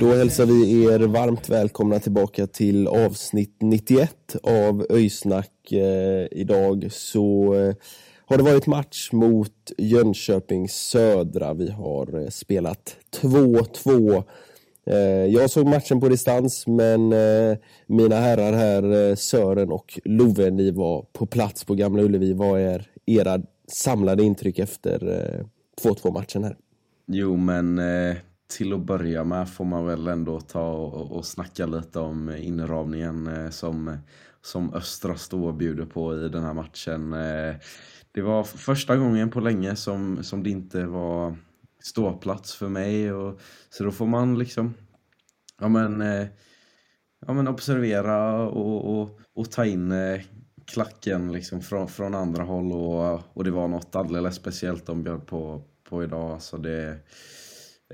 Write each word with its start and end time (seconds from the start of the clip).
Då 0.00 0.14
hälsar 0.14 0.46
vi 0.46 0.84
er 0.84 0.98
varmt 0.98 1.48
välkomna 1.48 1.98
tillbaka 1.98 2.46
till 2.46 2.88
avsnitt 2.88 3.56
91 3.60 4.36
av 4.42 4.86
Öysnack. 4.90 5.72
Eh, 5.72 6.26
idag 6.30 6.88
så 6.90 7.54
eh, 7.54 7.74
har 8.26 8.36
det 8.36 8.42
varit 8.42 8.66
match 8.66 9.12
mot 9.12 9.72
Jönköping 9.78 10.68
Södra. 10.68 11.54
Vi 11.54 11.70
har 11.70 12.22
eh, 12.22 12.28
spelat 12.28 12.96
2-2. 13.22 14.24
Jag 15.28 15.50
såg 15.50 15.66
matchen 15.66 16.00
på 16.00 16.08
distans 16.08 16.66
men 16.66 17.08
mina 17.86 18.16
herrar 18.16 18.52
här, 18.52 19.14
Sören 19.14 19.70
och 19.72 19.98
Love, 20.04 20.50
ni 20.50 20.70
var 20.70 21.06
på 21.12 21.26
plats 21.26 21.64
på 21.64 21.74
Gamla 21.74 22.02
Ullevi. 22.02 22.32
Vad 22.32 22.60
är 22.60 22.90
era 23.06 23.40
samlade 23.68 24.22
intryck 24.22 24.58
efter 24.58 24.98
2-2 25.82 26.12
matchen 26.12 26.44
här? 26.44 26.56
Jo, 27.06 27.36
men 27.36 27.80
till 28.48 28.72
att 28.72 28.80
börja 28.80 29.24
med 29.24 29.48
får 29.48 29.64
man 29.64 29.86
väl 29.86 30.06
ändå 30.06 30.40
ta 30.40 30.70
och, 30.72 31.12
och 31.16 31.26
snacka 31.26 31.66
lite 31.66 31.98
om 31.98 32.30
inramningen 32.30 33.26
eh, 33.26 33.50
som, 33.50 33.96
som 34.42 34.74
Östra 34.74 35.16
Stå 35.16 35.52
bjuder 35.52 35.86
på 35.86 36.16
i 36.16 36.28
den 36.28 36.44
här 36.44 36.54
matchen. 36.54 37.12
Eh, 37.12 37.54
det 38.12 38.22
var 38.22 38.44
första 38.44 38.96
gången 38.96 39.30
på 39.30 39.40
länge 39.40 39.76
som, 39.76 40.24
som 40.24 40.42
det 40.42 40.50
inte 40.50 40.86
var 40.86 41.36
ståplats 41.80 42.54
för 42.54 42.68
mig. 42.68 43.12
Och, 43.12 43.40
så 43.70 43.84
då 43.84 43.90
får 43.90 44.06
man 44.06 44.38
liksom 44.38 44.74
ja, 45.60 45.68
men, 45.68 46.00
eh, 46.00 46.26
ja, 47.26 47.32
men 47.32 47.48
observera 47.48 48.48
och, 48.48 49.00
och, 49.00 49.20
och 49.34 49.50
ta 49.50 49.64
in 49.64 49.94
klacken 50.66 51.32
liksom 51.32 51.60
från, 51.60 51.88
från 51.88 52.14
andra 52.14 52.42
håll. 52.42 52.72
Och, 52.72 53.20
och 53.36 53.44
det 53.44 53.50
var 53.50 53.68
något 53.68 53.96
alldeles 53.96 54.34
speciellt 54.34 54.86
de 54.86 55.02
bjöd 55.02 55.26
på, 55.26 55.62
på 55.88 56.04
idag. 56.04 56.42
Så 56.42 56.56
det 56.56 56.98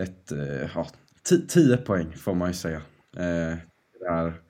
ett, 0.01 0.33
eh, 0.33 0.71
ja, 0.75 0.87
10 1.49 1.77
poäng 1.77 2.13
får 2.13 2.35
man 2.35 2.49
ju 2.49 2.55
säga. 2.55 2.83
Eh, 3.17 3.59
det 4.01 4.11
här 4.11 4.41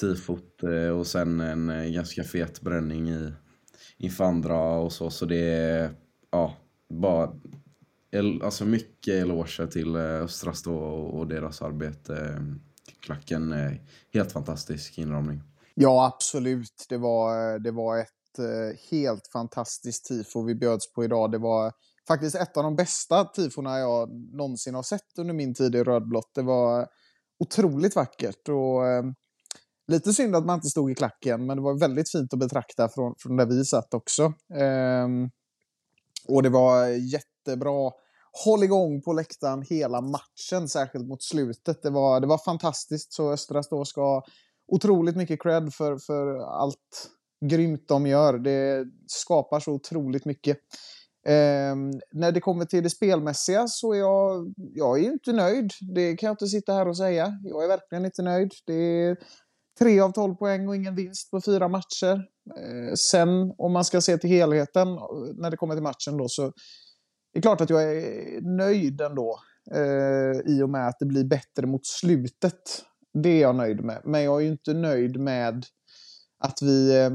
tifot 0.00 0.62
eh, 0.62 0.98
och 0.98 1.06
sen 1.06 1.40
en 1.40 1.70
eh, 1.70 1.90
ganska 1.90 2.24
fet 2.24 2.60
bränning 2.60 3.10
i, 3.10 3.32
inför 3.96 4.24
andra 4.24 4.60
och 4.60 4.92
så. 4.92 5.10
Så 5.10 5.24
det 5.24 5.52
är 5.52 5.90
ja, 6.30 6.56
bara 6.88 7.32
el, 8.10 8.42
alltså 8.42 8.64
mycket 8.64 9.14
eloge 9.14 9.66
till 9.66 9.96
Östra 9.96 10.52
Stå 10.52 10.76
och, 10.76 11.26
deras 11.26 11.62
arbete. 11.62 12.44
Klacken, 13.00 13.54
helt 14.12 14.32
fantastisk 14.32 14.98
inramning. 14.98 15.42
Ja, 15.74 16.06
absolut. 16.06 16.86
Det 16.88 16.96
var, 16.96 17.58
det 17.58 17.70
var 17.70 17.98
ett 17.98 18.08
helt 18.90 19.28
fantastiskt 19.32 20.04
tifo 20.04 20.42
vi 20.42 20.54
bjöds 20.54 20.92
på 20.92 21.04
idag. 21.04 21.30
Det 21.30 21.38
var 21.38 21.72
faktiskt 22.08 22.36
ett 22.36 22.56
av 22.56 22.62
de 22.62 22.76
bästa 22.76 23.24
tifona 23.24 23.78
jag 23.78 24.10
någonsin 24.36 24.74
har 24.74 24.82
sett 24.82 25.18
under 25.18 25.34
min 25.34 25.54
tid 25.54 25.74
i 25.74 25.82
rödblått. 25.82 26.30
Det 26.34 26.42
var 26.42 26.86
otroligt 27.38 27.96
vackert 27.96 28.48
och 28.48 28.86
eh, 28.86 29.02
lite 29.88 30.12
synd 30.12 30.36
att 30.36 30.46
man 30.46 30.54
inte 30.54 30.68
stod 30.68 30.90
i 30.90 30.94
klacken, 30.94 31.46
men 31.46 31.56
det 31.56 31.62
var 31.62 31.80
väldigt 31.80 32.10
fint 32.10 32.32
att 32.32 32.38
betrakta 32.38 32.88
från, 32.88 33.14
från 33.18 33.36
där 33.36 33.46
vi 33.46 33.64
satt 33.64 33.94
också. 33.94 34.22
Eh, 34.54 35.08
och 36.28 36.42
det 36.42 36.48
var 36.48 36.86
jättebra 36.86 37.90
håll 38.44 38.64
igång 38.64 39.02
på 39.02 39.12
läktaren 39.12 39.62
hela 39.62 40.00
matchen, 40.00 40.68
särskilt 40.68 41.06
mot 41.06 41.22
slutet. 41.22 41.82
Det 41.82 41.90
var, 41.90 42.20
det 42.20 42.26
var 42.26 42.38
fantastiskt, 42.38 43.12
så 43.12 43.32
Östra 43.32 43.62
Stå 43.62 43.84
ska 43.84 44.00
ha 44.00 44.24
otroligt 44.72 45.16
mycket 45.16 45.42
cred 45.42 45.74
för, 45.74 45.98
för 45.98 46.38
allt 46.38 47.10
grymt 47.50 47.88
de 47.88 48.06
gör. 48.06 48.38
Det 48.38 48.84
skapar 49.06 49.60
så 49.60 49.72
otroligt 49.72 50.24
mycket. 50.24 50.58
Eh, 51.28 51.76
när 52.12 52.32
det 52.32 52.40
kommer 52.40 52.64
till 52.64 52.82
det 52.82 52.90
spelmässiga 52.90 53.68
så 53.68 53.92
är 53.92 53.98
jag, 53.98 54.54
jag 54.56 54.98
är 54.98 55.12
inte 55.12 55.32
nöjd. 55.32 55.72
Det 55.94 56.16
kan 56.16 56.26
jag 56.26 56.32
inte 56.32 56.46
sitta 56.46 56.72
här 56.72 56.88
och 56.88 56.96
säga. 56.96 57.32
Jag 57.44 57.64
är 57.64 57.68
verkligen 57.68 58.04
inte 58.04 58.22
nöjd. 58.22 58.52
Det 58.66 58.74
är 58.74 59.16
tre 59.78 60.00
av 60.00 60.12
tolv 60.12 60.34
poäng 60.34 60.68
och 60.68 60.76
ingen 60.76 60.94
vinst 60.94 61.30
på 61.30 61.40
fyra 61.40 61.68
matcher. 61.68 62.14
Eh, 62.56 62.94
sen 62.94 63.28
om 63.58 63.72
man 63.72 63.84
ska 63.84 64.00
se 64.00 64.18
till 64.18 64.30
helheten 64.30 64.88
eh, 64.88 65.04
när 65.34 65.50
det 65.50 65.56
kommer 65.56 65.74
till 65.74 65.82
matchen 65.82 66.16
då 66.16 66.28
så 66.28 66.52
det 67.32 67.38
är 67.38 67.42
klart 67.42 67.60
att 67.60 67.70
jag 67.70 67.82
är 67.82 68.56
nöjd 68.56 69.00
ändå. 69.00 69.40
Eh, 69.74 70.52
I 70.54 70.62
och 70.62 70.70
med 70.70 70.88
att 70.88 70.98
det 70.98 71.06
blir 71.06 71.24
bättre 71.24 71.66
mot 71.66 71.86
slutet. 71.86 72.84
Det 73.22 73.28
är 73.28 73.40
jag 73.40 73.56
nöjd 73.56 73.84
med. 73.84 74.02
Men 74.04 74.22
jag 74.22 74.36
är 74.36 74.44
ju 74.44 74.50
inte 74.50 74.74
nöjd 74.74 75.20
med 75.20 75.64
att 76.44 76.62
vi 76.62 76.96
eh, 76.96 77.10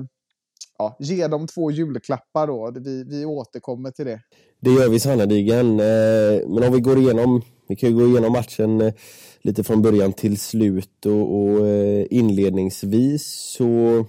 ja, 0.77 0.97
ge 0.99 1.27
dem 1.27 1.47
två 1.47 1.71
julklappar 1.71 2.47
då. 2.47 2.71
Vi, 2.75 3.03
vi 3.03 3.25
återkommer 3.25 3.91
till 3.91 4.05
det. 4.05 4.19
Det 4.59 4.71
gör 4.71 4.89
vi 4.89 4.99
sannerligen. 4.99 5.79
Eh, 5.79 6.47
men 6.47 6.63
om 6.63 6.73
vi 6.73 6.79
går 6.79 6.97
igenom, 6.97 7.41
vi 7.67 7.75
kan 7.75 7.89
ju 7.89 7.95
gå 7.95 8.07
igenom 8.07 8.31
matchen 8.31 8.81
eh, 8.81 8.93
lite 9.41 9.63
från 9.63 9.81
början 9.81 10.13
till 10.13 10.39
slut 10.39 11.05
och, 11.05 11.35
och 11.35 11.67
eh, 11.67 12.05
inledningsvis 12.09 13.23
så 13.57 14.05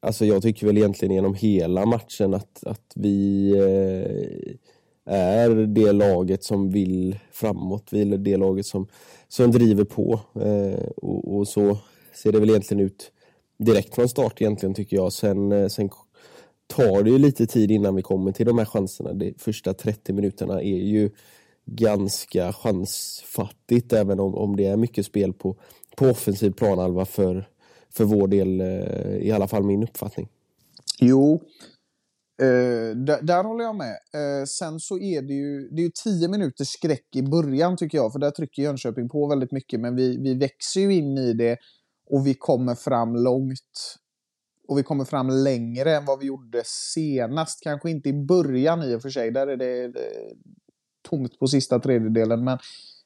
Alltså 0.00 0.24
jag 0.24 0.42
tycker 0.42 0.66
väl 0.66 0.78
egentligen 0.78 1.14
genom 1.14 1.34
hela 1.34 1.86
matchen 1.86 2.34
att, 2.34 2.64
att 2.64 2.92
vi 2.94 3.50
eh, 3.52 5.14
är 5.14 5.50
det 5.50 5.92
laget 5.92 6.44
som 6.44 6.70
vill 6.70 7.18
framåt. 7.32 7.88
Vi 7.90 8.00
är 8.00 8.18
det 8.18 8.36
laget 8.36 8.66
som, 8.66 8.86
som 9.28 9.50
driver 9.50 9.84
på. 9.84 10.20
Eh, 10.34 10.88
och, 10.96 11.36
och 11.36 11.48
så 11.48 11.78
ser 12.14 12.32
det 12.32 12.40
väl 12.40 12.50
egentligen 12.50 12.84
ut 12.84 13.12
direkt 13.58 13.94
från 13.94 14.08
start 14.08 14.40
egentligen 14.40 14.74
tycker 14.74 14.96
jag. 14.96 15.12
Sen, 15.12 15.52
eh, 15.52 15.68
sen 15.68 15.90
tar 16.66 17.02
det 17.02 17.10
ju 17.10 17.18
lite 17.18 17.46
tid 17.46 17.70
innan 17.70 17.94
vi 17.94 18.02
kommer 18.02 18.32
till 18.32 18.46
de 18.46 18.58
här 18.58 18.64
chanserna. 18.64 19.12
De 19.12 19.34
första 19.38 19.74
30 19.74 20.12
minuterna 20.12 20.62
är 20.62 20.78
ju 20.78 21.10
ganska 21.66 22.52
chansfattigt 22.52 23.92
även 23.92 24.20
om, 24.20 24.34
om 24.34 24.56
det 24.56 24.66
är 24.66 24.76
mycket 24.76 25.06
spel 25.06 25.32
på, 25.32 25.56
på 25.96 26.06
offensiv 26.06 26.50
planhalva 26.50 27.04
för, 27.04 27.48
för 27.90 28.04
vår 28.04 28.28
del, 28.28 28.60
eh, 28.60 29.16
i 29.16 29.32
alla 29.32 29.48
fall 29.48 29.64
min 29.64 29.82
uppfattning. 29.82 30.28
Jo, 31.00 31.34
eh, 32.42 32.96
där, 32.96 33.22
där 33.22 33.44
håller 33.44 33.64
jag 33.64 33.76
med. 33.76 33.96
Eh, 34.14 34.44
sen 34.44 34.80
så 34.80 34.98
är 34.98 35.22
det 35.22 35.34
ju, 35.34 35.68
det 35.68 35.82
är 35.82 35.84
ju 35.84 35.90
tio 36.04 36.28
minuters 36.28 36.68
skräck 36.68 37.16
i 37.16 37.22
början 37.22 37.76
tycker 37.76 37.98
jag, 37.98 38.12
för 38.12 38.18
där 38.18 38.30
trycker 38.30 38.62
Jönköping 38.62 39.08
på 39.08 39.26
väldigt 39.26 39.52
mycket, 39.52 39.80
men 39.80 39.96
vi, 39.96 40.16
vi 40.16 40.34
växer 40.34 40.80
ju 40.80 40.94
in 40.94 41.18
i 41.18 41.32
det 41.32 41.58
och 42.10 42.26
vi 42.26 42.34
kommer 42.34 42.74
fram 42.74 43.16
långt. 43.16 43.96
Och 44.68 44.78
vi 44.78 44.82
kommer 44.82 45.04
fram 45.04 45.30
längre 45.30 45.96
än 45.96 46.04
vad 46.04 46.18
vi 46.18 46.26
gjorde 46.26 46.62
senast. 46.64 47.60
Kanske 47.62 47.90
inte 47.90 48.08
i 48.08 48.12
början 48.12 48.82
i 48.82 48.94
och 48.94 49.02
för 49.02 49.10
sig, 49.10 49.30
där 49.30 49.46
är 49.46 49.56
det, 49.56 49.88
det 49.88 50.10
tomt 51.10 51.38
på 51.38 51.46
sista 51.46 51.78
tredjedelen. 51.78 52.44
Men, 52.44 52.58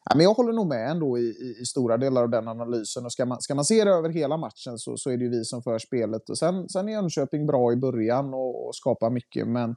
ja, 0.05 0.17
men 0.17 0.25
jag 0.25 0.35
håller 0.35 0.53
nog 0.53 0.67
med 0.67 0.91
ändå 0.91 1.19
i, 1.19 1.23
i, 1.23 1.57
i 1.61 1.65
stora 1.65 1.97
delar 1.97 2.23
av 2.23 2.31
den 2.31 2.49
analysen. 2.49 3.05
Och 3.05 3.13
ska 3.13 3.27
man, 3.27 3.41
ska 3.41 3.55
man 3.55 3.65
se 3.65 3.85
det 3.85 3.91
över 3.91 4.09
hela 4.09 4.37
matchen 4.37 4.79
så, 4.79 4.97
så 4.97 5.11
är 5.11 5.17
det 5.17 5.25
ju 5.25 5.31
vi 5.31 5.45
som 5.45 5.63
för 5.63 5.79
spelet. 5.79 6.31
Och 6.31 6.39
sen, 6.39 6.69
sen 6.69 6.89
är 6.89 6.93
Jönköping 6.93 7.47
bra 7.47 7.73
i 7.73 7.77
början 7.77 8.35
och, 8.35 8.67
och 8.67 8.75
skapar 8.75 9.11
mycket, 9.11 9.49
men 9.49 9.71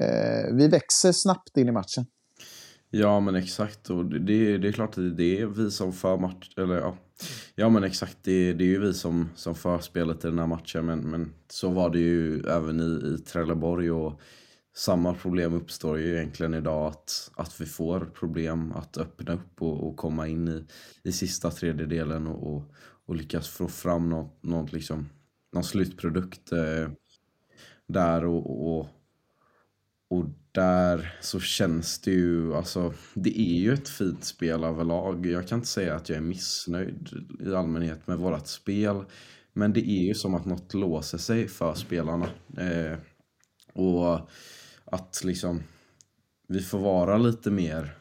eh, 0.00 0.54
vi 0.54 0.68
växer 0.68 1.12
snabbt 1.12 1.56
in 1.56 1.68
i 1.68 1.72
matchen. 1.72 2.06
Ja 2.90 3.20
men 3.20 3.34
exakt 3.34 3.90
och 3.90 4.04
det, 4.04 4.18
det, 4.18 4.58
det 4.58 4.68
är 4.68 4.72
klart 4.72 4.98
att 4.98 5.16
det 5.16 5.40
är 5.40 5.46
vi 5.46 5.70
som 5.70 5.92
för 5.92 6.16
match, 6.16 6.50
eller 6.56 6.74
ja. 6.74 6.96
Ja 7.54 7.68
men 7.68 7.84
exakt, 7.84 8.18
det, 8.22 8.52
det 8.52 8.64
är 8.64 8.68
ju 8.68 8.80
vi 8.80 8.94
som, 8.94 9.28
som 9.34 9.54
för 9.54 9.78
spelet 9.78 10.24
i 10.24 10.28
den 10.28 10.38
här 10.38 10.46
matchen 10.46 10.86
men, 10.86 11.10
men 11.10 11.32
så 11.48 11.70
var 11.70 11.90
det 11.90 11.98
ju 11.98 12.40
även 12.40 12.80
i, 12.80 13.14
i 13.14 13.18
Trelleborg 13.18 13.90
och 13.90 14.20
samma 14.76 15.14
problem 15.14 15.54
uppstår 15.54 15.98
ju 15.98 16.16
egentligen 16.16 16.54
idag 16.54 16.86
att, 16.86 17.30
att 17.36 17.60
vi 17.60 17.66
får 17.66 18.00
problem 18.00 18.72
att 18.72 18.98
öppna 18.98 19.34
upp 19.34 19.62
och, 19.62 19.88
och 19.88 19.96
komma 19.96 20.28
in 20.28 20.48
i, 20.48 20.64
i 21.02 21.12
sista 21.12 21.50
tredjedelen 21.50 22.26
och, 22.26 22.56
och, 22.56 22.62
och 23.06 23.16
lyckas 23.16 23.48
få 23.48 23.68
fram 23.68 24.08
något, 24.08 24.42
något 24.42 24.72
liksom, 24.72 25.08
någon 25.52 25.64
slutprodukt. 25.64 26.52
Eh, 26.52 26.90
där 27.88 28.24
och, 28.24 28.76
och, 28.78 28.88
och 30.10 30.24
där 30.52 31.18
så 31.20 31.40
känns 31.40 31.98
det 31.98 32.10
ju, 32.10 32.54
alltså 32.54 32.94
det 33.14 33.40
är 33.40 33.60
ju 33.60 33.72
ett 33.72 33.88
fint 33.88 34.24
spel 34.24 34.64
överlag. 34.64 35.26
Jag 35.26 35.48
kan 35.48 35.58
inte 35.58 35.68
säga 35.68 35.94
att 35.94 36.08
jag 36.08 36.16
är 36.16 36.22
missnöjd 36.22 37.08
i 37.40 37.54
allmänhet 37.54 38.06
med 38.06 38.18
vårat 38.18 38.48
spel. 38.48 39.04
Men 39.52 39.72
det 39.72 39.80
är 39.80 40.02
ju 40.02 40.14
som 40.14 40.34
att 40.34 40.44
något 40.44 40.74
låser 40.74 41.18
sig 41.18 41.48
för 41.48 41.74
spelarna. 41.74 42.28
Eh, 42.58 42.98
och 43.72 44.30
att 44.84 45.24
liksom 45.24 45.62
vi 46.48 46.60
får 46.60 46.78
vara 46.78 47.18
lite 47.18 47.50
mer 47.50 47.96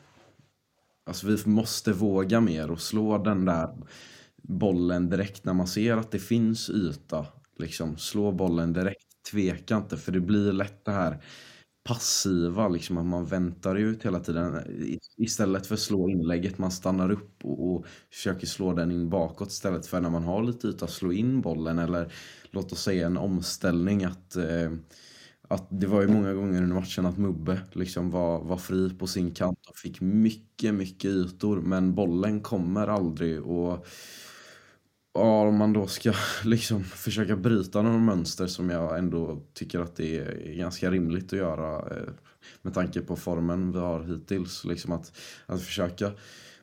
Alltså 1.07 1.27
vi 1.27 1.37
måste 1.45 1.93
våga 1.93 2.41
mer 2.41 2.71
och 2.71 2.81
slå 2.81 3.17
den 3.17 3.45
där 3.45 3.69
bollen 4.43 5.09
direkt 5.09 5.45
när 5.45 5.53
man 5.53 5.67
ser 5.67 5.97
att 5.97 6.11
det 6.11 6.19
finns 6.19 6.69
yta. 6.69 7.25
Liksom 7.57 7.97
slå 7.97 8.31
bollen 8.31 8.73
direkt, 8.73 9.23
tveka 9.31 9.77
inte 9.77 9.97
för 9.97 10.11
det 10.11 10.19
blir 10.19 10.51
lätt 10.51 10.85
det 10.85 10.91
här 10.91 11.23
passiva, 11.85 12.67
liksom 12.67 12.97
att 12.97 13.05
man 13.05 13.25
väntar 13.25 13.75
ut 13.75 14.05
hela 14.05 14.19
tiden. 14.19 14.59
Istället 15.17 15.67
för 15.67 15.73
att 15.73 15.79
slå 15.81 16.09
inlägget, 16.09 16.57
man 16.57 16.71
stannar 16.71 17.11
upp 17.11 17.45
och, 17.45 17.75
och 17.75 17.85
försöker 18.11 18.47
slå 18.47 18.73
den 18.73 18.91
in 18.91 19.09
bakåt 19.09 19.51
istället 19.51 19.87
för 19.87 20.01
när 20.01 20.09
man 20.09 20.23
har 20.23 20.43
lite 20.43 20.67
yta, 20.67 20.87
slå 20.87 21.11
in 21.13 21.41
bollen 21.41 21.79
eller 21.79 22.13
låt 22.51 22.71
oss 22.71 22.81
säga 22.81 23.05
en 23.05 23.17
omställning 23.17 24.03
att 24.03 24.35
eh, 24.35 24.71
att 25.47 25.67
det 25.69 25.87
var 25.87 26.01
ju 26.01 26.07
många 26.07 26.33
gånger 26.33 26.61
under 26.61 26.75
matchen 26.75 27.05
att 27.05 27.17
Mubbe 27.17 27.61
liksom 27.71 28.11
var, 28.11 28.43
var 28.43 28.57
fri 28.57 28.89
på 28.89 29.07
sin 29.07 29.31
kant 29.31 29.59
och 29.69 29.77
fick 29.77 30.01
mycket, 30.01 30.73
mycket 30.73 31.05
ytor 31.05 31.61
men 31.61 31.95
bollen 31.95 32.41
kommer 32.41 32.87
aldrig 32.87 33.41
och 33.41 33.85
ja, 35.15 35.47
om 35.47 35.57
man 35.57 35.73
då 35.73 35.87
ska 35.87 36.13
liksom 36.43 36.83
försöka 36.83 37.35
bryta 37.35 37.81
några 37.81 37.97
mönster 37.97 38.47
som 38.47 38.69
jag 38.69 38.97
ändå 38.97 39.41
tycker 39.53 39.79
att 39.79 39.95
det 39.95 40.17
är 40.17 40.53
ganska 40.53 40.91
rimligt 40.91 41.33
att 41.33 41.39
göra 41.39 41.95
eh, 41.95 42.13
med 42.61 42.73
tanke 42.73 43.01
på 43.01 43.15
formen 43.15 43.71
vi 43.71 43.79
har 43.79 44.03
hittills. 44.03 44.65
Liksom 44.65 44.91
att, 44.91 45.17
att 45.45 45.61
försöka 45.61 46.11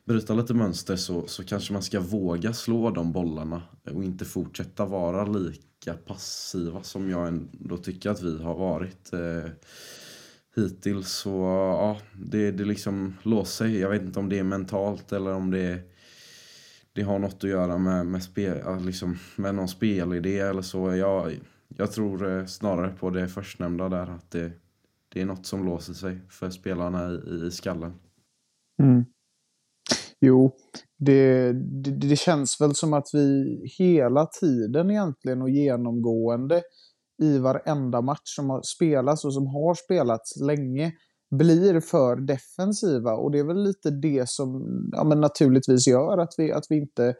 bryta 0.05 0.33
lite 0.33 0.53
mönster 0.53 0.95
så, 0.95 1.27
så 1.27 1.43
kanske 1.43 1.73
man 1.73 1.83
ska 1.83 1.99
våga 1.99 2.53
slå 2.53 2.91
de 2.91 3.11
bollarna 3.11 3.61
och 3.91 4.03
inte 4.03 4.25
fortsätta 4.25 4.85
vara 4.85 5.25
lika 5.25 5.93
passiva 5.93 6.83
som 6.83 7.09
jag 7.09 7.27
ändå 7.27 7.77
tycker 7.77 8.09
att 8.09 8.21
vi 8.21 8.43
har 8.43 8.55
varit 8.55 9.13
eh, 9.13 9.51
hittills. 10.55 11.11
Så 11.11 11.29
ja, 11.29 11.97
det, 12.13 12.51
det 12.51 12.65
liksom 12.65 13.17
låser 13.23 13.65
sig. 13.65 13.79
Jag 13.79 13.89
vet 13.89 14.01
inte 14.01 14.19
om 14.19 14.29
det 14.29 14.39
är 14.39 14.43
mentalt 14.43 15.11
eller 15.11 15.33
om 15.33 15.51
det 15.51 15.59
är 15.59 15.92
det 16.93 17.01
har 17.01 17.19
något 17.19 17.43
att 17.43 17.49
göra 17.49 17.77
med, 17.77 18.05
med, 18.05 18.23
spel, 18.23 18.85
liksom, 18.85 19.17
med 19.35 19.55
någon 19.55 19.67
spelidé 19.67 20.39
eller 20.39 20.61
så. 20.61 20.95
Jag, 20.95 21.31
jag 21.77 21.91
tror 21.91 22.37
eh, 22.37 22.45
snarare 22.45 22.89
på 22.89 23.09
det 23.09 23.27
förstnämnda 23.27 23.89
där, 23.89 24.07
att 24.07 24.31
det, 24.31 24.51
det 25.13 25.21
är 25.21 25.25
något 25.25 25.45
som 25.45 25.65
låser 25.65 25.93
sig 25.93 26.19
för 26.29 26.49
spelarna 26.49 27.11
i, 27.11 27.45
i 27.47 27.51
skallen. 27.51 27.93
Mm. 28.81 29.05
Jo, 30.21 30.51
det, 30.97 31.53
det, 31.53 31.91
det, 31.91 32.15
känns 32.15 32.61
väl 32.61 32.75
som 32.75 32.93
att 32.93 33.07
vi 33.13 33.45
hela 33.77 34.25
tiden 34.25 34.91
egentligen 34.91 35.41
och 35.41 35.49
genomgående 35.49 36.61
i 37.21 37.37
varenda 37.37 38.01
match 38.01 38.35
som 38.35 38.49
har 38.49 38.61
spelats 38.61 39.25
och 39.25 39.33
som 39.33 39.47
har 39.47 39.73
spelats 39.73 40.41
länge 40.41 40.93
blir 41.37 41.79
för 41.79 42.15
defensiva. 42.15 43.13
Och 43.13 43.31
det 43.31 43.39
är 43.39 43.43
väl 43.43 43.63
lite 43.63 43.91
det 43.91 44.29
som 44.29 44.63
ja, 44.91 45.03
men 45.03 45.21
naturligtvis 45.21 45.87
gör 45.87 46.17
att 46.17 46.33
vi, 46.37 46.51
att 46.51 46.65
vi 46.69 46.75
inte 46.75 47.15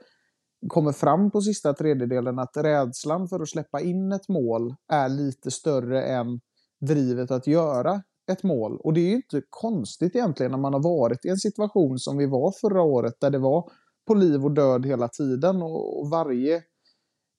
kommer 0.67 0.91
fram 0.91 1.31
på 1.31 1.41
sista 1.41 1.73
tredjedelen. 1.73 2.39
Att 2.39 2.57
rädslan 2.57 3.27
för 3.27 3.39
att 3.39 3.49
släppa 3.49 3.81
in 3.81 4.11
ett 4.11 4.29
mål 4.29 4.75
är 4.91 5.09
lite 5.09 5.51
större 5.51 6.03
än 6.03 6.39
drivet 6.81 7.31
att 7.31 7.47
göra 7.47 8.01
ett 8.31 8.43
mål. 8.43 8.77
Och 8.79 8.93
det 8.93 9.01
är 9.01 9.09
ju 9.09 9.15
inte 9.15 9.41
konstigt 9.49 10.15
egentligen 10.15 10.51
när 10.51 10.59
man 10.59 10.73
har 10.73 10.83
varit 10.83 11.25
i 11.25 11.29
en 11.29 11.37
situation 11.37 11.99
som 11.99 12.17
vi 12.17 12.25
var 12.25 12.51
förra 12.61 12.81
året 12.81 13.13
där 13.19 13.29
det 13.29 13.39
var 13.39 13.69
på 14.07 14.13
liv 14.13 14.45
och 14.45 14.51
död 14.51 14.85
hela 14.85 15.07
tiden 15.07 15.61
och 15.61 16.09
varje 16.09 16.63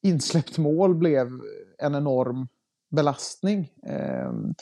insläppt 0.02 0.58
mål 0.58 0.94
blev 0.94 1.28
en 1.78 1.94
enorm 1.94 2.48
belastning. 2.90 3.72
Ehm, 3.86 4.54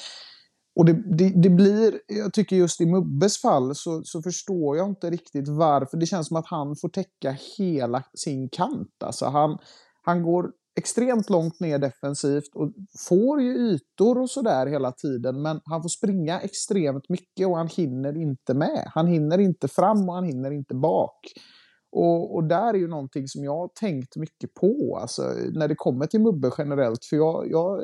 och 0.75 0.85
det, 0.85 1.03
det, 1.17 1.43
det, 1.43 1.51
blir, 1.51 2.01
jag 2.07 2.33
tycker 2.33 2.57
just 2.57 2.81
i 2.81 2.87
Mubbes 2.87 3.39
fall 3.39 3.75
så, 3.75 4.03
så 4.05 4.23
förstår 4.23 4.77
jag 4.77 4.89
inte 4.89 5.11
riktigt 5.11 5.49
varför. 5.49 5.97
Det 5.97 6.07
känns 6.07 6.29
som 6.29 6.37
att 6.37 6.47
han 6.47 6.77
får 6.77 6.89
täcka 6.89 7.37
hela 7.59 8.05
sin 8.15 8.49
kant. 8.49 9.03
Alltså 9.05 9.27
han, 9.27 9.59
han 10.03 10.23
går 10.23 10.53
extremt 10.79 11.31
långt 11.31 11.61
ner 11.61 11.79
defensivt 11.79 12.55
och 12.55 12.73
får 13.09 13.43
ju 13.43 13.53
ytor 13.55 14.21
och 14.21 14.31
sådär 14.31 14.67
hela 14.67 14.93
tiden. 14.93 15.43
Men 15.43 15.61
han 15.65 15.83
får 15.83 15.89
springa 15.89 16.41
extremt 16.41 17.09
mycket 17.09 17.47
och 17.47 17.57
han 17.57 17.69
hinner 17.69 18.17
inte 18.17 18.55
med. 18.55 18.91
Han 18.95 19.07
hinner 19.07 19.39
inte 19.39 19.69
fram 19.69 20.09
och 20.09 20.15
han 20.15 20.25
hinner 20.25 20.51
inte 20.51 20.75
bak. 20.75 21.19
Och, 21.93 22.35
och 22.35 22.45
där 22.45 22.75
är 22.75 22.79
ju 22.79 22.89
någonting 22.89 23.29
som 23.29 23.45
jag 23.45 23.57
har 23.57 23.69
tänkt 23.69 24.17
mycket 24.17 24.55
på, 24.55 24.99
alltså, 25.01 25.23
när 25.53 25.69
det 25.69 25.75
kommer 25.75 26.07
till 26.07 26.21
Mubbe 26.21 26.51
generellt. 26.59 27.05
För 27.05 27.17
jag, 27.17 27.51
jag 27.51 27.81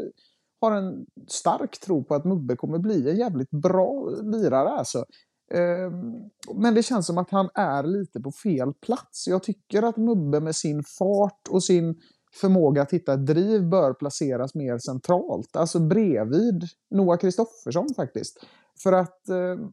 har 0.61 0.73
en 0.73 1.07
stark 1.29 1.81
tro 1.81 2.05
på 2.05 2.15
att 2.15 2.25
Mubbe 2.25 2.57
kommer 2.57 2.79
bli 2.79 3.11
en 3.11 3.17
jävligt 3.17 3.51
bra 3.51 4.11
lirare. 4.23 4.69
Alltså. 4.69 5.05
Ehm, 5.55 6.31
men 6.55 6.75
det 6.75 6.83
känns 6.83 7.07
som 7.07 7.19
att 7.19 7.31
han 7.31 7.49
är 7.55 7.83
lite 7.83 8.21
på 8.21 8.33
fel 8.33 8.73
plats. 8.75 9.27
Jag 9.27 9.43
tycker 9.43 9.83
att 9.83 9.97
Mubbe 9.97 10.41
med 10.41 10.57
sin 10.57 10.83
fart 10.99 11.49
och 11.51 11.65
sin 11.65 12.01
förmåga 12.41 12.83
att 12.83 12.93
hitta 12.93 13.13
ett 13.13 13.27
driv 13.27 13.69
bör 13.69 13.95
placeras 13.95 14.55
mer 14.55 14.79
centralt. 14.79 15.57
Alltså 15.57 15.81
bredvid 15.81 16.65
Noah 16.91 17.19
Kristoffersson 17.19 17.89
faktiskt. 17.97 18.39
För 18.83 18.93
att 18.93 19.29
ehm, 19.29 19.73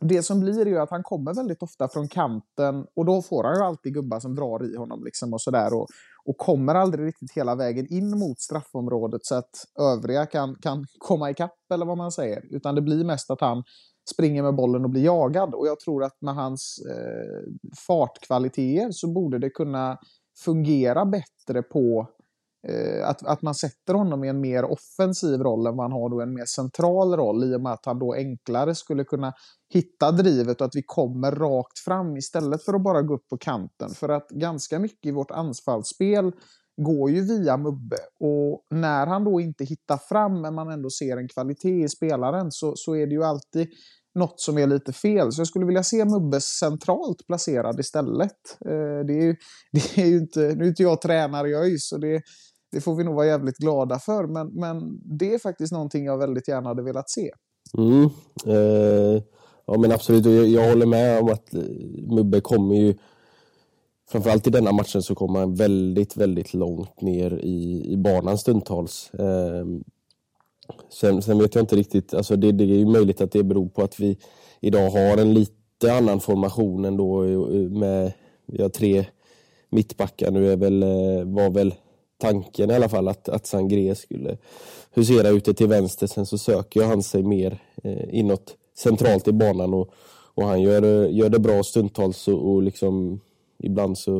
det 0.00 0.22
som 0.22 0.40
blir 0.40 0.60
är 0.60 0.66
ju 0.66 0.78
att 0.78 0.90
han 0.90 1.02
kommer 1.02 1.34
väldigt 1.34 1.62
ofta 1.62 1.88
från 1.88 2.08
kanten 2.08 2.86
och 2.96 3.04
då 3.04 3.22
får 3.22 3.44
han 3.44 3.54
ju 3.54 3.62
alltid 3.62 3.94
gubbar 3.94 4.20
som 4.20 4.34
drar 4.34 4.64
i 4.74 4.76
honom 4.76 5.04
liksom 5.04 5.32
och 5.32 5.40
sådär. 5.40 5.74
Och, 5.74 5.86
och 6.24 6.36
kommer 6.36 6.74
aldrig 6.74 7.06
riktigt 7.06 7.32
hela 7.32 7.54
vägen 7.54 7.86
in 7.90 8.18
mot 8.18 8.40
straffområdet 8.40 9.24
så 9.24 9.34
att 9.34 9.64
övriga 9.80 10.26
kan, 10.26 10.56
kan 10.62 10.86
komma 10.98 11.30
ikapp 11.30 11.56
eller 11.74 11.86
vad 11.86 11.96
man 11.96 12.12
säger. 12.12 12.42
Utan 12.50 12.74
det 12.74 12.82
blir 12.82 13.04
mest 13.04 13.30
att 13.30 13.40
han 13.40 13.62
springer 14.10 14.42
med 14.42 14.54
bollen 14.54 14.84
och 14.84 14.90
blir 14.90 15.04
jagad. 15.04 15.54
Och 15.54 15.66
jag 15.66 15.80
tror 15.80 16.04
att 16.04 16.16
med 16.20 16.34
hans 16.34 16.78
eh, 16.90 17.72
fartkvaliteter 17.86 18.90
så 18.92 19.12
borde 19.12 19.38
det 19.38 19.50
kunna 19.50 19.98
fungera 20.44 21.04
bättre 21.04 21.62
på 21.62 22.08
Eh, 22.68 23.08
att, 23.08 23.26
att 23.26 23.42
man 23.42 23.54
sätter 23.54 23.94
honom 23.94 24.24
i 24.24 24.28
en 24.28 24.40
mer 24.40 24.64
offensiv 24.64 25.40
roll 25.40 25.66
än 25.66 25.76
vad 25.76 25.84
han 25.84 26.00
har 26.00 26.10
då 26.10 26.20
en 26.20 26.34
mer 26.34 26.44
central 26.44 27.16
roll 27.16 27.44
i 27.44 27.56
och 27.56 27.60
med 27.60 27.72
att 27.72 27.86
han 27.86 27.98
då 27.98 28.14
enklare 28.14 28.74
skulle 28.74 29.04
kunna 29.04 29.32
hitta 29.72 30.12
drivet 30.12 30.60
och 30.60 30.66
att 30.66 30.74
vi 30.74 30.82
kommer 30.86 31.32
rakt 31.32 31.78
fram 31.78 32.16
istället 32.16 32.64
för 32.64 32.74
att 32.74 32.82
bara 32.82 33.02
gå 33.02 33.14
upp 33.14 33.28
på 33.28 33.38
kanten. 33.38 33.90
För 33.90 34.08
att 34.08 34.28
ganska 34.28 34.78
mycket 34.78 35.06
i 35.06 35.12
vårt 35.12 35.30
anfallsspel 35.30 36.32
går 36.82 37.10
ju 37.10 37.20
via 37.20 37.56
Mubbe 37.56 37.96
och 38.20 38.66
när 38.70 39.06
han 39.06 39.24
då 39.24 39.40
inte 39.40 39.64
hittar 39.64 39.96
fram 39.96 40.40
men 40.40 40.54
man 40.54 40.70
ändå 40.70 40.90
ser 40.90 41.16
en 41.16 41.28
kvalitet 41.28 41.84
i 41.84 41.88
spelaren 41.88 42.50
så, 42.50 42.72
så 42.76 42.96
är 42.96 43.06
det 43.06 43.12
ju 43.12 43.24
alltid 43.24 43.68
något 44.14 44.40
som 44.40 44.58
är 44.58 44.66
lite 44.66 44.92
fel. 44.92 45.32
Så 45.32 45.40
jag 45.40 45.48
skulle 45.48 45.66
vilja 45.66 45.82
se 45.82 46.04
Mubbe 46.04 46.40
centralt 46.40 47.26
placerad 47.26 47.80
istället. 47.80 48.56
Eh, 48.66 49.06
det 49.06 49.12
är 49.12 49.22
ju, 49.22 49.36
det 49.72 50.02
är 50.02 50.06
ju 50.06 50.18
inte, 50.18 50.40
nu 50.40 50.64
är 50.64 50.68
inte 50.68 50.82
jag 50.82 51.00
tränare 51.00 51.48
i 51.48 51.54
ÖIS 51.54 51.88
så 51.88 51.98
det, 51.98 52.22
det 52.72 52.80
får 52.80 52.94
vi 52.94 53.04
nog 53.04 53.14
vara 53.14 53.26
jävligt 53.26 53.58
glada 53.58 53.98
för. 53.98 54.26
Men, 54.26 54.46
men 54.46 55.00
det 55.18 55.34
är 55.34 55.38
faktiskt 55.38 55.72
någonting 55.72 56.04
jag 56.04 56.18
väldigt 56.18 56.48
gärna 56.48 56.68
hade 56.68 56.82
velat 56.82 57.10
se. 57.10 57.30
Mm. 57.78 58.04
Eh, 58.46 59.22
ja 59.66 59.78
men 59.78 59.92
absolut, 59.92 60.24
jag, 60.26 60.46
jag 60.46 60.68
håller 60.68 60.86
med 60.86 61.20
om 61.20 61.28
att 61.28 61.54
eh, 61.54 61.60
Mubbe 62.14 62.40
kommer 62.40 62.74
ju 62.74 62.94
Framförallt 64.10 64.46
i 64.46 64.50
denna 64.50 64.72
matchen 64.72 65.02
så 65.02 65.14
kommer 65.14 65.40
han 65.40 65.54
väldigt, 65.54 66.16
väldigt 66.16 66.54
långt 66.54 67.00
ner 67.00 67.40
i, 67.42 67.86
i 67.92 67.96
banan 67.96 68.38
stundtals. 68.38 69.10
Eh, 69.14 69.64
Sen, 70.92 71.22
sen, 71.22 71.38
vet 71.38 71.54
jag 71.54 71.62
inte 71.62 71.76
riktigt, 71.76 72.14
alltså 72.14 72.36
det, 72.36 72.52
det 72.52 72.64
är 72.64 72.78
ju 72.78 72.86
möjligt 72.86 73.20
att 73.20 73.32
det 73.32 73.42
beror 73.42 73.68
på 73.68 73.82
att 73.82 74.00
vi 74.00 74.18
idag 74.60 74.90
har 74.90 75.16
en 75.16 75.34
lite 75.34 75.92
annan 75.92 76.20
formation 76.20 76.84
ändå 76.84 77.24
eh, 77.24 77.70
med, 77.70 78.12
vi 78.46 78.62
har 78.62 78.68
tre 78.68 79.04
mittbackar 79.70 80.30
nu 80.30 80.52
är 80.52 80.56
väl, 80.56 80.82
eh, 80.82 81.24
var 81.24 81.50
väl 81.50 81.74
tanken 82.20 82.70
i 82.70 82.74
alla 82.74 82.88
fall 82.88 83.08
att, 83.08 83.28
att 83.28 83.46
Sangré 83.46 83.94
skulle 83.94 84.36
husera 84.94 85.28
ute 85.28 85.54
till 85.54 85.66
vänster. 85.66 86.06
Sen 86.06 86.26
så 86.26 86.38
söker 86.38 86.84
han 86.84 87.02
sig 87.02 87.22
mer 87.22 87.62
eh, 87.82 88.18
inåt 88.18 88.56
centralt 88.76 89.28
i 89.28 89.32
banan 89.32 89.74
och, 89.74 89.90
och 90.34 90.44
han 90.44 90.62
gör, 90.62 90.82
eh, 90.82 91.14
gör 91.14 91.28
det 91.28 91.38
bra 91.38 91.62
stundtals 91.62 92.28
och, 92.28 92.52
och 92.52 92.62
liksom 92.62 93.20
ibland 93.58 93.98
så 93.98 94.18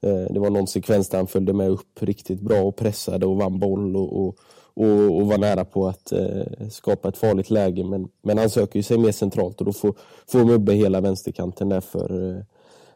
eh, 0.00 0.26
det 0.30 0.40
var 0.40 0.50
någon 0.50 0.66
sekvens 0.66 1.08
där 1.08 1.18
han 1.18 1.26
följde 1.26 1.52
med 1.52 1.70
upp 1.70 2.02
riktigt 2.02 2.40
bra 2.40 2.62
och 2.62 2.76
pressade 2.76 3.26
och 3.26 3.36
vann 3.36 3.58
boll 3.58 3.96
och, 3.96 4.20
och, 4.20 4.36
och, 4.74 5.16
och 5.16 5.26
var 5.26 5.38
nära 5.38 5.64
på 5.64 5.88
att 5.88 6.12
eh, 6.12 6.68
skapa 6.70 7.08
ett 7.08 7.16
farligt 7.16 7.50
läge. 7.50 7.84
Men, 7.84 8.08
men 8.22 8.38
han 8.38 8.50
söker 8.50 8.82
sig 8.82 8.98
mer 8.98 9.12
centralt 9.12 9.60
och 9.60 9.66
då 9.66 9.72
får, 9.72 9.94
får 10.26 10.44
Mubbe 10.44 10.72
hela 10.72 11.00
vänsterkanten 11.00 11.68
där 11.68 11.80
för, 11.80 12.36
eh, 12.36 12.42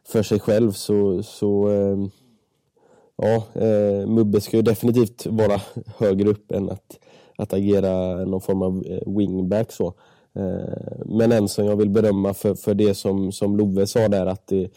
för 0.04 0.22
sig 0.22 0.40
själv. 0.40 0.72
Så, 0.72 1.22
så 1.22 1.70
eh, 1.70 1.96
ja, 3.22 3.62
eh, 3.62 4.06
Mubbe 4.06 4.40
ska 4.40 4.56
ju 4.56 4.62
definitivt 4.62 5.26
vara 5.26 5.60
högre 5.98 6.28
upp 6.28 6.52
än 6.52 6.70
att, 6.70 6.98
att 7.36 7.52
agera 7.52 8.24
någon 8.24 8.40
form 8.40 8.62
av 8.62 8.84
eh, 8.86 9.16
wingback. 9.16 9.72
Så. 9.72 9.86
Eh, 10.34 11.04
men 11.06 11.32
en 11.32 11.48
som 11.48 11.66
jag 11.66 11.76
vill 11.76 11.90
berömma 11.90 12.34
för, 12.34 12.54
för 12.54 12.74
det 12.74 12.94
som, 12.94 13.32
som 13.32 13.56
Love 13.56 13.86
sa 13.86 14.08
där 14.08 14.26
att 14.26 14.46
det, 14.46 14.70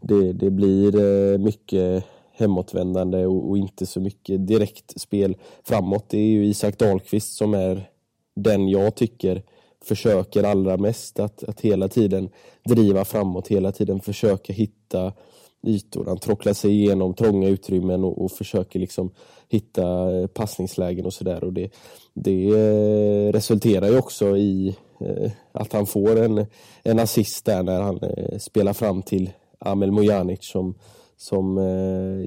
det, 0.00 0.32
det 0.32 0.50
blir 0.50 0.96
eh, 0.96 1.38
mycket 1.38 2.04
hemåtvändande 2.32 3.26
och, 3.26 3.50
och, 3.50 3.58
inte 3.58 3.86
så 3.86 4.00
mycket 4.00 4.46
direkt 4.46 5.00
spel 5.00 5.36
framåt. 5.64 6.08
Det 6.08 6.18
är 6.18 6.26
ju 6.26 6.46
Isak 6.46 6.78
Dahlqvist 6.78 7.36
som 7.36 7.54
är 7.54 7.90
den 8.36 8.68
jag 8.68 8.94
tycker 8.94 9.42
försöker 9.84 10.42
allra 10.42 10.76
mest 10.76 11.20
att, 11.20 11.44
att 11.44 11.60
hela 11.60 11.88
tiden 11.88 12.30
driva 12.64 13.04
framåt, 13.04 13.48
hela 13.48 13.72
tiden 13.72 14.00
försöka 14.00 14.52
hitta 14.52 15.12
ytor. 15.62 16.04
Han 16.06 16.18
tråcklar 16.18 16.52
sig 16.52 16.70
igenom 16.70 17.14
trånga 17.14 17.48
utrymmen 17.48 18.04
och, 18.04 18.24
och 18.24 18.32
försöker 18.32 18.78
liksom 18.78 19.10
hitta 19.48 20.16
eh, 20.16 20.26
passningslägen 20.26 21.06
och 21.06 21.12
sådär. 21.12 21.50
Det, 21.50 21.70
det 22.14 22.48
eh, 22.48 23.32
resulterar 23.32 23.88
ju 23.88 23.98
också 23.98 24.36
i 24.36 24.76
eh, 25.00 25.30
att 25.52 25.72
han 25.72 25.86
får 25.86 26.22
en, 26.22 26.46
en 26.82 26.98
assist 26.98 27.44
där 27.44 27.62
när 27.62 27.80
han 27.80 28.00
spelar 28.40 28.72
fram 28.72 29.02
till 29.02 29.30
Amel 29.58 29.90
Mojanic 29.90 30.44
som, 30.44 30.74
som 31.16 31.56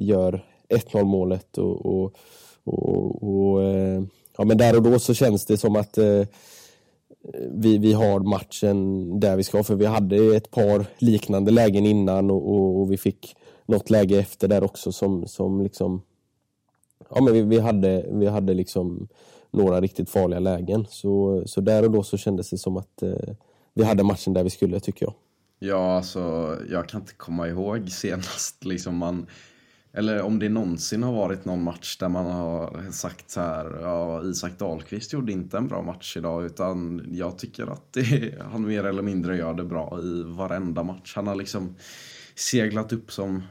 gör 0.01 0.45
1-0 0.69 1.03
målet. 1.03 1.57
Och, 1.57 1.85
och, 1.85 2.15
och, 2.63 3.23
och, 3.23 3.61
ja, 4.37 4.43
men 4.43 4.57
där 4.57 4.75
och 4.75 4.83
då 4.83 4.99
så 4.99 5.13
känns 5.13 5.45
det 5.45 5.57
som 5.57 5.75
att 5.75 5.97
vi, 7.51 7.77
vi 7.77 7.93
har 7.93 8.19
matchen 8.19 9.19
där 9.19 9.37
vi 9.37 9.43
ska. 9.43 9.63
För 9.63 9.75
vi 9.75 9.85
hade 9.85 10.35
ett 10.35 10.51
par 10.51 10.85
liknande 10.97 11.51
lägen 11.51 11.85
innan 11.85 12.31
och, 12.31 12.49
och, 12.49 12.81
och 12.81 12.91
vi 12.91 12.97
fick 12.97 13.35
något 13.65 13.89
läge 13.89 14.19
efter 14.19 14.47
där 14.47 14.63
också 14.63 14.91
som, 14.91 15.27
som 15.27 15.61
liksom... 15.61 16.01
Ja, 17.09 17.21
men 17.21 17.33
vi, 17.33 17.41
vi 17.41 17.59
hade, 17.59 18.05
vi 18.11 18.27
hade 18.27 18.53
liksom 18.53 19.07
några 19.51 19.81
riktigt 19.81 20.09
farliga 20.09 20.39
lägen. 20.39 20.85
Så, 20.89 21.43
så 21.45 21.61
där 21.61 21.83
och 21.83 21.91
då 21.91 22.03
så 22.03 22.17
kändes 22.17 22.49
det 22.49 22.57
som 22.57 22.77
att 22.77 23.01
eh, 23.01 23.35
vi 23.73 23.83
hade 23.83 24.03
matchen 24.03 24.33
där 24.33 24.43
vi 24.43 24.49
skulle, 24.49 24.79
tycker 24.79 25.05
jag. 25.05 25.13
Ja, 25.59 25.95
alltså 25.97 26.55
jag 26.69 26.89
kan 26.89 27.01
inte 27.01 27.13
komma 27.13 27.47
ihåg 27.47 27.89
senast 27.89 28.65
liksom 28.65 28.97
man 28.97 29.25
eller 29.95 30.21
om 30.21 30.39
det 30.39 30.49
någonsin 30.49 31.03
har 31.03 31.13
varit 31.13 31.45
någon 31.45 31.63
match 31.63 31.97
där 31.97 32.09
man 32.09 32.25
har 32.25 32.91
sagt 32.91 33.29
så 33.29 33.41
här, 33.41 33.79
ja, 33.81 34.23
Isak 34.23 34.59
Dahlqvist 34.59 35.13
gjorde 35.13 35.31
inte 35.31 35.57
en 35.57 35.67
bra 35.67 35.81
match 35.81 36.17
idag 36.17 36.45
utan 36.45 37.05
jag 37.11 37.37
tycker 37.37 37.67
att 37.67 37.93
det, 37.93 38.35
han 38.51 38.67
mer 38.67 38.83
eller 38.83 39.01
mindre 39.01 39.37
gör 39.37 39.53
det 39.53 39.63
bra 39.63 39.99
i 40.01 40.23
varenda 40.23 40.83
match. 40.83 41.13
Han 41.15 41.27
har 41.27 41.35
liksom 41.35 41.75
seglat 42.35 42.93
upp 42.93 43.11
som, 43.11 43.43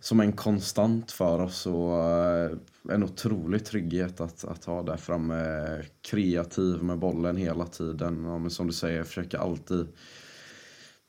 som 0.00 0.20
en 0.20 0.32
konstant 0.32 1.10
för 1.10 1.40
oss 1.40 1.66
och 1.66 1.98
eh, 1.98 2.50
en 2.90 3.02
otrolig 3.02 3.64
trygghet 3.64 4.20
att, 4.20 4.44
att 4.44 4.64
ha 4.64 4.82
där 4.82 4.96
framme. 4.96 5.82
Kreativ 6.02 6.82
med 6.82 6.98
bollen 6.98 7.36
hela 7.36 7.66
tiden. 7.66 8.24
och 8.24 8.52
som 8.52 8.66
du 8.66 8.72
säger, 8.72 9.04
försöker 9.04 9.38
alltid 9.38 9.88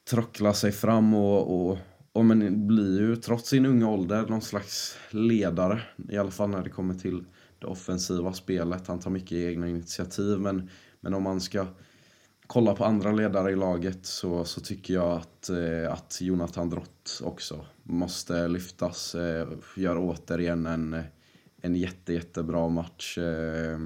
trockla 0.10 0.53
sig 0.53 0.72
fram 0.72 1.13
och, 1.13 1.70
och 1.70 1.77
och 2.13 2.25
men 2.25 2.67
blir 2.67 3.00
ju 3.00 3.15
trots 3.15 3.50
sin 3.50 3.65
unga 3.65 3.89
ålder 3.89 4.27
någon 4.27 4.41
slags 4.41 4.98
ledare. 5.10 5.82
I 6.10 6.17
alla 6.17 6.32
fall 6.32 6.50
när 6.50 6.63
det 6.63 6.70
kommer 6.70 6.93
till 6.93 7.25
det 7.60 7.67
offensiva 7.67 8.34
spelet. 8.34 8.88
Han 8.88 9.00
tar 9.00 9.12
mycket 9.12 9.32
egna 9.32 9.67
initiativ. 9.67 10.39
Men, 10.39 10.70
men 11.00 11.13
om 11.13 11.24
man 11.24 11.41
ska 11.41 11.67
kolla 12.48 12.75
på 12.75 12.86
andra 12.86 13.12
ledare 13.12 13.51
i 13.51 13.55
laget 13.55 14.05
så, 14.05 14.46
så 14.46 14.62
tycker 14.62 14.93
jag 14.93 15.12
att, 15.12 15.50
eh, 15.50 15.93
att 15.93 16.17
Jonathan 16.22 16.70
Drott 16.70 17.22
också 17.24 17.65
måste 17.84 18.48
lyftas. 18.48 19.15
Eh, 19.15 19.48
gör 19.77 19.98
återigen 19.98 20.65
en, 20.65 21.03
en 21.62 21.75
jätte, 21.75 22.13
jättebra 22.13 22.70
match. 22.70 23.17
Eh, 23.17 23.79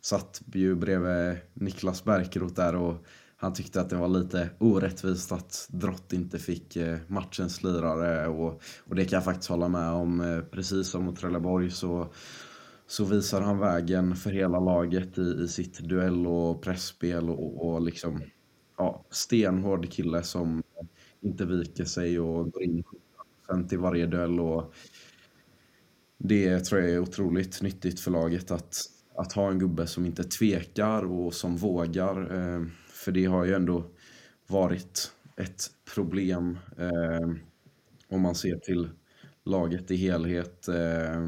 satt 0.00 0.42
ju 0.52 0.74
bredvid 0.74 1.36
Niklas 1.54 2.04
Bärkroth 2.04 2.54
där 2.54 2.74
och 2.74 3.04
han 3.40 3.52
tyckte 3.52 3.80
att 3.80 3.90
det 3.90 3.96
var 3.96 4.08
lite 4.08 4.50
orättvist 4.58 5.32
att 5.32 5.68
Drott 5.70 6.12
inte 6.12 6.38
fick 6.38 6.76
eh, 6.76 6.98
matchens 7.06 7.62
lirare 7.62 8.28
och, 8.28 8.62
och 8.84 8.94
det 8.94 9.04
kan 9.04 9.16
jag 9.16 9.24
faktiskt 9.24 9.50
hålla 9.50 9.68
med 9.68 9.90
om. 9.90 10.20
Eh, 10.20 10.40
precis 10.40 10.86
som 10.88 11.04
mot 11.04 11.16
Trelleborg 11.16 11.70
så, 11.70 12.12
så 12.86 13.04
visar 13.04 13.40
han 13.40 13.58
vägen 13.58 14.16
för 14.16 14.30
hela 14.30 14.60
laget 14.60 15.18
i, 15.18 15.42
i 15.44 15.48
sitt 15.48 15.78
duell 15.78 16.26
och 16.26 16.62
pressspel 16.62 17.30
och, 17.30 17.66
och 17.66 17.82
liksom 17.82 18.20
ja, 18.78 19.04
stenhård 19.10 19.90
kille 19.90 20.22
som 20.22 20.62
inte 21.20 21.44
viker 21.44 21.84
sig 21.84 22.20
och 22.20 22.50
går 22.52 22.62
in 22.62 22.84
i 23.70 23.76
varje 23.76 24.06
duell. 24.06 24.40
Och 24.40 24.74
det 26.18 26.60
tror 26.60 26.80
jag 26.80 26.90
är 26.90 26.98
otroligt 26.98 27.62
nyttigt 27.62 28.00
för 28.00 28.10
laget 28.10 28.50
att, 28.50 28.76
att 29.16 29.32
ha 29.32 29.50
en 29.50 29.58
gubbe 29.58 29.86
som 29.86 30.06
inte 30.06 30.24
tvekar 30.24 31.04
och 31.04 31.34
som 31.34 31.56
vågar. 31.56 32.34
Eh, 32.34 32.66
för 33.00 33.12
det 33.12 33.24
har 33.24 33.44
ju 33.44 33.54
ändå 33.54 33.84
varit 34.46 35.12
ett 35.36 35.70
problem 35.94 36.58
eh, 36.78 37.28
om 38.08 38.20
man 38.20 38.34
ser 38.34 38.56
till 38.56 38.90
laget 39.44 39.90
i 39.90 39.96
helhet. 39.96 40.68
Eh, 40.68 41.26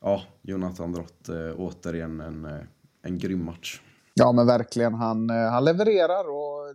ja, 0.00 0.22
Jonathan 0.42 0.92
Drott 0.92 1.28
eh, 1.28 1.52
återigen 1.56 2.20
en, 2.20 2.44
eh, 2.44 2.60
en 3.02 3.18
grym 3.18 3.44
match. 3.44 3.80
Ja, 4.14 4.32
men 4.32 4.46
verkligen. 4.46 4.94
Han, 4.94 5.30
eh, 5.30 5.50
han 5.50 5.64
levererar 5.64 6.28
och 6.28 6.74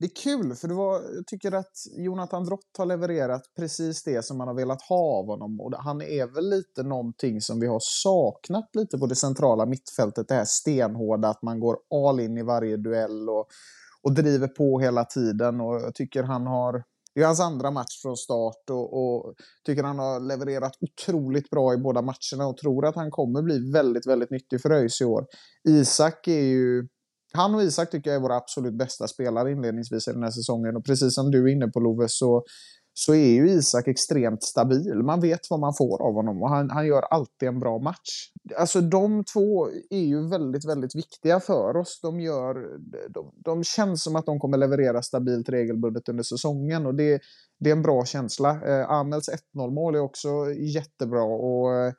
det 0.00 0.06
är 0.06 0.22
kul, 0.22 0.54
för 0.54 0.68
det 0.68 0.74
var, 0.74 1.02
jag 1.14 1.26
tycker 1.26 1.52
att 1.52 1.72
Jonathan 1.96 2.44
Drott 2.44 2.76
har 2.78 2.86
levererat 2.86 3.42
precis 3.56 4.02
det 4.02 4.24
som 4.24 4.38
man 4.38 4.48
har 4.48 4.54
velat 4.54 4.82
ha 4.82 5.18
av 5.18 5.26
honom. 5.26 5.60
Och 5.60 5.74
han 5.78 6.02
är 6.02 6.26
väl 6.26 6.50
lite 6.50 6.82
någonting 6.82 7.40
som 7.40 7.60
vi 7.60 7.66
har 7.66 7.80
saknat 7.82 8.70
lite 8.72 8.98
på 8.98 9.06
det 9.06 9.14
centrala 9.14 9.66
mittfältet. 9.66 10.28
Det 10.28 10.34
här 10.34 10.44
stenhårda, 10.44 11.28
att 11.28 11.42
man 11.42 11.60
går 11.60 11.76
all 12.06 12.20
in 12.20 12.38
i 12.38 12.42
varje 12.42 12.76
duell 12.76 13.28
och, 13.28 13.46
och 14.02 14.12
driver 14.14 14.48
på 14.48 14.80
hela 14.80 15.04
tiden. 15.04 15.60
Och 15.60 15.74
jag 15.74 15.94
tycker 15.94 16.22
han 16.22 16.46
har... 16.46 16.84
Det 17.14 17.22
är 17.22 17.26
hans 17.26 17.40
andra 17.40 17.70
match 17.70 18.02
från 18.02 18.16
start 18.16 18.70
och, 18.70 19.02
och 19.02 19.34
tycker 19.66 19.82
han 19.82 19.98
har 19.98 20.20
levererat 20.20 20.72
otroligt 20.80 21.50
bra 21.50 21.74
i 21.74 21.76
båda 21.76 22.02
matcherna 22.02 22.46
och 22.48 22.56
tror 22.56 22.86
att 22.86 22.94
han 22.94 23.10
kommer 23.10 23.42
bli 23.42 23.70
väldigt, 23.72 24.06
väldigt 24.06 24.30
nyttig 24.30 24.62
för 24.62 24.70
ÖIS 24.70 25.00
i 25.00 25.04
år. 25.04 25.26
Isak 25.68 26.28
är 26.28 26.40
ju 26.40 26.88
han 27.32 27.54
och 27.54 27.62
Isak 27.62 27.90
tycker 27.90 28.10
jag 28.10 28.16
är 28.16 28.22
våra 28.22 28.36
absolut 28.36 28.74
bästa 28.74 29.08
spelare 29.08 29.52
inledningsvis 29.52 30.08
i 30.08 30.12
den 30.12 30.22
här 30.22 30.30
säsongen. 30.30 30.76
Och 30.76 30.84
precis 30.84 31.14
som 31.14 31.30
du 31.30 31.44
är 31.44 31.52
inne 31.52 31.68
på 31.68 31.80
Love 31.80 32.06
så, 32.08 32.44
så 32.94 33.14
är 33.14 33.30
ju 33.30 33.50
Isak 33.50 33.88
extremt 33.88 34.42
stabil. 34.42 34.94
Man 35.04 35.20
vet 35.20 35.40
vad 35.50 35.60
man 35.60 35.74
får 35.78 36.02
av 36.02 36.14
honom 36.14 36.42
och 36.42 36.48
han, 36.48 36.70
han 36.70 36.86
gör 36.86 37.02
alltid 37.02 37.48
en 37.48 37.60
bra 37.60 37.78
match. 37.78 38.30
Alltså 38.56 38.80
de 38.80 39.24
två 39.24 39.68
är 39.90 40.04
ju 40.04 40.28
väldigt, 40.28 40.68
väldigt 40.68 40.94
viktiga 40.94 41.40
för 41.40 41.76
oss. 41.76 42.00
De, 42.02 42.20
gör, 42.20 42.54
de, 43.08 43.32
de 43.44 43.64
känns 43.64 44.02
som 44.02 44.16
att 44.16 44.26
de 44.26 44.38
kommer 44.40 44.58
leverera 44.58 45.02
stabilt 45.02 45.48
regelbundet 45.48 46.08
under 46.08 46.22
säsongen 46.22 46.86
och 46.86 46.94
det, 46.94 47.20
det 47.60 47.70
är 47.70 47.76
en 47.76 47.82
bra 47.82 48.04
känsla. 48.04 48.50
Eh, 48.50 48.90
Amels 48.90 49.28
1-0 49.54 49.70
mål 49.70 49.94
är 49.94 50.00
också 50.00 50.28
jättebra 50.52 51.22
och 51.22 51.74
eh, 51.74 51.92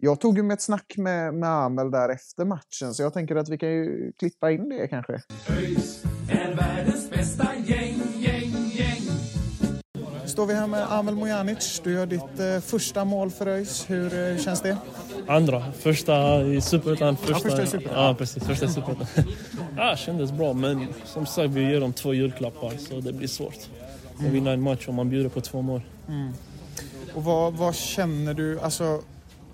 jag 0.00 0.20
tog 0.20 0.36
ju 0.36 0.42
med 0.42 0.54
ett 0.54 0.62
snack 0.62 0.94
med, 0.96 1.34
med 1.34 1.48
Amel 1.48 1.90
där 1.90 2.08
efter 2.08 2.44
matchen, 2.44 2.94
så 2.94 3.02
jag 3.02 3.12
tänker 3.12 3.36
att 3.36 3.48
vi 3.48 3.58
kan 3.58 3.68
ju 3.68 4.12
klippa 4.18 4.50
in 4.50 4.68
det 4.68 4.88
kanske. 4.88 5.12
ÖIS 5.48 6.04
är 6.30 6.54
världens 6.54 7.10
bästa 7.10 7.48
gäng, 7.66 8.00
gäng, 8.16 8.70
gäng. 8.72 9.02
Står 10.26 10.46
vi 10.46 10.54
här 10.54 10.66
med 10.66 10.92
Amel 10.92 11.14
Mojanic. 11.14 11.80
Du 11.84 11.92
gör 11.92 12.06
ditt 12.06 12.40
eh, 12.40 12.60
första 12.60 13.04
mål 13.04 13.30
för 13.30 13.46
ÖIS. 13.46 13.90
Hur 13.90 14.30
eh, 14.30 14.36
känns 14.36 14.62
det? 14.62 14.76
Andra. 15.28 15.72
Första 15.72 16.42
i 16.42 16.60
Superettan. 16.60 17.16
Första, 17.16 17.32
ja, 17.32 17.38
första 17.38 17.62
i 17.62 17.66
Superettan. 17.66 18.04
Ja, 18.04 18.14
precis. 18.18 18.44
Första 18.44 18.66
i 18.66 18.68
Superettan. 18.68 19.06
ja, 19.76 19.96
kändes 19.96 20.32
bra, 20.32 20.52
men 20.52 20.86
som 21.04 21.26
sagt, 21.26 21.50
vi 21.50 21.70
ger 21.70 21.80
dem 21.80 21.92
två 21.92 22.14
julklappar, 22.14 22.76
så 22.78 23.00
det 23.00 23.12
blir 23.12 23.28
svårt. 23.28 23.68
Att 24.14 24.20
mm. 24.20 24.32
vinna 24.32 24.50
en 24.50 24.62
match 24.62 24.88
om 24.88 24.94
man 24.94 25.10
bjuder 25.10 25.30
på 25.30 25.40
två 25.40 25.62
mål. 25.62 25.82
Mm. 26.08 26.32
Och 27.14 27.24
vad, 27.24 27.54
vad 27.54 27.74
känner 27.74 28.34
du? 28.34 28.60
Alltså 28.60 29.02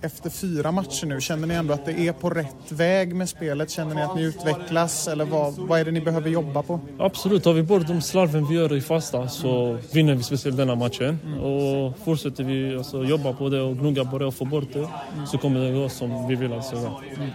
efter 0.04 0.30
fyra 0.30 0.72
matcher 0.72 1.06
nu, 1.06 1.20
känner 1.20 1.46
ni 1.46 1.54
ändå 1.54 1.74
att 1.74 1.86
det 1.86 1.92
är 1.92 2.12
på 2.12 2.30
rätt 2.30 2.72
väg 2.72 3.14
med 3.14 3.28
spelet? 3.28 3.70
Känner 3.70 3.94
ni 3.94 4.02
att 4.02 4.16
ni 4.16 4.22
utvecklas 4.22 5.08
eller 5.08 5.24
vad, 5.24 5.54
vad 5.54 5.80
är 5.80 5.84
det 5.84 5.90
ni 5.90 6.00
behöver 6.00 6.30
jobba 6.30 6.62
på? 6.62 6.80
Absolut, 6.98 7.44
tar 7.44 7.52
vi 7.52 7.62
bort 7.62 7.86
de 7.86 8.02
slarven 8.02 8.46
vi 8.48 8.54
gör 8.54 8.76
i 8.76 8.80
fasta 8.80 9.28
så 9.28 9.78
vinner 9.92 10.14
vi 10.14 10.22
speciellt 10.22 10.56
denna 10.56 10.74
matchen. 10.74 11.18
Mm. 11.24 11.40
Och 11.40 11.98
fortsätter 12.04 12.44
vi 12.44 12.76
alltså, 12.76 13.04
jobba 13.04 13.32
på 13.32 13.48
det 13.48 13.60
och 13.60 13.76
gnugga 13.76 14.04
på 14.04 14.18
det 14.18 14.26
och 14.26 14.34
få 14.34 14.44
bort 14.44 14.72
det 14.72 14.88
så 15.26 15.38
kommer 15.38 15.60
det 15.60 15.72
gå 15.72 15.88
som 15.88 16.28
vi 16.28 16.34
vill. 16.34 16.52
Alltså. 16.52 16.76
Mm. 16.76 17.30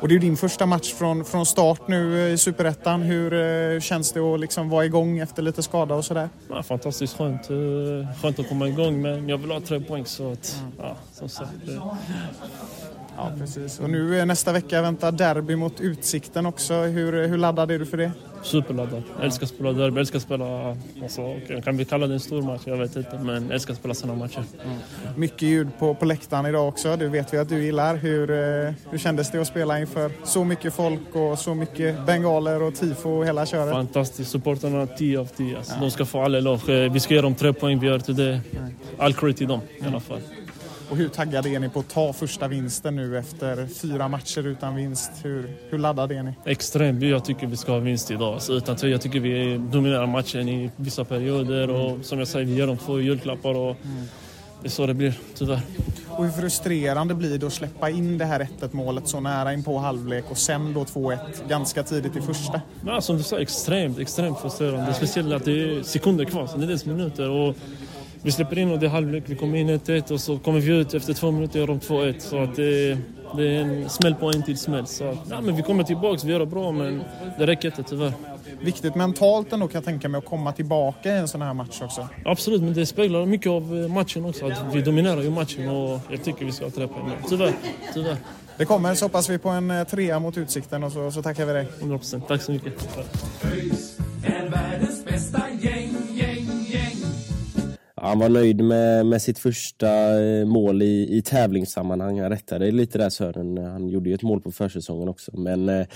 Och 0.00 0.08
det 0.08 0.14
är 0.14 0.18
din 0.18 0.36
första 0.36 0.66
match 0.66 0.92
från, 0.92 1.24
från 1.24 1.46
start 1.46 1.88
nu 1.88 2.26
eh, 2.26 2.32
i 2.32 2.38
Superettan. 2.38 3.02
Hur 3.02 3.32
uh, 3.32 3.80
känns 3.80 4.12
det 4.12 4.20
att 4.20 4.40
liksom 4.40 4.68
vara 4.68 4.84
igång 4.84 5.18
efter 5.18 5.42
lite 5.42 5.62
skada 5.62 5.94
och 5.94 6.04
sådär? 6.04 6.28
Ja, 6.48 6.62
fantastiskt 6.62 7.16
skönt. 7.16 7.50
Uh, 7.50 8.06
skönt 8.22 8.38
att 8.38 8.48
komma 8.48 8.68
igång 8.68 9.02
men 9.02 9.28
jag 9.28 9.38
vill 9.38 9.50
ha 9.50 9.60
tre 9.60 9.80
poäng 9.80 10.06
så 10.06 10.32
att, 10.32 10.56
mm. 10.60 10.72
ja, 10.78 10.96
som 11.12 11.28
sagt. 11.28 11.50
Ja, 13.18 13.32
precis. 13.38 13.80
Och 13.80 13.90
nu 13.90 14.18
eh, 14.18 14.26
nästa 14.26 14.52
vecka 14.52 14.82
väntar 14.82 15.12
derby 15.12 15.56
mot 15.56 15.80
Utsikten 15.80 16.46
också. 16.46 16.74
Hur, 16.74 17.28
hur 17.28 17.38
laddad 17.38 17.70
är 17.70 17.78
du 17.78 17.86
för 17.86 17.96
det? 17.96 18.12
Superladdad. 18.42 19.02
Jag 19.16 19.24
älskar 19.24 19.44
att 19.46 19.50
spela 19.50 19.72
derby, 19.72 20.00
älskar 20.00 20.16
att 20.16 20.22
spela... 20.22 20.76
Alltså, 21.02 21.34
kan 21.64 21.76
vi 21.76 21.84
kalla 21.84 22.06
det 22.06 22.14
en 22.14 22.20
stor 22.20 22.42
match? 22.42 22.60
Jag 22.64 22.76
vet 22.76 22.96
inte, 22.96 23.18
men 23.18 23.50
älskar 23.52 23.72
att 23.72 23.78
spela 23.78 23.94
sådana 23.94 24.18
matcher. 24.18 24.44
Mycket 25.16 25.42
ljud 25.42 25.68
på, 25.78 25.94
på 25.94 26.04
läktaren 26.04 26.46
idag 26.46 26.68
också. 26.68 26.96
Det 26.96 27.08
vet 27.08 27.34
vi 27.34 27.38
att 27.38 27.48
du 27.48 27.64
gillar. 27.64 27.96
Hur, 27.96 28.30
eh, 28.30 28.72
hur 28.90 28.98
kändes 28.98 29.30
det 29.30 29.40
att 29.40 29.46
spela 29.46 29.80
inför 29.80 30.10
så 30.24 30.44
mycket 30.44 30.74
folk 30.74 31.14
och 31.14 31.38
så 31.38 31.54
mycket 31.54 32.06
bengaler 32.06 32.62
och 32.62 32.74
tifo 32.74 33.10
och 33.10 33.26
hela 33.26 33.46
köret? 33.46 33.72
Fantastiskt. 33.72 34.30
Supportrarna 34.30 34.86
10 34.86 35.20
av 35.20 35.24
10. 35.24 35.56
Alltså, 35.56 35.74
De 35.80 35.90
ska 35.90 36.04
få 36.04 36.22
all 36.22 36.34
eloge. 36.34 36.88
Vi 36.88 37.00
ska 37.00 37.14
ge 37.14 37.20
dem 37.20 37.34
tre 37.34 37.52
poäng. 37.52 37.78
Vi 37.78 37.86
gör 37.86 37.98
till 37.98 38.16
det. 38.16 38.40
All 38.98 39.14
credit 39.14 39.36
till 39.36 39.48
dem 39.48 39.60
i 39.82 39.86
alla 39.86 40.00
fall. 40.00 40.20
Och 40.90 40.96
hur 40.96 41.08
taggade 41.08 41.48
är 41.48 41.58
ni 41.58 41.68
på 41.68 41.80
att 41.80 41.88
ta 41.88 42.12
första 42.12 42.48
vinsten 42.48 42.96
nu 42.96 43.18
efter 43.18 43.66
fyra 43.66 44.08
matcher 44.08 44.46
utan 44.46 44.76
vinst? 44.76 45.10
Hur, 45.22 45.56
hur 45.70 45.78
laddade 45.78 46.14
är 46.14 46.22
ni? 46.22 46.32
Extremt. 46.44 47.02
Jag 47.02 47.24
tycker 47.24 47.46
vi 47.46 47.56
ska 47.56 47.72
ha 47.72 47.78
vinst 47.78 48.10
idag. 48.10 48.34
Alltså, 48.34 48.52
utan 48.52 48.90
jag 48.90 49.00
tycker 49.00 49.20
vi 49.20 49.58
dominerar 49.72 50.06
matchen 50.06 50.48
i 50.48 50.70
vissa 50.76 51.04
perioder. 51.04 51.70
Och 51.70 52.04
som 52.04 52.18
jag 52.18 52.28
säger, 52.28 52.46
vi 52.46 52.54
ger 52.54 52.66
dem 52.66 52.76
två 52.76 53.00
julklappar. 53.00 53.54
Och 53.54 53.76
Det 54.62 54.68
är 54.68 54.70
så 54.70 54.86
det 54.86 54.94
blir, 54.94 55.14
tyvärr. 55.34 55.60
Och 56.08 56.24
hur 56.24 56.32
frustrerande 56.32 57.14
blir 57.14 57.38
det 57.38 57.46
att 57.46 57.52
släppa 57.52 57.90
in 57.90 58.18
det 58.18 58.24
här 58.24 58.48
1-1 58.60 58.68
målet 58.72 59.08
så 59.08 59.20
nära 59.20 59.52
in 59.52 59.64
på 59.64 59.78
halvlek 59.78 60.24
och 60.30 60.38
sen 60.38 60.74
då 60.74 60.84
2-1 60.84 61.18
ganska 61.48 61.82
tidigt 61.82 62.16
i 62.16 62.20
första? 62.20 62.60
Ja, 62.86 63.00
som 63.00 63.16
du 63.16 63.22
sa, 63.22 63.38
extremt, 63.38 63.98
extremt 63.98 64.38
frustrerande. 64.40 64.94
Speciellt 64.94 65.32
att 65.32 65.44
det 65.44 65.52
är 65.52 65.82
sekunder 65.82 66.24
kvar, 66.24 66.46
så 66.46 66.58
det 66.58 66.72
är 66.72 66.88
minuter. 66.88 67.30
Och 67.30 67.56
vi 68.22 68.32
släpper 68.32 68.58
in 68.58 68.70
och 68.70 68.78
det 68.78 68.86
är 68.86 68.90
halvlek, 68.90 69.24
vi 69.26 69.34
kommer 69.34 69.58
in 69.58 69.70
1-1 69.70 70.12
och 70.12 70.20
så 70.20 70.38
kommer 70.38 70.60
vi 70.60 70.76
ut 70.76 70.94
efter 70.94 71.14
två 71.14 71.30
minuter 71.30 71.54
och 71.54 71.60
gör 71.60 71.66
de 71.66 71.78
2-1. 71.78 72.18
Så 72.18 72.42
att 72.42 72.56
det, 72.56 72.98
det 73.36 73.56
är 73.56 73.60
en 73.60 73.88
smäll 73.88 74.14
på 74.14 74.26
en 74.26 74.42
till 74.42 74.58
smäll. 74.58 74.86
Så 74.86 75.04
att, 75.04 75.18
ja, 75.30 75.40
men 75.40 75.56
vi 75.56 75.62
kommer 75.62 75.84
tillbaka, 75.84 76.26
vi 76.26 76.32
gör 76.32 76.38
det 76.38 76.46
bra 76.46 76.72
men 76.72 77.02
det 77.38 77.46
räcker 77.46 77.68
inte 77.68 77.82
tyvärr. 77.82 78.12
Viktigt 78.60 78.94
mentalt 78.94 79.52
ändå 79.52 79.68
kan 79.68 79.74
jag 79.74 79.84
tänka 79.84 80.08
mig 80.08 80.18
att 80.18 80.24
komma 80.24 80.52
tillbaka 80.52 81.14
i 81.14 81.18
en 81.18 81.28
sån 81.28 81.42
här 81.42 81.54
match 81.54 81.82
också. 81.82 82.08
Absolut, 82.24 82.62
men 82.62 82.74
det 82.74 82.86
speglar 82.86 83.26
mycket 83.26 83.50
av 83.50 83.82
eh, 83.82 83.88
matchen 83.88 84.24
också. 84.24 84.46
Att 84.46 84.74
vi 84.74 84.82
dominerar 84.82 85.22
ju 85.22 85.30
matchen 85.30 85.68
och 85.68 86.00
jag 86.10 86.24
tycker 86.24 86.44
vi 86.44 86.52
ska 86.52 86.64
ha 86.64 86.70
tre 86.70 86.88
poäng. 86.88 87.10
Tyvärr, 87.28 87.52
tyvärr. 87.94 88.16
Det 88.56 88.64
kommer, 88.64 88.94
så 88.94 89.04
hoppas 89.04 89.30
vi 89.30 89.38
på 89.38 89.48
en 89.48 89.70
eh, 89.70 89.84
trea 89.84 90.18
mot 90.18 90.36
Utsikten 90.38 90.84
och 90.84 90.92
så, 90.92 91.10
så 91.10 91.22
tackar 91.22 91.46
vi 91.46 91.52
dig. 91.52 91.66
100%. 91.80 92.22
Tack 92.28 92.42
så 92.42 92.52
mycket. 92.52 92.98
Han 98.02 98.18
var 98.18 98.28
nöjd 98.28 98.60
med, 98.60 99.06
med 99.06 99.22
sitt 99.22 99.38
första 99.38 100.20
eh, 100.22 100.44
mål 100.44 100.82
i, 100.82 101.16
i 101.16 101.22
tävlingssammanhang. 101.22 102.20
Han 102.20 102.30
rättade 102.30 102.70
lite 102.70 102.98
där 102.98 103.10
Sören. 103.10 103.58
Han 103.58 103.88
gjorde 103.88 104.08
ju 104.08 104.14
ett 104.14 104.22
mål 104.22 104.40
på 104.40 104.52
försäsongen 104.52 105.08
också. 105.08 105.40
Men 105.40 105.68
eh, 105.68 105.86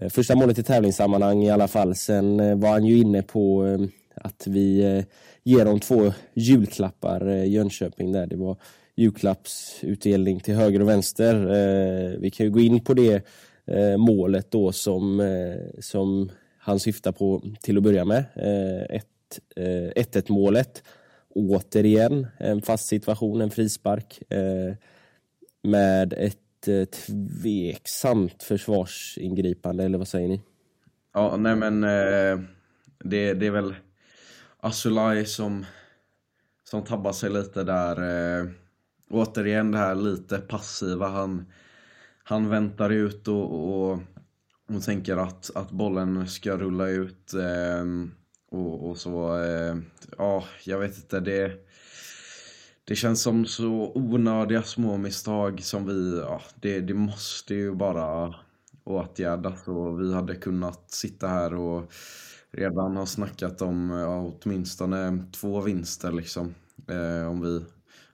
eh, 0.00 0.08
första 0.08 0.34
målet 0.34 0.58
i 0.58 0.62
tävlingssammanhang 0.62 1.42
i 1.42 1.50
alla 1.50 1.68
fall. 1.68 1.94
Sen 1.94 2.40
eh, 2.40 2.56
var 2.56 2.70
han 2.70 2.84
ju 2.84 2.98
inne 2.98 3.22
på 3.22 3.66
eh, 3.66 3.80
att 4.14 4.46
vi 4.46 4.80
eh, 4.80 5.04
ger 5.42 5.64
dem 5.64 5.80
två 5.80 6.12
julklappar, 6.34 7.26
eh, 7.28 7.44
Jönköping 7.44 8.12
där. 8.12 8.26
Det 8.26 8.36
var 8.36 8.56
julklappsutdelning 8.96 10.40
till 10.40 10.54
höger 10.54 10.82
och 10.82 10.88
vänster. 10.88 11.34
Eh, 11.34 12.18
vi 12.18 12.30
kan 12.30 12.46
ju 12.46 12.52
gå 12.52 12.60
in 12.60 12.80
på 12.80 12.94
det 12.94 13.26
eh, 13.66 13.96
målet 13.96 14.50
då 14.50 14.72
som, 14.72 15.20
eh, 15.20 15.80
som 15.80 16.30
han 16.58 16.80
syftar 16.80 17.12
på 17.12 17.42
till 17.62 17.76
att 17.76 17.82
börja 17.82 18.04
med. 18.04 18.24
Eh, 18.34 18.96
ett, 18.96 19.40
eh, 19.56 20.02
1-1 20.02 20.32
målet. 20.32 20.82
Återigen 21.34 22.26
en 22.38 22.62
fast 22.62 22.86
situation, 22.86 23.40
en 23.40 23.50
frispark. 23.50 24.22
Eh, 24.32 24.74
med 25.62 26.12
ett 26.12 26.68
eh, 26.68 26.84
tveksamt 26.84 28.42
försvarsingripande, 28.42 29.84
eller 29.84 29.98
vad 29.98 30.08
säger 30.08 30.28
ni? 30.28 30.42
Ja, 31.14 31.36
nej 31.36 31.56
men 31.56 31.84
eh, 31.84 32.40
det, 32.98 33.34
det 33.34 33.46
är 33.46 33.50
väl 33.50 33.74
Asulaj 34.60 35.26
som, 35.26 35.66
som 36.64 36.84
tabbar 36.84 37.12
sig 37.12 37.30
lite 37.30 37.64
där. 37.64 37.96
Eh, 38.40 38.46
återigen 39.10 39.72
det 39.72 39.78
här 39.78 39.94
lite 39.94 40.38
passiva. 40.38 41.08
Han, 41.08 41.46
han 42.24 42.48
väntar 42.48 42.90
ut 42.90 43.28
och, 43.28 43.54
och, 43.54 43.98
och 44.68 44.82
tänker 44.84 45.16
att, 45.16 45.50
att 45.54 45.70
bollen 45.70 46.28
ska 46.28 46.56
rulla 46.56 46.88
ut. 46.88 47.34
Eh, 47.34 47.84
och, 48.54 48.90
och 48.90 48.98
så, 48.98 49.38
eh, 49.42 49.76
ja, 50.18 50.44
jag 50.64 50.78
vet 50.78 50.96
inte. 50.96 51.20
Det, 51.20 51.52
det 52.84 52.96
känns 52.96 53.22
som 53.22 53.46
så 53.46 53.92
onödiga 53.94 54.62
små 54.62 54.96
misstag 54.96 55.62
som 55.62 55.86
vi, 55.86 56.18
ja, 56.20 56.42
det, 56.54 56.80
det 56.80 56.94
måste 56.94 57.54
ju 57.54 57.74
bara 57.74 58.34
åtgärdas 58.84 59.68
och 59.68 60.00
vi 60.00 60.14
hade 60.14 60.34
kunnat 60.36 60.90
sitta 60.90 61.28
här 61.28 61.54
och 61.54 61.92
redan 62.50 62.96
ha 62.96 63.06
snackat 63.06 63.62
om 63.62 63.90
ja, 63.90 64.32
åtminstone 64.42 65.26
två 65.32 65.60
vinster 65.60 66.12
liksom. 66.12 66.54
Eh, 66.88 67.28
om 67.28 67.40
vi 67.40 67.64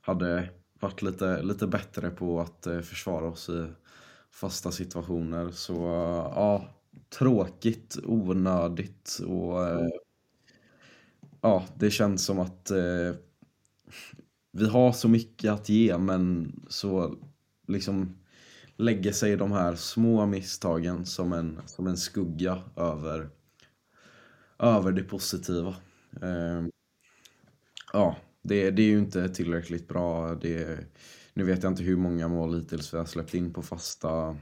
hade 0.01 0.49
varit 0.81 1.03
lite, 1.03 1.43
lite 1.43 1.67
bättre 1.67 2.11
på 2.11 2.41
att 2.41 2.67
eh, 2.67 2.81
försvara 2.81 3.29
oss 3.29 3.49
i 3.49 3.67
fasta 4.31 4.71
situationer. 4.71 5.51
Så 5.51 5.75
eh, 5.75 6.33
ja, 6.35 6.69
tråkigt, 7.19 7.99
onödigt 8.05 9.21
och 9.27 9.69
eh, 9.69 9.89
ja, 11.41 11.65
det 11.77 11.91
känns 11.91 12.25
som 12.25 12.39
att 12.39 12.71
eh, 12.71 13.15
vi 14.53 14.67
har 14.69 14.93
så 14.93 15.09
mycket 15.09 15.53
att 15.53 15.69
ge 15.69 15.99
men 15.99 16.53
så 16.69 17.17
liksom 17.69 18.17
lägger 18.77 19.13
sig 19.13 19.37
de 19.37 19.53
här 19.53 19.75
små 19.75 20.27
misstagen 20.27 21.07
som 21.07 21.33
en, 21.33 21.61
som 21.67 21.87
en 21.87 21.97
skugga 21.97 22.63
över, 22.77 23.31
över 24.59 24.93
det 24.93 25.03
positiva. 25.03 25.77
Eh, 26.23 26.65
ja, 27.93 28.17
det, 28.43 28.71
det 28.71 28.83
är 28.83 28.87
ju 28.87 28.99
inte 28.99 29.29
tillräckligt 29.29 29.89
bra. 29.89 30.35
Det, 30.35 30.79
nu 31.35 31.45
vet 31.45 31.63
jag 31.63 31.73
inte 31.73 31.83
hur 31.83 31.97
många 31.97 32.29
mål 32.29 32.55
hittills 32.55 32.95
vi 32.95 32.99
har 32.99 33.05
släppt 33.05 33.35
in 33.35 33.53
på 33.53 33.63
fasta 33.63 34.37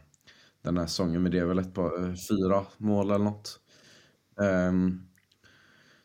den 0.62 0.78
här 0.78 0.86
säsongen, 0.86 1.22
men 1.22 1.32
det 1.32 1.38
är 1.38 1.44
väl 1.46 1.58
ett 1.58 1.74
par, 1.74 2.04
eh, 2.08 2.14
fyra 2.28 2.66
mål 2.78 3.10
eller 3.10 3.24
något. 3.24 3.60
Ehm, 4.42 5.08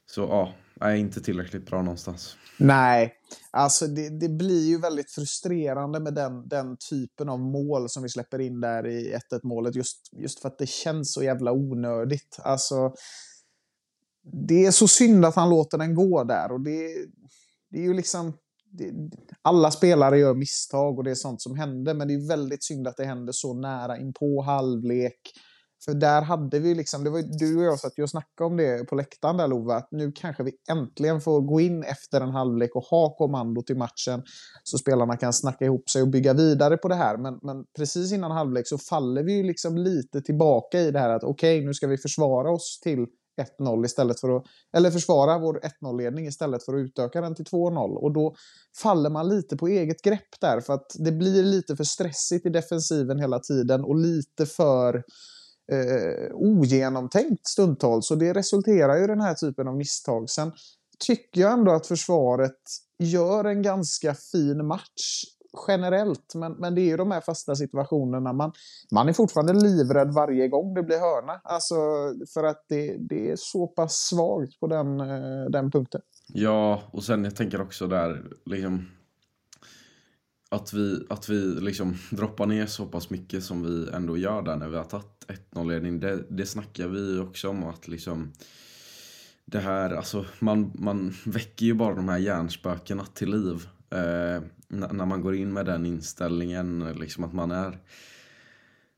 så 0.06 0.21
ja, 0.21 0.53
nej, 0.83 0.99
inte 0.99 1.21
tillräckligt 1.21 1.65
bra 1.65 1.81
någonstans. 1.81 2.35
Nej, 2.57 3.13
alltså 3.51 3.87
det, 3.87 4.09
det 4.19 4.29
blir 4.29 4.67
ju 4.67 4.77
väldigt 4.77 5.11
frustrerande 5.11 5.99
med 5.99 6.13
den, 6.13 6.47
den 6.47 6.77
typen 6.89 7.29
av 7.29 7.39
mål 7.39 7.89
som 7.89 8.03
vi 8.03 8.09
släpper 8.09 8.41
in 8.41 8.61
där 8.61 8.87
i 8.87 9.15
1-1 9.31 9.39
målet. 9.43 9.75
Just, 9.75 10.09
just 10.11 10.39
för 10.39 10.47
att 10.47 10.57
det 10.57 10.69
känns 10.69 11.13
så 11.13 11.23
jävla 11.23 11.51
onödigt. 11.51 12.39
Alltså, 12.43 12.93
det 14.47 14.65
är 14.65 14.71
så 14.71 14.87
synd 14.87 15.25
att 15.25 15.35
han 15.35 15.49
låter 15.49 15.77
den 15.77 15.95
gå 15.95 16.23
där. 16.23 16.51
Och 16.51 16.61
det, 16.61 16.95
det 17.69 17.77
är 17.77 17.83
ju 17.83 17.93
liksom... 17.93 18.33
Det, 18.75 18.93
alla 19.41 19.71
spelare 19.71 20.19
gör 20.19 20.33
misstag 20.33 20.97
och 20.97 21.03
det 21.03 21.11
är 21.11 21.15
sånt 21.15 21.41
som 21.41 21.55
händer. 21.55 21.93
Men 21.93 22.07
det 22.07 22.13
är 22.13 22.27
väldigt 22.27 22.63
synd 22.63 22.87
att 22.87 22.97
det 22.97 23.05
händer 23.05 23.33
så 23.33 23.53
nära 23.53 23.97
in 23.97 24.13
på 24.13 24.41
halvlek. 24.41 25.19
För 25.85 25.93
där 25.93 26.21
hade 26.21 26.59
vi 26.59 26.75
liksom, 26.75 27.03
det 27.03 27.09
var 27.09 27.19
ju 27.19 27.25
du 27.25 27.57
och 27.57 27.63
jag 27.63 27.79
satt 27.79 27.97
ju 27.97 28.03
och 28.03 28.09
snackade 28.09 28.47
om 28.47 28.57
det 28.57 28.89
på 28.89 28.95
läktaren 28.95 29.37
där 29.37 29.47
Love, 29.47 29.73
att 29.73 29.87
nu 29.91 30.11
kanske 30.11 30.43
vi 30.43 30.51
äntligen 30.69 31.21
får 31.21 31.41
gå 31.41 31.59
in 31.59 31.83
efter 31.83 32.21
en 32.21 32.29
halvlek 32.29 32.75
och 32.75 32.83
ha 32.83 33.15
kommando 33.15 33.61
till 33.61 33.77
matchen. 33.77 34.23
Så 34.63 34.77
spelarna 34.77 35.17
kan 35.17 35.33
snacka 35.33 35.65
ihop 35.65 35.89
sig 35.89 36.01
och 36.01 36.07
bygga 36.07 36.33
vidare 36.33 36.77
på 36.77 36.87
det 36.87 36.95
här. 36.95 37.17
Men, 37.17 37.39
men 37.41 37.65
precis 37.77 38.11
innan 38.11 38.31
halvlek 38.31 38.67
så 38.67 38.77
faller 38.77 39.23
vi 39.23 39.33
ju 39.33 39.43
liksom 39.43 39.77
lite 39.77 40.21
tillbaka 40.21 40.79
i 40.79 40.91
det 40.91 40.99
här 40.99 41.09
att 41.09 41.23
okej, 41.23 41.57
okay, 41.57 41.67
nu 41.67 41.73
ska 41.73 41.87
vi 41.87 41.97
försvara 41.97 42.51
oss 42.51 42.79
till 42.83 43.05
1-0 43.59 43.85
istället 43.85 44.19
för 44.19 44.37
att, 44.37 44.43
eller 44.77 44.91
försvara 44.91 45.39
vår 45.39 45.59
1-0-ledning 45.81 46.27
istället 46.27 46.65
för 46.65 46.73
att 46.73 46.79
utöka 46.79 47.21
den 47.21 47.35
till 47.35 47.45
2-0. 47.45 47.95
Och 47.95 48.13
då 48.13 48.35
faller 48.81 49.09
man 49.09 49.29
lite 49.29 49.57
på 49.57 49.67
eget 49.67 50.01
grepp 50.01 50.39
där 50.41 50.61
för 50.61 50.73
att 50.73 50.95
det 50.99 51.11
blir 51.11 51.43
lite 51.43 51.75
för 51.75 51.83
stressigt 51.83 52.45
i 52.45 52.49
defensiven 52.49 53.19
hela 53.19 53.39
tiden 53.39 53.83
och 53.83 53.95
lite 53.95 54.45
för 54.45 55.03
eh, 55.71 56.36
ogenomtänkt 56.36 57.47
stundtals. 57.47 58.08
Så 58.08 58.15
det 58.15 58.34
resulterar 58.34 58.97
ju 58.97 59.04
i 59.04 59.08
den 59.08 59.21
här 59.21 59.34
typen 59.34 59.67
av 59.67 59.78
misstag. 59.78 60.30
Sen 60.30 60.52
tycker 60.99 61.41
jag 61.41 61.54
ändå 61.54 61.71
att 61.71 61.88
försvaret 61.88 62.62
gör 62.99 63.45
en 63.45 63.62
ganska 63.62 64.13
fin 64.13 64.65
match 64.67 65.23
generellt. 65.67 66.36
Men, 66.36 66.52
men 66.52 66.76
det 66.76 66.82
är 66.82 66.86
ju 66.86 66.97
de 66.97 67.12
här 67.12 67.21
fasta 67.21 67.56
situationerna. 67.56 68.34
Man, 68.34 68.52
man 68.91 69.10
är 69.10 69.13
fortfarande 69.13 69.54
livrädd 69.54 70.13
varje 70.13 70.47
gång 70.47 70.73
det 70.73 70.84
blir 70.84 70.99
hörna. 70.99 71.41
Alltså, 71.43 71.76
för 72.34 72.43
att 72.43 72.65
det, 72.69 72.97
det 72.99 73.32
är 73.32 73.36
så 73.36 73.67
pass 73.67 73.93
svagt 73.93 74.60
på 74.60 74.67
den, 74.67 74.99
eh, 74.99 75.49
den 75.49 75.71
punkten. 75.71 76.02
Ja, 76.28 76.82
och 76.91 77.04
sen 77.04 77.23
jag 77.23 77.36
tänker 77.36 77.62
också 77.62 77.88
där 77.88 78.23
liksom 78.45 78.88
att 80.53 80.73
vi, 80.73 81.05
att 81.09 81.29
vi 81.29 81.61
liksom 81.61 81.97
droppar 82.09 82.45
ner 82.45 82.65
så 82.65 82.85
pass 82.85 83.09
mycket 83.09 83.43
som 83.43 83.63
vi 83.63 83.89
ändå 83.93 84.17
gör 84.17 84.41
där 84.41 84.55
när 84.55 84.69
vi 84.69 84.77
har 84.77 84.83
tagit 84.83 85.25
1-0-ledning. 85.51 85.99
Det, 85.99 86.23
det 86.29 86.45
snackar 86.45 86.87
vi 86.87 87.19
också 87.19 87.49
om 87.49 87.63
att 87.63 87.87
liksom 87.87 88.31
det 89.45 89.59
här, 89.59 89.89
alltså 89.89 90.25
man, 90.39 90.71
man 90.75 91.13
väcker 91.25 91.65
ju 91.65 91.73
bara 91.73 91.95
de 91.95 92.09
här 92.09 92.17
hjärnspökena 92.17 93.05
till 93.05 93.31
liv. 93.31 93.67
Eh, 93.89 94.43
när 94.67 95.05
man 95.05 95.21
går 95.21 95.35
in 95.35 95.53
med 95.53 95.65
den 95.65 95.85
inställningen, 95.85 96.93
liksom 96.99 97.23
att 97.23 97.33
man 97.33 97.51
är 97.51 97.79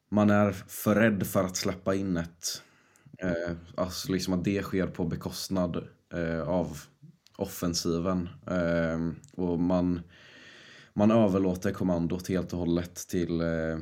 man 0.09 0.29
är 0.29 0.51
för 0.51 0.95
rädd 0.95 1.27
för 1.27 1.43
att 1.43 1.57
släppa 1.57 1.95
in 1.95 2.17
ett 2.17 2.61
eh, 3.17 3.55
alltså 3.75 4.11
liksom 4.11 4.33
att 4.33 4.43
det 4.43 4.63
sker 4.63 4.87
på 4.87 5.05
bekostnad 5.05 5.87
eh, 6.13 6.41
av 6.41 6.77
offensiven 7.37 8.29
eh, 8.47 8.99
och 9.31 9.59
man 9.59 10.01
man 10.95 11.11
överlåter 11.11 11.71
kommandot 11.71 12.27
helt 12.27 12.53
och 12.53 12.59
hållet 12.59 12.95
till 12.95 13.41
eh, 13.41 13.77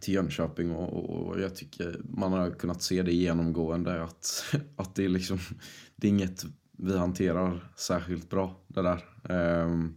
till 0.00 0.14
Jönköping 0.14 0.70
och, 0.70 1.26
och, 1.28 1.40
jag 1.40 1.56
tycker 1.56 2.00
man 2.04 2.32
har 2.32 2.50
kunnat 2.50 2.82
se 2.82 3.02
det 3.02 3.12
genomgående 3.12 4.02
att, 4.02 4.44
att 4.76 4.94
det 4.94 5.04
är 5.04 5.08
liksom 5.08 5.38
det 5.96 6.06
är 6.06 6.10
inget 6.10 6.44
vi 6.78 6.98
hanterar 6.98 7.72
särskilt 7.76 8.30
bra 8.30 8.60
det 8.66 8.82
där. 8.82 9.04
Ehm, 9.28 9.96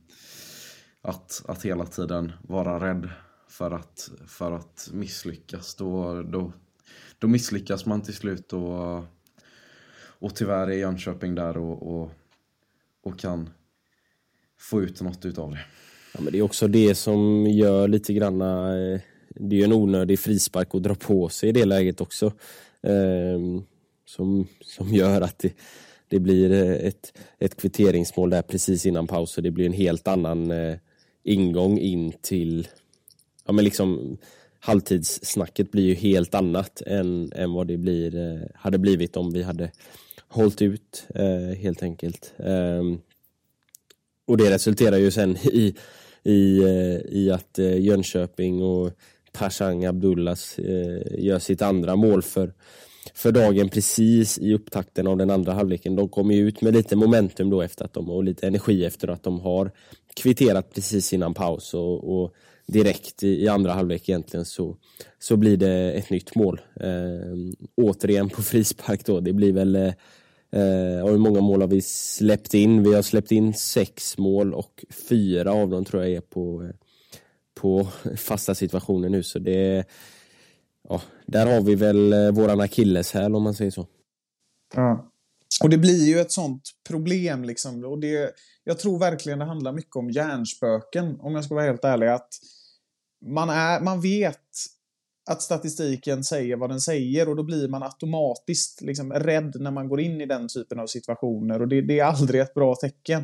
att, 1.02 1.44
att 1.48 1.66
hela 1.66 1.86
tiden 1.86 2.32
vara 2.42 2.90
rädd 2.90 3.10
för 3.48 3.72
att, 3.72 4.12
för 4.28 4.52
att 4.52 4.90
misslyckas. 4.94 5.76
Då, 5.76 6.22
då, 6.22 6.54
då 7.20 7.28
misslyckas 7.28 7.86
man 7.86 8.02
till 8.02 8.14
slut 8.14 8.54
och, 8.54 9.04
och 10.02 10.36
tyvärr 10.36 10.68
är 10.68 10.78
Jönköping 10.78 11.36
där 11.36 11.58
och, 11.58 12.02
och, 12.02 12.12
och 13.04 13.20
kan 13.20 13.50
få 14.60 14.82
ut 14.82 15.02
något 15.02 15.26
utav 15.26 15.52
det. 15.52 15.66
Ja, 16.14 16.22
men 16.22 16.34
det 16.34 16.40
är 16.40 16.42
också 16.42 16.68
det 16.68 16.96
som 16.96 17.48
gör 17.48 17.88
lite 17.88 18.14
granna 18.14 18.78
eh, 18.80 19.00
det 19.40 19.56
är 19.56 19.58
ju 19.58 19.64
en 19.64 19.74
onödig 19.74 20.20
frispark 20.20 20.76
att 20.76 20.84
dra 20.84 20.96
på 20.96 21.30
sig 21.30 21.50
i 21.50 21.52
det 21.52 21.66
läget 21.66 22.02
också. 22.02 22.26
Eh, 22.82 23.62
som, 24.06 24.48
som 24.62 24.94
gör 24.94 25.22
att 25.22 25.40
det, 25.40 25.54
det 26.08 26.20
blir 26.20 26.52
eh, 26.52 26.88
ett, 26.88 27.18
ett 27.40 27.62
kvitteringsmål 27.62 28.30
där 28.30 28.42
precis 28.42 28.86
innan 28.86 29.08
paus 29.08 29.38
och 29.38 29.44
det 29.44 29.52
blir 29.52 29.66
en 29.66 29.74
helt 29.74 30.08
annan 30.08 30.52
eh, 30.52 30.76
ingång 31.24 31.80
in 31.80 32.14
till 32.22 32.68
ja 33.46 33.54
men 33.54 33.66
liksom 33.66 34.18
halvtidssnacket 34.60 35.72
blir 35.72 35.84
ju 35.84 35.94
helt 35.94 36.36
annat 36.36 36.82
än, 36.82 37.32
än 37.36 37.54
vad 37.54 37.68
det 37.68 37.78
blir, 37.78 38.16
eh, 38.16 38.48
hade 38.54 38.78
blivit 38.78 39.18
om 39.18 39.32
vi 39.32 39.44
hade 39.44 39.72
hållit 40.28 40.62
ut 40.62 41.08
eh, 41.16 41.58
helt 41.58 41.84
enkelt. 41.84 42.34
Eh, 42.38 42.84
och 44.30 44.38
det 44.38 44.52
resulterar 44.52 44.98
ju 44.98 45.12
sen 45.12 45.38
i, 45.38 45.76
i, 46.24 46.60
eh, 46.60 47.18
i 47.18 47.32
att 47.32 47.60
eh, 47.60 47.80
Jönköping 47.80 48.64
och 48.64 48.92
Pashang 49.32 49.86
Abdullas 49.86 50.60
eh, 50.60 51.24
gör 51.24 51.40
sitt 51.40 51.62
andra 51.62 51.96
mål 51.96 52.22
för, 52.22 52.54
för 53.14 53.32
dagen 53.32 53.70
precis 53.70 54.38
i 54.38 54.54
upptakten 54.54 55.08
av 55.08 55.18
den 55.18 55.30
andra 55.30 55.54
halvleken. 55.54 55.96
De 55.96 56.10
kommer 56.10 56.36
ju 56.36 56.48
ut 56.48 56.62
med 56.62 56.74
lite 56.74 56.96
momentum 56.96 57.50
då 57.50 57.62
efter 57.62 57.86
att 57.86 57.94
de 57.94 58.10
och 58.10 58.24
lite 58.24 58.48
energi 58.48 58.86
efter 58.86 59.08
att 59.08 59.24
de 59.24 59.40
har 59.40 59.72
kvitterat 60.16 60.74
precis 60.74 61.14
innan 61.14 61.34
paus 61.34 61.74
och, 61.74 62.22
och 62.22 62.34
direkt 62.66 63.24
i, 63.24 63.44
i, 63.44 63.48
andra 63.48 63.74
halvlek 63.74 64.10
egentligen 64.10 64.46
så, 64.46 64.76
så 65.20 65.38
blir 65.38 65.58
det 65.58 65.92
ett 65.92 66.10
nytt 66.10 66.36
mål. 66.36 66.62
Eh, 66.80 67.64
återigen 67.76 68.30
på 68.30 68.42
frispark 68.42 69.06
då. 69.06 69.20
Det 69.20 69.34
blir 69.34 69.54
väl 69.54 69.76
eh, 69.76 69.94
Eh, 70.52 71.06
hur 71.06 71.18
många 71.18 71.42
mål 71.42 71.62
har 71.62 71.68
vi 71.68 71.82
släppt 71.82 72.54
in? 72.54 72.84
Vi 72.84 72.94
har 72.94 73.02
släppt 73.02 73.32
in 73.32 73.54
sex 73.54 74.18
mål 74.18 74.54
och 74.54 74.86
fyra 75.10 75.54
av 75.54 75.70
dem 75.70 75.86
tror 75.86 76.04
jag 76.04 76.12
är 76.12 76.22
på 76.22 76.64
eh, 76.64 76.70
på 77.56 77.88
fasta 78.18 78.56
situationer 78.56 79.10
nu 79.10 79.24
så 79.24 79.40
det 79.40 79.86
ja, 80.90 81.02
där 81.26 81.56
har 81.56 81.62
vi 81.62 81.76
väl 81.76 82.14
eh, 82.14 82.32
våran 82.32 82.62
akilleshäl 82.62 83.36
om 83.36 83.44
man 83.44 83.54
säger 83.54 83.72
så. 83.72 83.88
Ja. 84.76 85.12
Och 85.64 85.70
det 85.70 85.78
blir 85.78 86.08
ju 86.08 86.20
ett 86.20 86.32
sånt 86.32 86.62
problem 86.88 87.44
liksom. 87.44 87.86
Och 87.86 88.00
det, 88.00 88.34
jag 88.64 88.80
tror 88.80 89.00
verkligen 89.00 89.40
det 89.40 89.46
handlar 89.46 89.74
mycket 89.74 89.96
om 89.96 90.10
hjärnspöken 90.10 91.20
om 91.20 91.36
jag 91.36 91.46
ska 91.46 91.56
vara 91.56 91.66
helt 91.66 91.84
ärlig. 91.84 92.08
Att 92.08 92.30
man, 93.26 93.50
är, 93.50 93.82
man 93.82 94.02
vet 94.02 94.38
att 95.30 95.42
statistiken 95.42 96.24
säger 96.24 96.56
vad 96.56 96.70
den 96.70 96.82
säger 96.82 97.30
och 97.30 97.36
då 97.36 97.44
blir 97.44 97.68
man 97.68 97.84
automatiskt 97.84 98.82
liksom 98.82 99.14
rädd 99.14 99.56
när 99.60 99.72
man 99.72 99.90
går 99.90 100.00
in 100.00 100.22
i 100.22 100.26
den 100.26 100.48
typen 100.48 100.80
av 100.80 100.88
situationer 100.88 101.62
och 101.62 101.68
det, 101.68 101.82
det 101.82 102.00
är 102.00 102.06
aldrig 102.06 102.42
ett 102.42 102.54
bra 102.54 102.76
tecken. 102.76 103.24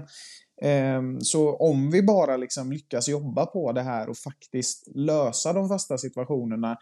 Ehm, 0.62 1.22
så 1.22 1.56
om 1.56 1.92
vi 1.92 2.04
bara 2.04 2.38
liksom 2.38 2.72
lyckas 2.72 3.10
jobba 3.10 3.46
på 3.46 3.72
det 3.72 3.82
här 3.82 4.10
och 4.10 4.18
faktiskt 4.18 4.88
lösa 4.96 5.54
de 5.54 5.70
fasta 5.70 5.98
situationerna 5.98 6.78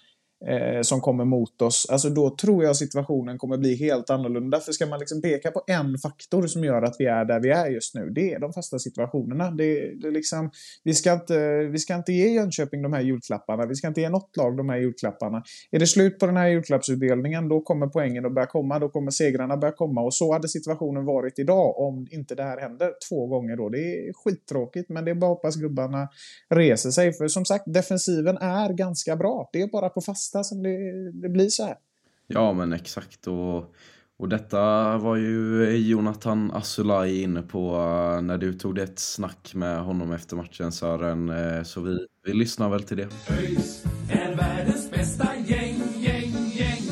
eh, 0.47 0.81
som 0.81 1.01
kommer 1.01 1.25
mot 1.25 1.61
oss, 1.61 1.87
alltså 1.89 2.09
då 2.09 2.29
tror 2.29 2.63
jag 2.63 2.75
situationen 2.75 3.37
kommer 3.37 3.57
bli 3.57 3.75
helt 3.75 4.09
annorlunda. 4.09 4.59
För 4.59 4.71
ska 4.71 4.85
man 4.85 4.99
liksom 4.99 5.21
peka 5.21 5.51
på 5.51 5.63
en 5.67 5.97
faktor 5.97 6.47
som 6.47 6.63
gör 6.63 6.81
att 6.81 6.95
vi 6.99 7.05
är 7.05 7.25
där 7.25 7.39
vi 7.39 7.49
är 7.49 7.67
just 7.67 7.95
nu, 7.95 8.09
det 8.09 8.33
är 8.33 8.39
de 8.39 8.53
fasta 8.53 8.79
situationerna. 8.79 9.51
Det, 9.51 10.01
det 10.01 10.11
liksom, 10.11 10.51
vi, 10.83 10.93
ska 10.93 11.13
inte, 11.13 11.63
vi 11.63 11.79
ska 11.79 11.95
inte 11.95 12.13
ge 12.13 12.29
Jönköping 12.29 12.81
de 12.81 12.93
här 12.93 13.01
julklapparna, 13.01 13.65
vi 13.65 13.75
ska 13.75 13.87
inte 13.87 14.01
ge 14.01 14.09
något 14.09 14.37
lag 14.37 14.57
de 14.57 14.69
här 14.69 14.77
julklapparna. 14.77 15.43
Är 15.71 15.79
det 15.79 15.87
slut 15.87 16.19
på 16.19 16.25
den 16.25 16.37
här 16.37 16.47
julklappsutdelningen, 16.47 17.49
då 17.49 17.61
kommer 17.61 17.87
poängen 17.87 18.25
att 18.25 18.33
börja 18.33 18.47
komma, 18.47 18.79
då 18.79 18.89
kommer 18.89 19.11
segrarna 19.11 19.57
börja 19.57 19.73
komma. 19.73 20.01
Och 20.01 20.13
så 20.13 20.33
hade 20.33 20.47
situationen 20.47 21.05
varit 21.05 21.39
idag 21.39 21.79
om 21.79 22.07
inte 22.11 22.35
det 22.35 22.43
här 22.43 22.57
händer 22.61 22.91
två 23.09 23.27
gånger 23.27 23.55
då. 23.55 23.69
Det 23.69 23.77
är 23.77 24.13
skittråkigt, 24.13 24.89
men 24.89 25.05
det 25.05 25.11
är 25.11 25.15
bara 25.15 25.31
att 25.31 25.37
hoppas 25.37 25.55
gubbarna 25.55 26.07
reser 26.49 26.91
sig. 26.91 27.13
För 27.13 27.27
som 27.27 27.45
sagt, 27.45 27.63
defensiven 27.67 28.37
är 28.37 28.73
ganska 28.73 29.15
bra. 29.15 29.49
Det 29.53 29.61
är 29.61 29.67
bara 29.67 29.89
på 29.89 30.01
fasta 30.01 30.32
bästa 30.33 30.43
som 30.43 30.63
det, 30.63 31.11
det 31.11 31.29
blir 31.29 31.49
så 31.49 31.63
här. 31.63 31.75
Ja, 32.27 32.53
men 32.53 32.73
exakt. 32.73 33.27
Och, 33.27 33.73
och 34.17 34.29
detta 34.29 34.97
var 34.97 35.15
ju 35.15 35.69
Jonathan 35.77 36.51
Asulaj 36.51 37.21
inne 37.21 37.41
på 37.41 37.75
uh, 37.75 38.21
när 38.21 38.37
du 38.37 38.53
tog 38.53 38.77
ett 38.79 38.99
snack 38.99 39.51
med 39.55 39.83
honom 39.83 40.11
efter 40.11 40.35
matchen 40.35 40.71
Sören. 40.71 41.29
Uh, 41.29 41.63
så 41.63 41.81
vi, 41.81 41.97
vi 42.25 42.33
lyssnar 42.33 42.69
väl 42.69 42.83
till 42.83 42.97
det. 42.97 43.07
ÖIS 43.29 43.83
är 44.11 44.35
världens 44.35 44.91
bästa 44.91 45.27
gäng, 45.45 45.81
gäng, 45.97 46.33
gäng. 46.53 46.83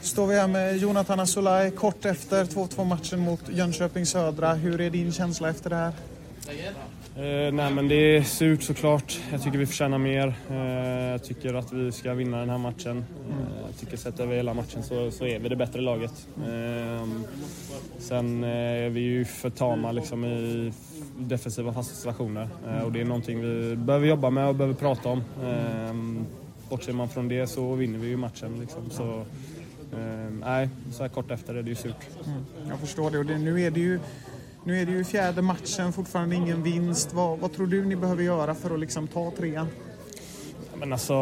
Står 0.00 0.26
vi 0.26 0.34
här 0.34 0.48
med 0.48 0.76
Jonathan 0.78 1.20
Asulaj 1.20 1.70
kort 1.70 2.04
efter 2.04 2.44
2-2 2.44 2.84
matchen 2.84 3.20
mot 3.20 3.42
Jönköping 3.48 4.06
Södra. 4.06 4.54
Hur 4.54 4.80
är 4.80 4.90
din 4.90 5.12
känsla 5.12 5.50
efter 5.50 5.70
det 5.70 5.76
här? 5.76 5.92
Eh, 7.16 7.52
nej 7.52 7.74
men 7.74 7.88
det 7.88 8.16
är 8.16 8.22
surt 8.22 8.62
såklart. 8.62 9.20
Jag 9.32 9.42
tycker 9.42 9.58
vi 9.58 9.66
förtjänar 9.66 9.98
mer. 9.98 10.34
Eh, 10.50 11.10
jag 11.10 11.24
tycker 11.24 11.54
att 11.54 11.72
vi 11.72 11.92
ska 11.92 12.14
vinna 12.14 12.38
den 12.38 12.50
här 12.50 12.58
matchen. 12.58 13.04
Eh, 13.30 13.62
jag 13.66 13.76
tycker 13.76 13.96
sett 13.96 14.20
över 14.20 14.36
hela 14.36 14.54
matchen 14.54 14.82
så, 14.82 15.10
så 15.10 15.26
är 15.26 15.38
vi 15.38 15.48
det 15.48 15.56
bättre 15.56 15.80
laget. 15.80 16.28
Eh, 16.36 17.08
sen 17.98 18.44
eh, 18.44 18.50
är 18.50 18.88
vi 18.88 19.00
ju 19.00 19.24
för 19.24 19.50
tama 19.50 19.92
liksom, 19.92 20.24
i 20.24 20.72
defensiva 21.18 21.72
fasta 21.72 21.94
situationer 21.94 22.48
eh, 22.68 22.82
och 22.82 22.92
det 22.92 23.00
är 23.00 23.04
någonting 23.04 23.40
vi 23.40 23.76
behöver 23.76 24.06
jobba 24.06 24.30
med 24.30 24.48
och 24.48 24.54
behöver 24.54 24.74
prata 24.74 25.08
om. 25.08 25.22
Eh, 25.44 26.24
bortser 26.70 26.92
man 26.92 27.08
från 27.08 27.28
det 27.28 27.46
så 27.46 27.74
vinner 27.74 27.98
vi 27.98 28.08
ju 28.08 28.16
matchen. 28.16 28.60
Liksom. 28.60 28.90
Så, 28.90 29.24
ehm, 29.96 30.44
nej, 30.46 30.68
så 30.92 31.02
här 31.02 31.08
kort 31.08 31.30
efter 31.30 31.54
är 31.54 31.62
det 31.62 31.68
ju 31.68 31.76
surt. 31.76 32.08
Mm, 32.26 32.44
jag 32.68 32.78
förstår 32.78 33.10
det 33.10 33.18
och 33.18 33.26
det, 33.26 33.38
nu 33.38 33.62
är 33.62 33.70
det 33.70 33.80
ju 33.80 34.00
nu 34.64 34.80
är 34.80 34.86
det 34.86 34.92
ju 34.92 35.04
fjärde 35.04 35.42
matchen, 35.42 35.92
fortfarande 35.92 36.36
ingen 36.36 36.62
vinst. 36.62 37.12
Vad, 37.12 37.38
vad 37.38 37.52
tror 37.52 37.66
du 37.66 37.84
ni 37.84 37.96
behöver 37.96 38.22
göra 38.22 38.54
för 38.54 38.74
att 38.74 38.80
liksom 38.80 39.06
ta 39.06 39.32
trean? 39.36 39.66
Men 40.74 40.92
alltså, 40.92 41.14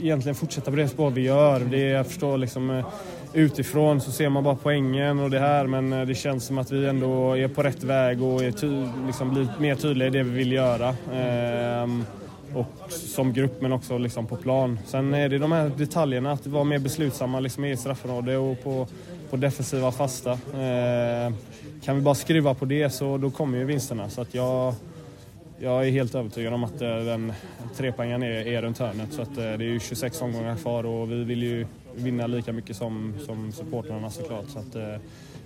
egentligen 0.00 0.34
fortsätta 0.34 0.70
på 0.70 0.76
det 0.76 0.88
spår 0.88 1.10
vi 1.10 1.20
gör. 1.20 1.60
Det 1.60 1.78
jag 1.78 2.06
förstår 2.06 2.38
liksom 2.38 2.70
eh, 2.70 2.86
utifrån 3.32 4.00
så 4.00 4.12
ser 4.12 4.28
man 4.28 4.44
bara 4.44 4.56
poängen 4.62 5.18
och 5.18 5.30
det 5.30 5.38
här 5.38 5.66
men 5.66 5.92
eh, 5.92 6.06
det 6.06 6.14
känns 6.14 6.44
som 6.44 6.58
att 6.58 6.72
vi 6.72 6.86
ändå 6.86 7.36
är 7.36 7.48
på 7.48 7.62
rätt 7.62 7.84
väg 7.84 8.22
och 8.22 8.44
är 8.44 8.52
ty 8.52 8.86
liksom 9.06 9.34
blir 9.34 9.48
mer 9.58 9.74
tydliga 9.74 10.08
i 10.08 10.10
det 10.10 10.22
vi 10.22 10.30
vill 10.30 10.52
göra. 10.52 10.94
Ehm, 11.12 12.04
och 12.56 12.92
som 12.92 13.32
grupp 13.32 13.60
men 13.60 13.72
också 13.72 13.98
liksom 13.98 14.26
på 14.26 14.36
plan. 14.36 14.78
Sen 14.86 15.14
är 15.14 15.28
det 15.28 15.38
de 15.38 15.52
här 15.52 15.72
detaljerna, 15.76 16.32
att 16.32 16.46
vara 16.46 16.64
mer 16.64 16.78
beslutsamma 16.78 17.40
liksom 17.40 17.64
i 17.64 17.76
straffområdet 17.76 18.38
och 18.38 18.64
på, 18.64 18.86
på 19.30 19.36
defensiva 19.36 19.92
fasta. 19.92 20.38
Ehm, 20.54 21.34
kan 21.84 21.96
vi 21.96 22.02
bara 22.02 22.14
skruva 22.14 22.54
på 22.54 22.64
det 22.64 22.90
så 22.90 23.18
då 23.18 23.30
kommer 23.30 23.58
ju 23.58 23.64
vinsterna. 23.64 24.10
Så 24.10 24.20
att 24.20 24.34
jag, 24.34 24.74
jag 25.58 25.86
är 25.86 25.90
helt 25.90 26.14
övertygad 26.14 26.52
om 26.52 26.64
att 26.64 26.82
eh, 26.82 26.96
den 26.96 27.32
trepoängaren 27.76 28.22
är, 28.22 28.46
är 28.46 28.62
runt 28.62 28.78
hörnet. 28.78 29.12
Så 29.12 29.22
att 29.22 29.28
eh, 29.28 29.34
det 29.34 29.42
är 29.42 29.58
ju 29.60 29.80
26 29.80 30.22
omgångar 30.22 30.56
kvar 30.56 30.86
och 30.86 31.10
vi 31.10 31.24
vill 31.24 31.42
ju 31.42 31.66
vinna 31.94 32.26
lika 32.26 32.52
mycket 32.52 32.76
som, 32.76 33.14
som 33.26 33.52
supportrarna 33.52 34.10
såklart. 34.10 34.48
Så 34.48 34.58
att, 34.58 34.74
eh, 34.74 34.96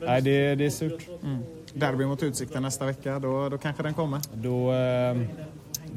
nej, 0.01 0.23
det, 0.23 0.55
det 0.55 0.67
är 0.67 0.71
surt. 0.71 1.09
Mm. 1.25 1.39
Derby 1.75 2.05
mot 2.05 2.23
Utsikten 2.23 2.63
nästa 2.63 2.87
vecka, 2.87 3.19
då, 3.19 3.49
då 3.49 3.59
kanske 3.59 3.83
den 3.83 3.95
kommer? 3.95 4.21
Då, 4.35 4.73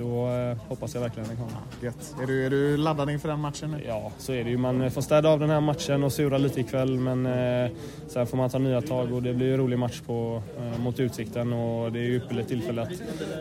då 0.02 0.28
eh, 0.28 0.58
hoppas 0.68 0.94
jag 0.94 1.02
verkligen 1.02 1.28
den 1.28 1.38
kommer. 1.38 1.54
Gött. 1.82 2.16
Är 2.22 2.28
du, 2.28 2.46
är 2.46 2.50
du 2.50 2.78
laddad 2.78 3.10
inför 3.10 3.30
den 3.30 3.40
matchen 3.40 3.72
nu? 3.72 3.84
Ja, 3.88 4.12
så 4.18 4.34
är 4.34 4.44
det 4.44 4.50
ju. 4.50 4.58
Man 4.58 4.92
får 4.92 5.02
städa 5.02 5.30
av 5.30 5.40
den 5.40 5.50
här 5.50 5.62
matchen 5.62 6.04
och 6.04 6.14
sura 6.14 6.38
lite 6.38 6.60
ikväll 6.60 7.00
men 7.00 7.26
eh, 7.26 7.72
sen 8.08 8.28
får 8.28 8.38
man 8.38 8.50
ta 8.50 8.58
nya 8.58 8.82
tag 8.82 9.14
och 9.14 9.24
det 9.24 9.34
blir 9.34 9.52
en 9.52 9.58
rolig 9.58 9.80
match 9.80 10.02
på, 10.06 10.44
eh, 10.60 10.80
mot 10.80 11.00
Utsikten 11.00 11.54
och 11.54 11.92
det 11.92 12.00
är 12.00 12.04
ju 12.04 12.16
ypperligt 12.16 12.50
tillfälle 12.50 12.82
att, 12.82 12.92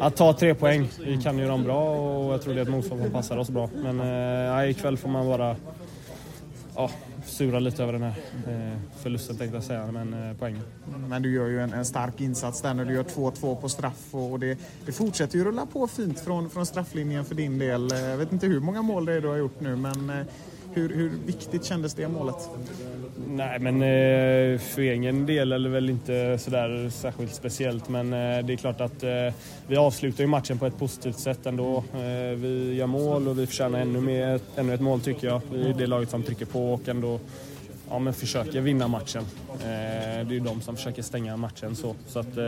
att 0.01 0.17
ta 0.17 0.33
tre 0.33 0.55
poäng. 0.55 0.89
Vi 1.01 1.23
kan 1.23 1.39
ju 1.39 1.47
dem 1.47 1.65
bra 1.65 1.91
och 1.97 2.33
jag 2.33 2.43
tror 2.43 2.55
det 2.55 2.61
är 2.61 2.63
ett 2.63 2.71
motstånd 2.71 3.03
som 3.03 3.11
passar 3.11 3.37
oss 3.37 3.51
bra. 3.51 3.69
Men 3.75 4.01
eh, 4.61 4.71
ikväll 4.71 4.97
får 4.97 5.09
man 5.09 5.27
bara 5.27 5.57
ja, 6.77 6.91
sura 7.31 7.59
lite 7.59 7.83
över 7.83 7.93
den 7.93 8.03
här 8.03 8.15
eh, 8.49 8.79
förlusten 9.03 9.37
tänkte 9.37 9.57
jag 9.57 9.65
säga, 9.65 9.93
men 9.93 10.15
eh, 10.15 10.37
poängen. 10.39 10.63
Men 11.09 11.23
du 11.23 11.33
gör 11.35 11.47
ju 11.47 11.61
en, 11.61 11.73
en, 11.73 11.85
stark 11.85 12.21
insats 12.21 12.63
där 12.63 12.75
när 12.75 12.85
du 12.85 12.95
gör 12.95 13.03
2-2 13.05 13.61
på 13.61 13.69
straff 13.69 14.15
och, 14.15 14.41
det, 14.41 14.59
det, 14.87 14.93
fortsätter 14.93 15.39
ju 15.39 15.45
rulla 15.45 15.67
på 15.67 15.87
fint 15.87 16.21
från, 16.21 16.51
från 16.51 16.67
strafflinjen 16.67 17.25
för 17.25 17.35
din 17.35 17.59
del. 17.59 17.93
Eh, 17.93 18.01
jag 18.01 18.17
vet 18.17 18.33
inte 18.33 18.47
hur 18.47 18.61
många 18.61 18.83
mål 18.83 19.05
det 19.05 19.13
är 19.13 19.21
du 19.21 19.29
har 19.29 19.37
gjort 19.37 19.61
nu 19.61 19.77
men 19.77 20.11
eh, 20.11 20.27
hur, 20.73 20.89
hur 20.89 21.11
viktigt 21.27 21.65
kändes 21.65 21.95
det 21.95 22.09
målet? 22.09 22.49
Nej, 23.27 23.59
men 23.59 23.75
eh, 23.75 24.59
för 24.59 24.83
egen 24.83 25.27
del 25.27 25.53
är 25.53 25.59
det 25.59 25.69
väl 25.69 25.91
inte 25.91 26.39
sådär 26.39 26.91
särskilt 26.91 27.35
speciellt. 27.35 27.89
Men 27.89 28.13
eh, 28.13 28.45
det 28.47 28.53
är 28.53 28.57
klart 28.57 28.81
att 28.81 29.03
eh, 29.03 29.35
vi 29.67 29.77
avslutar 29.77 30.25
ju 30.25 30.27
matchen 30.27 30.59
på 30.59 30.67
ett 30.67 30.79
positivt 30.79 31.19
sätt 31.19 31.47
ändå. 31.47 31.85
Vi 32.37 32.75
gör 32.75 32.87
mål 32.87 33.29
och 33.29 33.39
vi 33.39 33.47
förtjänar 33.47 33.81
ännu, 33.81 34.01
mer, 34.01 34.41
ännu 34.57 34.75
ett 34.75 34.81
mål 34.81 35.01
tycker 35.01 35.27
jag. 35.27 35.41
Vi 35.53 35.71
är 35.71 35.75
det 35.75 35.87
laget 35.87 36.11
som 36.11 36.23
trycker 36.23 36.47
på 36.47 36.73
och 36.75 36.89
ändå 36.89 37.21
ja, 37.91 37.99
men 37.99 38.15
försöker 38.15 38.61
vinna 38.61 38.89
matchen. 38.89 39.25
Det 39.59 39.67
är 39.67 40.25
ju 40.25 40.41
de 40.41 40.61
som 40.61 40.77
försöker 40.77 41.03
stänga 41.03 41.37
matchen. 41.37 41.77
Så, 41.77 41.95
så 42.07 42.19
att, 42.19 42.39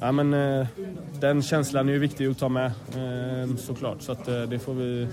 ja, 0.00 0.12
men, 0.12 0.66
den 1.20 1.42
känslan 1.42 1.88
är 1.88 1.92
ju 1.92 1.98
viktig 1.98 2.26
att 2.26 2.38
ta 2.38 2.48
med 2.48 2.72
såklart. 3.58 4.02
Så 4.02 4.12
att, 4.12 4.24
det, 4.24 4.58
får 4.58 4.74
vi, 4.74 5.08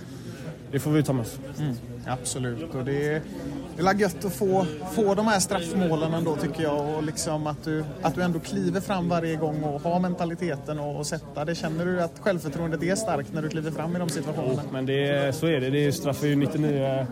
det 0.72 0.80
får 0.80 0.92
vi 0.92 1.04
ta 1.04 1.14
med 1.14 1.22
oss. 1.22 1.40
Mm. 1.60 1.76
Absolut. 2.08 2.76
Och 2.76 2.86
det, 2.86 3.14
är, 3.14 3.22
det 3.78 3.82
är 3.84 3.94
gött 3.94 4.26
att 4.26 4.34
få, 4.34 4.66
få 4.92 5.16
de 5.16 5.28
här 5.28 5.40
straffmålen 5.40 6.14
ändå 6.14 6.36
tycker 6.36 6.64
jag. 6.64 6.96
Och 6.96 7.04
liksom 7.04 7.48
att, 7.48 7.64
du, 7.64 7.84
att 8.02 8.16
du 8.16 8.22
ändå 8.22 8.40
kliver 8.40 8.82
fram 8.82 9.10
varje 9.10 9.36
gång 9.36 9.64
och 9.64 9.82
har 9.82 10.00
mentaliteten 10.00 10.80
och, 10.80 10.98
och 10.98 11.08
sätta 11.08 11.46
det. 11.46 11.56
Känner 11.56 11.86
du 11.86 12.02
att 12.02 12.20
självförtroendet 12.20 12.84
är 12.84 12.96
starkt 12.96 13.34
när 13.34 13.42
du 13.42 13.50
kliver 13.50 13.72
fram 13.72 13.96
i 13.96 14.00
de 14.00 14.10
situationerna? 14.10 14.62
Oh, 14.62 14.74
men 14.74 14.86
det, 14.86 15.36
så 15.36 15.48
är 15.48 15.60
det. 15.60 15.70
det 15.70 15.86
är 15.86 15.92
straff 15.92 16.24
är 16.24 16.28
ju 16.28 16.36
99, 16.36 17.08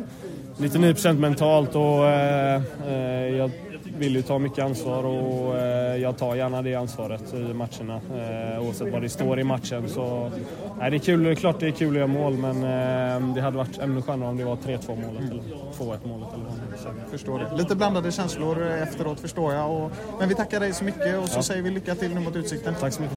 99 0.58 1.14
mentalt 1.14 1.76
och 1.76 2.08
eh, 2.08 2.62
eh, 2.88 3.38
jag 3.38 3.52
vill 3.98 4.16
ju 4.16 4.22
ta 4.22 4.40
mycket 4.40 4.66
ansvar 4.66 5.04
och 5.04 5.58
eh, 5.58 5.96
jag 5.96 6.18
tar 6.18 6.36
gärna 6.36 6.62
det 6.62 6.76
ansvaret 6.76 7.34
i 7.34 7.54
matcherna 7.54 8.02
eh, 8.56 8.62
oavsett 8.62 8.94
vad 8.94 9.02
det 9.02 9.10
står 9.10 9.40
i 9.40 9.44
matchen. 9.44 9.90
Så, 9.90 10.32
nej, 10.80 10.92
det 10.92 10.98
är 10.98 11.00
kul, 11.00 11.24
det 11.24 11.30
är 11.30 11.36
klart 11.36 11.60
det 11.60 11.68
är 11.68 11.72
kul 11.72 11.90
att 11.90 11.96
göra 11.96 12.08
mål 12.08 12.38
men 12.38 12.56
eh, 12.56 13.36
det 13.36 13.42
hade 13.42 13.58
varit 13.58 13.78
ännu 13.78 14.02
skönare 14.02 14.30
om 14.30 14.38
det 14.38 14.46
var 14.46 14.56
3-2 14.56 14.88
målet 14.88 15.32
eller 15.32 15.44
2-1 15.44 16.08
målet. 16.08 16.34
Eller 16.34 16.46
vad 17.02 17.10
förstår 17.12 17.40
det. 17.40 17.58
Lite 17.58 17.76
blandade 17.76 18.12
känslor 18.12 18.62
efteråt 18.62 19.20
förstår 19.20 19.54
jag. 19.54 19.72
Och, 19.72 19.92
men 20.20 20.30
vi 20.30 20.36
tackar 20.36 20.60
dig 20.60 20.74
så 20.74 20.84
mycket 20.84 21.20
och 21.20 21.30
så 21.30 21.38
ja. 21.38 21.44
säger 21.44 21.62
vi 21.62 21.72
lycka 21.72 21.96
till 21.96 22.14
nu 22.14 22.20
mot 22.20 22.36
Utsikten. 22.36 22.76
Tack 22.80 22.94
så 22.94 23.02
mycket. 23.02 23.17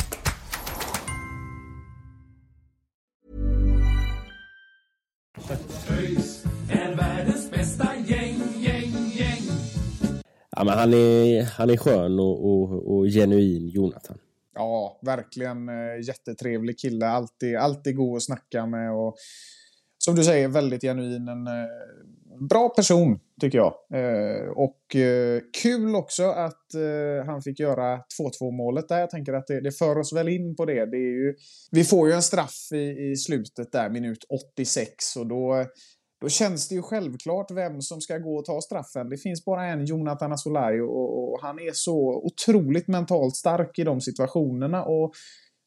Ja, 10.61 10.65
men 10.65 10.77
han, 10.77 10.93
är, 10.93 11.43
han 11.43 11.69
är 11.69 11.77
skön 11.77 12.19
och, 12.19 12.45
och, 12.45 12.93
och 12.93 13.05
genuin, 13.05 13.67
Jonathan. 13.67 14.17
Ja, 14.55 14.99
verkligen 15.01 15.69
eh, 15.69 16.07
jättetrevlig 16.07 16.79
kille. 16.79 17.07
Alltid, 17.07 17.55
alltid 17.55 17.95
god 17.95 18.17
att 18.17 18.23
snacka 18.23 18.65
med. 18.65 18.93
Och, 18.93 19.15
som 19.97 20.15
du 20.15 20.23
säger, 20.23 20.47
väldigt 20.47 20.81
genuin. 20.81 21.27
En 21.27 21.47
eh, 21.47 22.47
bra 22.49 22.69
person, 22.69 23.19
tycker 23.41 23.57
jag. 23.57 23.73
Eh, 23.93 24.47
och 24.47 24.79
kul 25.61 25.95
också 25.95 26.23
att 26.23 26.65
han 27.25 27.41
fick 27.41 27.59
göra 27.59 27.99
2-2 28.41 28.51
målet 28.51 28.87
där. 28.87 28.99
Jag 28.99 29.09
tänker 29.09 29.33
att 29.33 29.47
det, 29.47 29.61
det 29.61 29.71
för 29.71 29.97
oss 29.97 30.13
väl 30.13 30.29
in 30.29 30.55
på 30.55 30.65
det. 30.65 30.85
det 30.85 30.97
är 30.97 31.25
ju, 31.25 31.35
vi 31.71 31.83
får 31.83 32.07
ju 32.07 32.13
en 32.13 32.21
straff 32.21 32.71
i, 32.73 33.11
i 33.11 33.15
slutet 33.15 33.71
där, 33.71 33.89
minut 33.89 34.25
86. 34.55 35.15
Och 35.15 35.27
då 35.27 35.65
då 36.21 36.29
känns 36.29 36.67
det 36.67 36.75
ju 36.75 36.81
självklart 36.81 37.51
vem 37.51 37.81
som 37.81 38.01
ska 38.01 38.17
gå 38.17 38.37
och 38.37 38.45
ta 38.45 38.61
straffen. 38.61 39.09
Det 39.09 39.17
finns 39.17 39.45
bara 39.45 39.65
en, 39.65 39.85
Jonathan 39.85 40.31
Asolaj, 40.31 40.81
och, 40.81 41.33
och, 41.33 41.39
han 41.41 41.59
är 41.59 41.71
så 41.73 42.21
otroligt 42.23 42.87
mentalt 42.87 43.35
stark 43.35 43.79
i 43.79 43.83
de 43.83 44.01
situationerna. 44.01 44.83
Och 44.83 45.11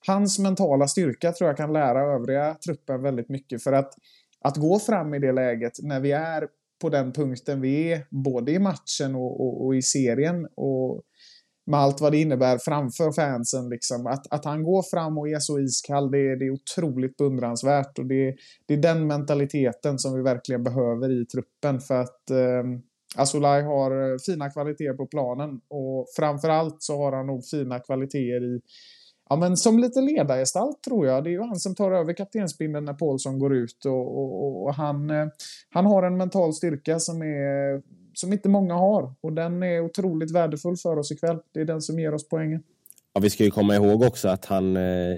hans 0.07 0.39
mentala 0.39 0.89
styrka 0.89 1.33
tror 1.33 1.49
jag 1.51 1.57
kan 1.57 1.73
lära 1.73 2.15
övriga 2.15 2.55
truppen 2.55 3.03
väldigt 3.03 3.29
mycket. 3.29 3.63
För 3.63 3.73
att, 3.73 3.95
att 4.41 4.57
gå 4.57 4.79
fram 4.79 5.15
i 5.15 5.19
det 5.19 5.33
läget 5.33 5.73
när 5.83 6.01
vi 6.01 6.13
är 6.13 6.49
på 6.81 6.89
den 6.89 7.13
punkten 7.13 7.61
vi 7.61 7.93
är, 7.93 8.07
både 8.11 8.53
i 8.53 8.59
matchen 8.59 9.15
och, 9.15 9.41
och, 9.41 9.67
och 9.67 9.77
i 9.77 9.83
serien, 9.83 10.47
och 10.57 11.03
med 11.67 11.81
allt 11.81 12.01
vad 12.01 12.13
det 12.13 12.21
innebär 12.21 12.59
framför 12.59 13.13
fansen. 13.13 13.69
Liksom. 13.69 14.07
Att, 14.07 14.33
att 14.33 14.45
han 14.45 14.63
går 14.63 14.83
fram 14.83 15.19
och 15.19 15.29
är 15.29 15.39
så 15.39 15.61
iskall, 15.61 16.11
det 16.11 16.19
är, 16.19 16.37
det 16.37 16.47
är 16.47 16.51
otroligt 16.51 17.17
beundransvärt. 17.17 17.99
Och 17.99 18.07
det, 18.07 18.35
det 18.67 18.75
är 18.75 18.79
den 18.79 19.07
mentaliteten 19.07 19.99
som 19.99 20.15
vi 20.15 20.23
verkligen 20.23 20.63
behöver 20.63 21.23
i 21.23 21.27
truppen. 21.27 21.81
För 21.81 21.95
att 21.95 22.31
ehm, 22.31 22.75
eh, 22.75 22.81
Asolaj 23.17 23.63
har 23.63 24.19
fina 24.27 24.51
kvaliteter 24.51 24.95
på 24.95 25.07
planen 25.07 25.61
och 25.69 26.07
framförallt 26.17 26.77
så 26.79 26.97
har 26.97 27.13
han 27.13 27.27
nog 27.27 27.45
fina 27.47 27.81
kvaliteter 27.81 28.57
i 28.57 28.61
Ja, 29.29 29.37
men 29.37 29.57
som 29.57 29.79
lite 29.79 30.01
ledargestalt 30.01 30.83
tror 30.83 31.07
jag. 31.07 31.25
Det 31.25 31.31
är 31.31 31.33
ju 31.33 31.41
han 31.41 31.57
som 31.57 31.75
tar 31.75 31.93
över 31.93 32.13
kaptensbindeln 32.13 32.85
när 32.85 32.95
Paulsson 32.95 33.39
går 33.39 33.55
ut 33.55 33.85
och, 33.85 34.19
och, 34.19 34.63
och 34.63 34.75
han, 34.75 35.11
eh, 35.11 35.27
han 35.71 35.87
har 35.87 36.03
en 36.03 36.17
mental 36.17 36.55
styrka 36.55 36.99
som 36.99 37.23
är 37.23 37.83
som 38.19 38.33
inte 38.33 38.49
många 38.49 38.75
har. 38.75 39.13
Och 39.21 39.33
den 39.33 39.63
är 39.63 39.81
otroligt 39.81 40.31
värdefull 40.31 40.77
för 40.77 40.99
oss 40.99 41.13
ikväll. 41.13 41.39
Det 41.53 41.61
är 41.61 41.65
den 41.65 41.83
som 41.83 41.99
ger 41.99 42.15
oss 42.15 42.29
poängen. 42.29 42.63
Ja, 43.17 43.21
vi 43.21 43.31
ska 43.31 43.45
ju 43.45 43.51
komma 43.51 43.75
ihåg 43.75 44.03
också 44.03 44.29
att 44.29 44.45
han, 44.45 44.77
eh, 44.77 45.17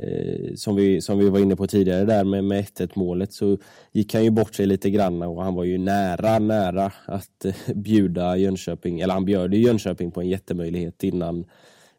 som, 0.56 0.76
vi, 0.76 1.00
som 1.00 1.18
vi 1.18 1.30
var 1.30 1.38
inne 1.38 1.56
på 1.56 1.66
tidigare 1.66 2.04
där 2.04 2.24
med, 2.24 2.44
med 2.44 2.64
1-1 2.64 2.90
målet, 2.94 3.32
så 3.32 3.58
gick 3.92 4.14
han 4.14 4.24
ju 4.24 4.30
bort 4.30 4.54
sig 4.54 4.66
lite 4.66 4.90
grann 4.90 5.22
och 5.22 5.42
han 5.42 5.54
var 5.54 5.64
ju 5.64 5.78
nära, 5.78 6.38
nära 6.38 6.92
att 7.06 7.44
eh, 7.44 7.54
bjuda 7.74 8.36
Jönköping, 8.36 9.00
eller 9.00 9.14
han 9.14 9.24
bjöd 9.24 9.54
ju 9.54 9.60
Jönköping 9.60 10.10
på 10.10 10.20
en 10.20 10.28
jättemöjlighet 10.28 11.04
innan, 11.04 11.44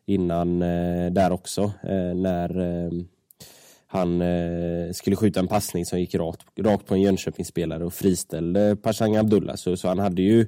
innan 0.06 0.62
eh, 0.62 1.12
där 1.12 1.32
också, 1.32 1.62
eh, 1.84 2.16
när 2.16 2.60
eh, 2.60 2.92
han 3.88 4.22
eh, 4.22 4.92
skulle 4.94 5.16
skjuta 5.16 5.40
en 5.40 5.48
passning 5.48 5.86
som 5.86 6.00
gick 6.00 6.16
rakt, 6.16 6.42
rakt 6.60 6.86
på 6.86 6.94
en 6.94 7.02
Jönköpingsspelare 7.02 7.86
och 7.86 7.94
friställde 7.94 8.76
Pashang 8.76 9.16
Abdullah. 9.16 9.56
Så, 9.56 9.78
så 9.78 9.88
han 9.88 10.00
hade 10.00 10.22
ju 10.22 10.48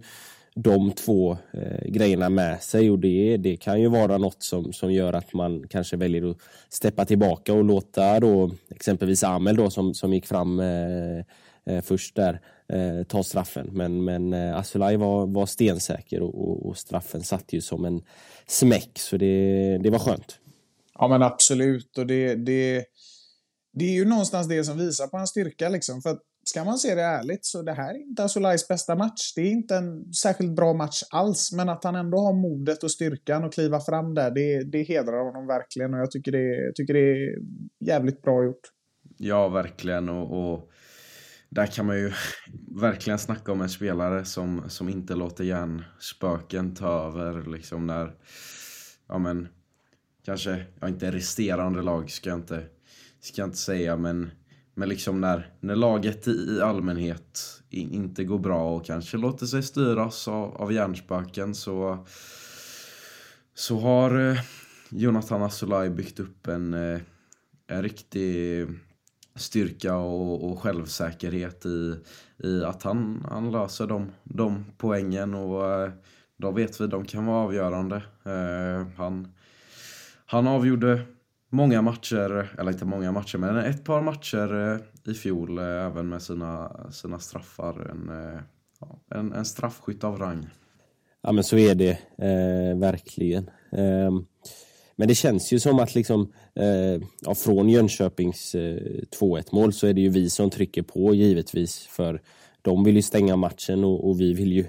de 0.63 0.91
två 0.91 1.37
eh, 1.53 1.87
grejerna 1.87 2.29
med 2.29 2.61
sig 2.61 2.91
och 2.91 2.99
det, 2.99 3.37
det 3.37 3.57
kan 3.57 3.81
ju 3.81 3.87
vara 3.87 4.17
något 4.17 4.43
som, 4.43 4.73
som 4.73 4.93
gör 4.93 5.13
att 5.13 5.33
man 5.33 5.67
kanske 5.67 5.97
väljer 5.97 6.31
att 6.31 6.37
steppa 6.69 7.05
tillbaka 7.05 7.53
och 7.53 7.63
låta 7.63 8.19
då 8.19 8.51
exempelvis 8.69 9.23
Amel 9.23 9.55
då 9.55 9.69
som, 9.69 9.93
som 9.93 10.13
gick 10.13 10.25
fram 10.25 10.59
eh, 10.59 11.17
eh, 11.65 11.81
först 11.81 12.15
där 12.15 12.41
eh, 12.73 13.03
ta 13.03 13.23
straffen. 13.23 13.69
Men, 13.71 14.03
men 14.03 14.33
eh, 14.33 14.57
Asulaj 14.57 14.97
var, 14.97 15.27
var 15.27 15.45
stensäker 15.45 16.21
och, 16.21 16.49
och, 16.49 16.65
och, 16.65 16.77
straffen 16.77 17.23
satt 17.23 17.53
ju 17.53 17.61
som 17.61 17.85
en 17.85 18.01
smäck 18.47 18.99
så 18.99 19.17
det, 19.17 19.77
det 19.83 19.89
var 19.89 19.99
skönt. 19.99 20.39
Ja 20.99 21.07
men 21.07 21.23
absolut 21.23 21.97
och 21.97 22.07
det, 22.07 22.35
det, 22.35 22.85
det 23.73 23.85
är 23.85 23.93
ju 23.93 24.05
någonstans 24.05 24.47
det 24.47 24.63
som 24.63 24.77
visar 24.77 25.07
på 25.07 25.17
hans 25.17 25.29
styrka 25.29 25.69
liksom. 25.69 26.01
För 26.01 26.09
att 26.09 26.21
ska 26.49 26.63
man 26.63 26.77
se 26.77 26.95
det 26.95 27.01
ärligt 27.01 27.45
så 27.45 27.61
det 27.61 27.73
här 27.73 27.93
är 27.93 28.07
inte 28.07 28.23
Asolais 28.23 28.67
bästa 28.67 28.95
match. 28.95 29.33
Det 29.35 29.41
är 29.41 29.51
inte 29.51 29.75
en 29.75 30.13
särskilt 30.13 30.55
bra 30.55 30.73
match 30.73 31.03
alls, 31.11 31.51
men 31.51 31.69
att 31.69 31.83
han 31.83 31.95
ändå 31.95 32.17
har 32.17 32.33
modet 32.33 32.83
och 32.83 32.91
styrkan 32.91 33.43
att 33.43 33.53
kliva 33.53 33.79
fram 33.79 34.13
där, 34.13 34.31
det, 34.31 34.63
det 34.63 34.83
hedrar 34.83 35.25
honom 35.25 35.47
verkligen 35.47 35.93
och 35.93 35.99
jag 35.99 36.11
tycker 36.11 36.31
det, 36.31 36.71
tycker 36.75 36.93
det 36.93 36.99
är 36.99 37.37
jävligt 37.79 38.21
bra 38.21 38.43
gjort. 38.43 38.61
Ja, 39.17 39.47
verkligen 39.47 40.09
och, 40.09 40.53
och 40.53 40.69
där 41.49 41.65
kan 41.65 41.85
man 41.85 41.97
ju 41.97 42.11
verkligen 42.81 43.19
snacka 43.19 43.51
om 43.51 43.61
en 43.61 43.69
spelare 43.69 44.25
som, 44.25 44.63
som 44.67 44.89
inte 44.89 45.15
låter 45.15 45.43
hjärnspöken 45.43 46.75
ta 46.75 47.07
över 47.07 47.51
liksom 47.51 47.87
när, 47.87 48.15
ja 49.07 49.17
men, 49.17 49.47
kanske, 50.25 50.65
ja 50.79 50.87
inte 50.87 51.11
resterande 51.11 51.81
lag 51.81 52.11
ska 52.11 52.29
jag 52.29 52.39
inte, 52.39 52.63
ska 53.19 53.41
jag 53.41 53.47
inte 53.47 53.57
säga 53.57 53.97
men, 53.97 54.31
men 54.79 54.89
liksom 54.89 55.21
när, 55.21 55.47
när 55.59 55.75
laget 55.75 56.27
i 56.27 56.61
allmänhet 56.61 57.61
inte 57.69 58.23
går 58.23 58.39
bra 58.39 58.75
och 58.75 58.85
kanske 58.85 59.17
låter 59.17 59.45
sig 59.45 59.63
styras 59.63 60.27
av, 60.27 60.55
av 60.57 60.73
hjärnspöken 60.73 61.55
så, 61.55 62.05
så 63.53 63.79
har 63.79 64.29
eh, 64.29 64.39
Jonathan 64.89 65.43
Asolaj 65.43 65.89
byggt 65.89 66.19
upp 66.19 66.47
en, 66.47 66.73
eh, 66.73 66.99
en 67.67 67.83
riktig 67.83 68.67
styrka 69.35 69.95
och, 69.95 70.51
och 70.51 70.59
självsäkerhet 70.59 71.65
i, 71.65 71.95
i 72.37 72.63
att 72.63 72.83
han, 72.83 73.25
han 73.29 73.51
löser 73.51 73.87
de, 73.87 74.11
de 74.23 74.65
poängen 74.77 75.33
och 75.33 75.71
eh, 75.71 75.91
då 76.37 76.51
vet 76.51 76.81
vi 76.81 76.87
de 76.87 77.05
kan 77.05 77.25
vara 77.25 77.43
avgörande. 77.43 77.95
Eh, 78.23 78.87
han, 78.97 79.33
han 80.25 80.47
avgjorde 80.47 81.05
många 81.49 81.81
matcher, 81.81 82.55
eller 82.59 82.71
inte 82.71 82.85
många 82.85 83.11
matcher, 83.11 83.37
men 83.37 83.57
ett 83.57 83.83
par 83.83 84.01
matcher 84.01 84.73
eh, 84.73 85.11
i 85.11 85.13
fjol 85.13 85.57
eh, 85.57 85.65
även 85.65 86.09
med 86.09 86.21
sina, 86.21 86.71
sina 86.91 87.19
straffar. 87.19 87.91
En, 87.91 88.09
eh, 88.09 88.41
en, 89.19 89.33
en 89.33 89.45
straffskytt 89.45 90.03
av 90.03 90.17
rang. 90.19 90.47
Ja 91.21 91.31
men 91.31 91.43
så 91.43 91.57
är 91.57 91.75
det 91.75 91.91
eh, 92.17 92.77
verkligen. 92.77 93.49
Eh, 93.71 94.11
men 94.95 95.07
det 95.07 95.15
känns 95.15 95.53
ju 95.53 95.59
som 95.59 95.79
att 95.79 95.95
liksom, 95.95 96.33
eh, 96.55 97.01
ja, 97.21 97.35
från 97.35 97.69
Jönköpings 97.69 98.55
eh, 98.55 98.81
2-1 99.19 99.47
mål 99.51 99.73
så 99.73 99.87
är 99.87 99.93
det 99.93 100.01
ju 100.01 100.09
vi 100.09 100.29
som 100.29 100.49
trycker 100.49 100.81
på 100.81 101.15
givetvis. 101.15 101.87
För 101.87 102.21
de 102.61 102.83
vill 102.83 102.95
ju 102.95 103.01
stänga 103.01 103.35
matchen 103.35 103.83
och, 103.83 104.09
och 104.09 104.21
vi 104.21 104.33
vill 104.33 104.53
ju 104.53 104.65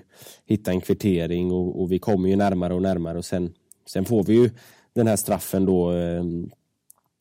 hitta 0.47 0.71
en 0.71 0.81
kvittering 0.81 1.53
och, 1.53 1.81
och, 1.81 1.93
vi 1.93 1.99
kommer 1.99 2.29
ju 2.29 2.37
närmare 2.37 2.75
och 2.75 2.83
närmare 2.83 3.19
och 3.19 3.25
sen, 3.25 3.55
sen 3.87 4.05
får 4.05 4.25
vi 4.25 4.35
ju 4.35 4.51
den 4.95 5.07
här 5.07 5.17
straffen 5.17 5.65
då 5.65 5.93
eh, 5.93 6.25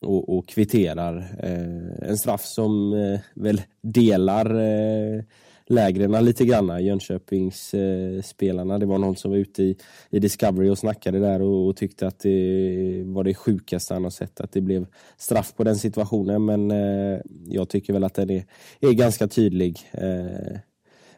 och, 0.00 0.38
och 0.38 0.48
kvitterar. 0.48 1.16
Eh, 1.42 2.08
en 2.10 2.18
straff 2.18 2.44
som 2.44 2.92
eh, 2.92 3.20
väl 3.34 3.62
delar 3.82 4.54
eh, 4.54 5.22
lägren 5.70 6.24
lite 6.24 6.44
grann, 6.44 6.84
Jönköpings 6.84 7.74
eh, 7.74 8.22
spelarna. 8.22 8.78
Det 8.78 8.86
var 8.86 8.98
någon 8.98 9.16
som 9.16 9.30
var 9.30 9.38
ute 9.38 9.62
i, 9.62 9.76
i 10.10 10.18
Discovery 10.18 10.70
och 10.70 10.78
snackade 10.78 11.18
där 11.18 11.42
och, 11.42 11.68
och, 11.68 11.76
tyckte 11.76 12.06
att 12.06 12.18
det 12.18 13.02
var 13.04 13.24
det 13.24 13.34
sjukaste 13.34 13.94
han 13.94 14.04
har 14.04 14.10
sett, 14.10 14.40
att 14.40 14.52
det 14.52 14.60
blev 14.60 14.86
straff 15.16 15.54
på 15.56 15.64
den 15.64 15.76
situationen. 15.76 16.44
Men 16.44 16.70
eh, 16.70 17.20
jag 17.48 17.68
tycker 17.68 17.92
väl 17.92 18.04
att 18.04 18.14
den 18.14 18.30
är, 18.30 18.44
är 18.80 18.92
ganska 18.92 19.28
tydlig. 19.28 19.78
Eh, 19.92 20.58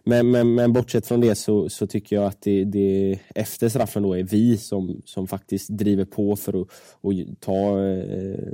men, 0.05 0.31
men, 0.31 0.55
men 0.55 0.73
bortsett 0.73 1.07
från 1.07 1.21
det 1.21 1.35
så, 1.35 1.69
så 1.69 1.87
tycker 1.87 2.17
jag 2.17 2.25
att 2.25 2.41
det, 2.41 2.65
det, 2.65 3.19
efter 3.35 3.69
straffen 3.69 4.03
då 4.03 4.15
är 4.15 4.23
vi 4.23 4.57
som, 4.57 5.03
som 5.05 5.29
faktiskt 5.29 5.69
driver 5.69 6.05
på 6.05 6.37
för 6.37 6.62
att 6.62 6.69
och 7.01 7.12
ta, 7.41 7.85
eh, 7.85 8.53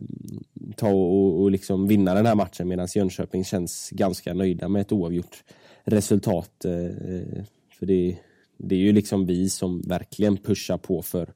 ta 0.76 0.88
och, 0.88 1.42
och 1.42 1.50
liksom 1.50 1.86
vinna 1.86 2.14
den 2.14 2.26
här 2.26 2.34
matchen 2.34 2.68
medan 2.68 2.88
Jönköping 2.94 3.44
känns 3.44 3.90
ganska 3.90 4.34
nöjda 4.34 4.68
med 4.68 4.82
ett 4.82 4.92
oavgjort 4.92 5.44
resultat. 5.84 6.64
Eh, 6.64 6.72
eh, 6.74 7.44
för 7.78 7.86
det, 7.86 8.16
det 8.56 8.74
är 8.74 8.78
ju 8.78 8.92
liksom 8.92 9.26
vi 9.26 9.50
som 9.50 9.82
verkligen 9.82 10.36
pushar 10.36 10.78
på 10.78 11.02
för 11.02 11.32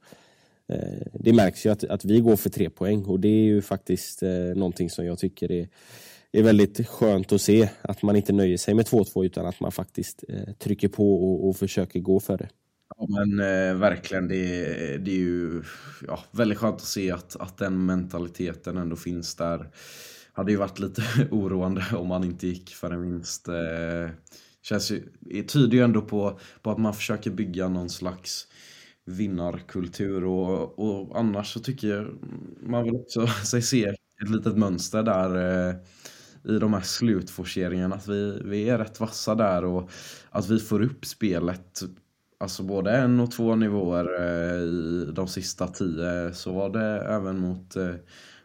eh, 0.68 1.06
det 1.12 1.32
märks 1.32 1.66
ju 1.66 1.70
att, 1.70 1.84
att 1.84 2.04
vi 2.04 2.20
går 2.20 2.36
för 2.36 2.50
tre 2.50 2.70
poäng 2.70 3.04
och 3.04 3.20
det 3.20 3.28
är 3.28 3.44
ju 3.44 3.62
faktiskt 3.62 4.22
eh, 4.22 4.30
någonting 4.30 4.90
som 4.90 5.06
jag 5.06 5.18
tycker 5.18 5.52
är, 5.52 5.68
det 6.32 6.38
är 6.38 6.42
väldigt 6.42 6.88
skönt 6.88 7.32
att 7.32 7.40
se. 7.40 7.68
Att 7.82 8.02
man 8.02 8.16
inte 8.16 8.32
nöjer 8.32 8.56
sig 8.56 8.74
med 8.74 8.86
2-2 8.86 9.24
utan 9.24 9.46
att 9.46 9.60
man 9.60 9.72
faktiskt 9.72 10.24
eh, 10.28 10.54
trycker 10.54 10.88
på 10.88 11.14
och, 11.14 11.48
och 11.48 11.56
försöker 11.56 12.00
gå 12.00 12.20
för 12.20 12.38
det. 12.38 12.48
Ja, 12.96 13.06
men 13.08 13.40
eh, 13.40 13.74
verkligen, 13.74 14.28
det, 14.28 14.64
det 14.98 15.10
är 15.10 15.18
ju 15.18 15.62
ja, 16.06 16.24
väldigt 16.30 16.58
skönt 16.58 16.74
att 16.74 16.82
se 16.82 17.10
att, 17.10 17.36
att 17.36 17.58
den 17.58 17.86
mentaliteten 17.86 18.76
ändå 18.76 18.96
finns 18.96 19.34
där 19.34 19.70
hade 20.32 20.52
ju 20.52 20.58
varit 20.58 20.78
lite 20.78 21.02
oroande 21.30 21.84
om 21.96 22.08
man 22.08 22.24
inte 22.24 22.46
gick 22.46 22.70
för 22.70 22.90
en 22.90 23.02
vinst. 23.02 23.48
Eh, 23.48 24.10
känns 24.62 24.90
ju, 24.90 25.08
det 25.20 25.42
tyder 25.42 25.76
ju 25.76 25.84
ändå 25.84 26.02
på, 26.02 26.38
på 26.62 26.70
att 26.70 26.78
man 26.78 26.94
försöker 26.94 27.30
bygga 27.30 27.68
någon 27.68 27.90
slags 27.90 28.46
vinnarkultur 29.04 30.24
och, 30.24 30.78
och 30.78 31.18
annars 31.18 31.52
så 31.52 31.60
tycker 31.60 31.88
jag 31.88 31.98
mm, 31.98 32.54
man 32.60 32.84
vill 32.84 32.94
också 32.94 33.26
sig 33.26 33.62
se 33.72 33.84
ett 33.84 34.30
litet 34.30 34.56
mönster 34.56 35.02
där 35.02 35.68
eh, 35.68 35.74
i 36.48 36.58
de 36.58 36.72
här 36.72 36.80
slutforceringarna. 36.80 37.94
Att 37.94 38.08
vi, 38.08 38.42
vi 38.44 38.68
är 38.68 38.78
rätt 38.78 39.00
vassa 39.00 39.34
där 39.34 39.64
och 39.64 39.90
att 40.30 40.48
vi 40.48 40.58
får 40.58 40.82
upp 40.82 41.04
spelet 41.04 41.82
Alltså 42.42 42.62
både 42.62 42.90
en 42.90 43.20
och 43.20 43.30
två 43.30 43.54
nivåer 43.54 44.20
eh, 44.20 44.60
i 44.60 45.08
de 45.12 45.28
sista 45.28 45.68
tio 45.68 46.32
så 46.32 46.52
var 46.52 46.70
det 46.70 47.00
även 47.00 47.38
mot 47.38 47.76
eh, 47.76 47.94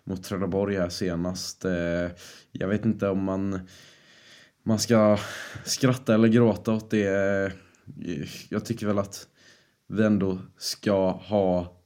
mot 0.07 0.23
Trelleborg 0.23 0.77
här 0.77 0.89
senast. 0.89 1.65
Eh, 1.65 2.11
jag 2.51 2.67
vet 2.67 2.85
inte 2.85 3.09
om 3.09 3.23
man, 3.23 3.59
man 4.63 4.79
ska 4.79 5.17
skratta 5.65 6.13
eller 6.13 6.27
gråta 6.27 6.73
åt 6.73 6.89
det. 6.89 7.53
Jag 8.49 8.65
tycker 8.65 8.87
väl 8.87 8.99
att 8.99 9.27
vi 9.87 10.03
ändå 10.03 10.39
ska 10.57 11.11
ha 11.11 11.77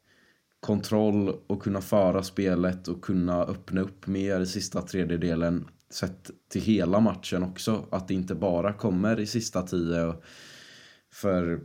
kontroll 0.59 1.35
och 1.47 1.63
kunna 1.63 1.81
föra 1.81 2.23
spelet 2.23 2.87
och 2.87 3.03
kunna 3.03 3.43
öppna 3.43 3.81
upp 3.81 4.07
mer 4.07 4.39
i 4.39 4.45
sista 4.45 4.81
tredjedelen 4.81 5.67
sett 5.93 6.31
till 6.49 6.61
hela 6.61 6.99
matchen 6.99 7.43
också. 7.43 7.85
Att 7.91 8.07
det 8.07 8.13
inte 8.13 8.35
bara 8.35 8.73
kommer 8.73 9.19
i 9.19 9.25
sista 9.25 9.61
tio. 9.61 10.15
För 11.13 11.61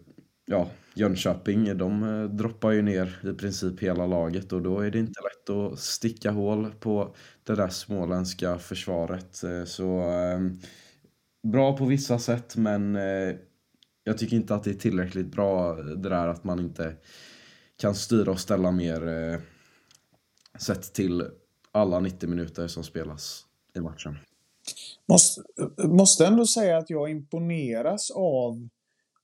ja, 0.47 0.71
Jönköping, 0.95 1.79
de 1.79 2.03
eh, 2.03 2.25
droppar 2.25 2.71
ju 2.71 2.83
ner 2.83 3.19
i 3.25 3.33
princip 3.33 3.81
hela 3.81 4.07
laget 4.07 4.53
och 4.53 4.63
då 4.63 4.81
är 4.81 4.91
det 4.91 4.99
inte 4.99 5.21
lätt 5.21 5.51
att 5.51 5.79
sticka 5.79 6.31
hål 6.31 6.73
på 6.81 7.15
det 7.45 7.55
där 7.55 7.69
småländska 7.69 8.59
försvaret. 8.59 9.43
Eh, 9.43 9.65
så 9.65 10.01
ehm, 10.01 10.61
bra 11.53 11.77
på 11.77 11.85
vissa 11.85 12.19
sätt 12.19 12.57
men 12.57 12.97
eh, 12.97 13.35
jag 14.05 14.19
tycker 14.19 14.37
inte 14.37 14.55
att 14.55 14.65
det 14.65 14.71
är 14.71 14.75
tillräckligt 14.75 15.27
bra 15.27 15.75
det 15.75 16.09
där 16.09 16.29
att 16.29 16.45
man 16.45 16.61
inte 16.61 16.97
kan 17.77 17.95
styra 17.95 18.31
och 18.31 18.41
ställa 18.41 18.71
mer 18.71 19.41
sett 20.59 20.93
till 20.95 21.25
alla 21.73 22.01
90 22.01 22.29
minuter 22.29 22.67
som 22.67 22.85
spelas 22.85 23.46
i 23.77 23.81
matchen. 23.81 24.19
Måste, 25.09 25.43
måste 25.79 26.27
ändå 26.27 26.47
säga 26.47 26.79
att 26.79 26.91
jag 26.91 27.11
imponeras 27.11 28.11
av 28.11 28.69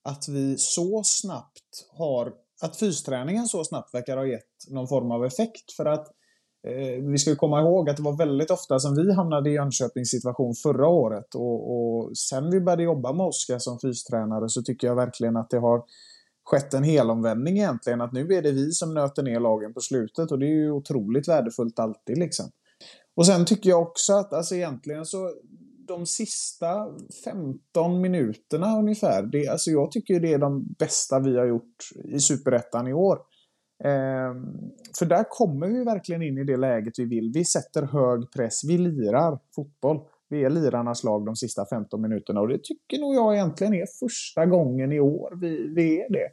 att 0.03 0.27
vi 0.27 0.57
så 0.57 1.01
snabbt 1.03 1.87
har, 1.89 2.33
att 2.61 2.79
fysträningen 2.79 3.45
så 3.45 3.63
snabbt 3.63 3.93
verkar 3.93 4.17
ha 4.17 4.25
gett 4.25 4.69
någon 4.69 4.87
form 4.87 5.11
av 5.11 5.25
effekt. 5.25 5.71
För 5.77 5.85
att 5.85 6.07
eh, 6.67 7.03
vi 7.03 7.17
ska 7.17 7.35
komma 7.35 7.61
ihåg 7.61 7.89
att 7.89 7.97
det 7.97 8.03
var 8.03 8.17
väldigt 8.17 8.51
ofta 8.51 8.79
som 8.79 8.95
vi 8.95 9.13
hamnade 9.13 9.49
i 9.49 9.53
Jönköpings 9.53 10.09
situation 10.09 10.53
förra 10.55 10.87
året. 10.87 11.35
Och, 11.35 11.73
och 11.73 12.17
sen 12.17 12.51
vi 12.51 12.61
började 12.61 12.83
jobba 12.83 13.13
med 13.13 13.25
Oskar 13.25 13.59
som 13.59 13.79
fystränare 13.79 14.49
så 14.49 14.61
tycker 14.61 14.87
jag 14.87 14.95
verkligen 14.95 15.37
att 15.37 15.49
det 15.49 15.59
har 15.59 15.83
skett 16.43 16.73
en 16.73 16.83
helomvändning 16.83 17.57
egentligen. 17.57 18.01
Att 18.01 18.13
nu 18.13 18.27
är 18.27 18.41
det 18.41 18.51
vi 18.51 18.71
som 18.71 18.93
nöter 18.93 19.23
ner 19.23 19.39
lagen 19.39 19.73
på 19.73 19.81
slutet 19.81 20.31
och 20.31 20.39
det 20.39 20.45
är 20.45 20.55
ju 20.55 20.71
otroligt 20.71 21.27
värdefullt 21.27 21.79
alltid 21.79 22.17
liksom. 22.17 22.51
Och 23.15 23.25
sen 23.25 23.45
tycker 23.45 23.69
jag 23.69 23.81
också 23.81 24.13
att 24.13 24.33
alltså 24.33 24.55
egentligen 24.55 25.05
så 25.05 25.31
de 25.87 26.05
sista 26.05 26.87
15 27.23 28.01
minuterna 28.01 28.79
ungefär, 28.79 29.23
det, 29.23 29.47
alltså 29.47 29.71
jag 29.71 29.91
tycker 29.91 30.19
det 30.19 30.33
är 30.33 30.37
de 30.37 30.75
bästa 30.79 31.19
vi 31.19 31.37
har 31.37 31.45
gjort 31.45 31.75
i 32.05 32.19
Superettan 32.19 32.87
i 32.87 32.93
år. 32.93 33.17
Ehm, 33.83 34.45
för 34.99 35.05
där 35.05 35.25
kommer 35.29 35.67
vi 35.67 35.83
verkligen 35.83 36.21
in 36.21 36.37
i 36.37 36.43
det 36.43 36.57
läget 36.57 36.93
vi 36.97 37.05
vill. 37.05 37.31
Vi 37.33 37.45
sätter 37.45 37.81
hög 37.83 38.31
press, 38.31 38.63
vi 38.63 38.77
lirar 38.77 39.39
fotboll. 39.55 39.99
Vi 40.29 40.43
är 40.43 40.49
lirarnas 40.49 41.03
lag 41.03 41.25
de 41.25 41.35
sista 41.35 41.65
15 41.65 42.01
minuterna 42.01 42.41
och 42.41 42.47
det 42.47 42.63
tycker 42.63 42.99
nog 42.99 43.15
jag 43.15 43.35
egentligen 43.35 43.73
är 43.73 43.85
första 43.99 44.45
gången 44.45 44.91
i 44.91 44.99
år 44.99 45.37
vi, 45.41 45.73
vi 45.75 46.01
är 46.01 46.09
det. 46.09 46.29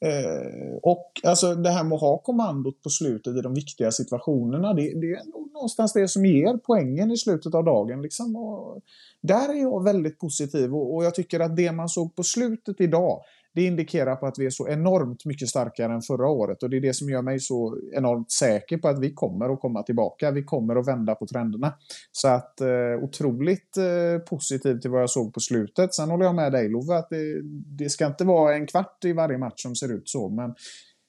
Eh, 0.00 0.76
och 0.82 1.12
alltså 1.24 1.54
det 1.54 1.70
här 1.70 1.84
med 1.84 1.94
att 1.96 2.00
ha 2.00 2.18
kommandot 2.18 2.82
på 2.82 2.90
slutet 2.90 3.36
i 3.36 3.40
de 3.40 3.54
viktiga 3.54 3.90
situationerna, 3.90 4.74
det, 4.74 4.82
det 4.82 5.12
är 5.12 5.24
nog 5.32 5.52
någonstans 5.52 5.92
det 5.92 6.08
som 6.08 6.26
ger 6.26 6.56
poängen 6.56 7.10
i 7.10 7.16
slutet 7.16 7.54
av 7.54 7.64
dagen. 7.64 8.02
Liksom. 8.02 8.36
Och 8.36 8.82
där 9.20 9.48
är 9.48 9.62
jag 9.62 9.84
väldigt 9.84 10.18
positiv 10.18 10.74
och, 10.74 10.94
och 10.94 11.04
jag 11.04 11.14
tycker 11.14 11.40
att 11.40 11.56
det 11.56 11.72
man 11.72 11.88
såg 11.88 12.16
på 12.16 12.22
slutet 12.22 12.80
idag, 12.80 13.20
det 13.58 13.64
indikerar 13.64 14.16
på 14.16 14.26
att 14.26 14.38
vi 14.38 14.46
är 14.46 14.50
så 14.50 14.68
enormt 14.68 15.24
mycket 15.24 15.48
starkare 15.48 15.92
än 15.92 16.02
förra 16.02 16.28
året 16.28 16.62
och 16.62 16.70
det 16.70 16.76
är 16.76 16.80
det 16.80 16.94
som 16.94 17.10
gör 17.10 17.22
mig 17.22 17.40
så 17.40 17.78
enormt 17.92 18.32
säker 18.32 18.78
på 18.78 18.88
att 18.88 18.98
vi 18.98 19.14
kommer 19.14 19.52
att 19.52 19.60
komma 19.60 19.82
tillbaka. 19.82 20.30
Vi 20.30 20.42
kommer 20.42 20.76
att 20.76 20.88
vända 20.88 21.14
på 21.14 21.26
trenderna. 21.26 21.74
Så 22.12 22.28
att 22.28 22.60
eh, 22.60 23.02
otroligt 23.02 23.76
eh, 23.76 24.18
positivt 24.18 24.82
till 24.82 24.90
vad 24.90 25.02
jag 25.02 25.10
såg 25.10 25.34
på 25.34 25.40
slutet. 25.40 25.94
Sen 25.94 26.10
håller 26.10 26.24
jag 26.24 26.34
med 26.34 26.52
dig 26.52 26.68
Love 26.68 26.96
att 26.96 27.10
det, 27.10 27.42
det 27.78 27.90
ska 27.90 28.06
inte 28.06 28.24
vara 28.24 28.54
en 28.54 28.66
kvart 28.66 29.04
i 29.04 29.12
varje 29.12 29.38
match 29.38 29.62
som 29.62 29.76
ser 29.76 29.92
ut 29.92 30.08
så, 30.08 30.28
men 30.28 30.54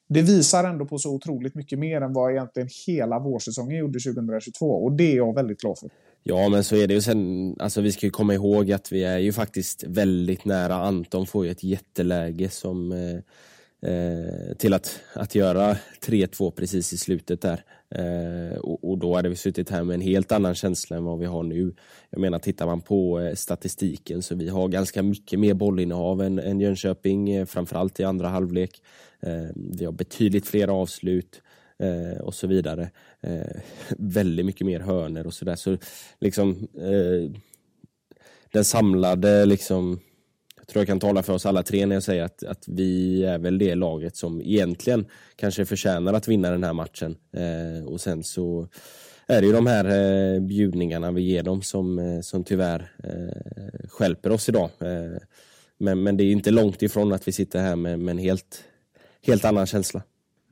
det 0.08 0.22
visar 0.22 0.64
ändå 0.64 0.86
på 0.86 0.98
så 0.98 1.14
otroligt 1.14 1.54
mycket 1.54 1.78
mer 1.78 2.00
än 2.00 2.12
vad 2.12 2.32
egentligen 2.32 2.68
hela 2.86 3.18
vårsäsongen 3.18 3.78
gjorde 3.78 3.98
2022 4.00 4.84
och 4.84 4.92
det 4.92 5.12
är 5.12 5.16
jag 5.16 5.34
väldigt 5.34 5.60
glad 5.60 5.78
för. 5.78 5.90
Ja, 6.22 6.48
men 6.48 6.64
så 6.64 6.76
är 6.76 6.86
det 6.86 6.94
ju 6.94 7.00
sen. 7.00 7.56
Alltså, 7.58 7.80
vi 7.80 7.92
ska 7.92 8.06
ju 8.06 8.10
komma 8.10 8.34
ihåg 8.34 8.72
att 8.72 8.92
vi 8.92 9.04
är 9.04 9.18
ju 9.18 9.32
faktiskt 9.32 9.84
väldigt 9.86 10.44
nära. 10.44 10.74
Anton 10.74 11.26
får 11.26 11.44
ju 11.44 11.50
ett 11.50 11.64
jätteläge 11.64 12.48
som 12.48 12.92
eh, 12.92 13.16
eh 13.90 14.56
till 14.58 14.74
att, 14.74 15.00
att 15.14 15.34
göra 15.34 15.76
3-2 16.06 16.50
precis 16.50 16.92
i 16.92 16.98
slutet 16.98 17.40
där. 17.40 17.64
Eh, 17.94 18.58
och, 18.58 18.90
och, 18.90 18.98
då 18.98 19.16
hade 19.16 19.28
vi 19.28 19.36
suttit 19.36 19.70
här 19.70 19.84
med 19.84 19.94
en 19.94 20.00
helt 20.00 20.32
annan 20.32 20.54
känsla 20.54 20.96
än 20.96 21.04
vad 21.04 21.18
vi 21.18 21.26
har 21.26 21.42
nu. 21.42 21.74
Jag 22.10 22.20
menar, 22.20 22.38
tittar 22.38 22.66
man 22.66 22.80
på 22.80 23.20
eh, 23.20 23.34
statistiken 23.34 24.22
så 24.22 24.34
vi 24.34 24.48
har 24.48 24.68
ganska 24.68 25.02
mycket 25.02 25.40
mer 25.40 25.54
bollinnehav 25.54 26.22
än, 26.22 26.38
än 26.38 26.60
Jönköping, 26.60 27.30
eh, 27.30 27.46
framförallt 27.46 28.00
i 28.00 28.04
andra 28.04 28.28
halvlek. 28.28 28.82
Eh, 29.20 29.50
vi 29.54 29.84
har 29.84 29.92
betydligt 29.92 30.46
fler 30.46 30.68
avslut 30.68 31.42
eh, 31.80 32.20
och 32.20 32.34
så 32.34 32.46
vidare. 32.46 32.90
Eh, 33.20 33.60
väldigt 33.98 34.46
mycket 34.46 34.66
mer 34.66 34.80
hörner 34.80 35.26
och 35.26 35.34
sådär. 35.34 35.56
Så 35.56 35.76
liksom 36.20 36.68
eh, 36.74 37.40
den 38.52 38.64
samlade 38.64 39.46
liksom 39.46 40.00
jag 40.56 40.68
tror 40.68 40.80
jag 40.80 40.86
kan 40.86 41.00
tala 41.00 41.22
för 41.22 41.32
oss 41.32 41.46
alla 41.46 41.62
tre 41.62 41.86
när 41.86 41.96
jag 41.96 42.02
säger 42.02 42.24
att, 42.24 42.44
att 42.44 42.64
vi 42.68 43.24
är 43.24 43.38
väl 43.38 43.58
det 43.58 43.74
laget 43.74 44.16
som 44.16 44.40
egentligen 44.40 45.06
kanske 45.36 45.64
förtjänar 45.64 46.14
att 46.14 46.28
vinna 46.28 46.50
den 46.50 46.64
här 46.64 46.72
matchen. 46.72 47.16
Eh, 47.32 47.86
och 47.86 48.00
sen 48.00 48.24
så 48.24 48.68
är 49.26 49.40
det 49.40 49.46
ju 49.46 49.52
de 49.52 49.66
här 49.66 49.84
eh, 49.84 50.40
bjudningarna 50.40 51.10
vi 51.10 51.22
ger 51.22 51.42
dem 51.42 51.62
som, 51.62 51.98
eh, 51.98 52.20
som 52.20 52.44
tyvärr 52.44 52.92
eh, 53.04 53.88
skälper 53.88 54.32
oss 54.32 54.48
idag. 54.48 54.70
Eh, 54.78 55.20
men, 55.78 56.02
men 56.02 56.16
det 56.16 56.24
är 56.24 56.32
inte 56.32 56.50
långt 56.50 56.82
ifrån 56.82 57.12
att 57.12 57.28
vi 57.28 57.32
sitter 57.32 57.60
här 57.60 57.76
med, 57.76 57.98
med 57.98 58.12
en 58.12 58.18
helt, 58.18 58.64
helt 59.26 59.44
annan 59.44 59.66
känsla. 59.66 60.02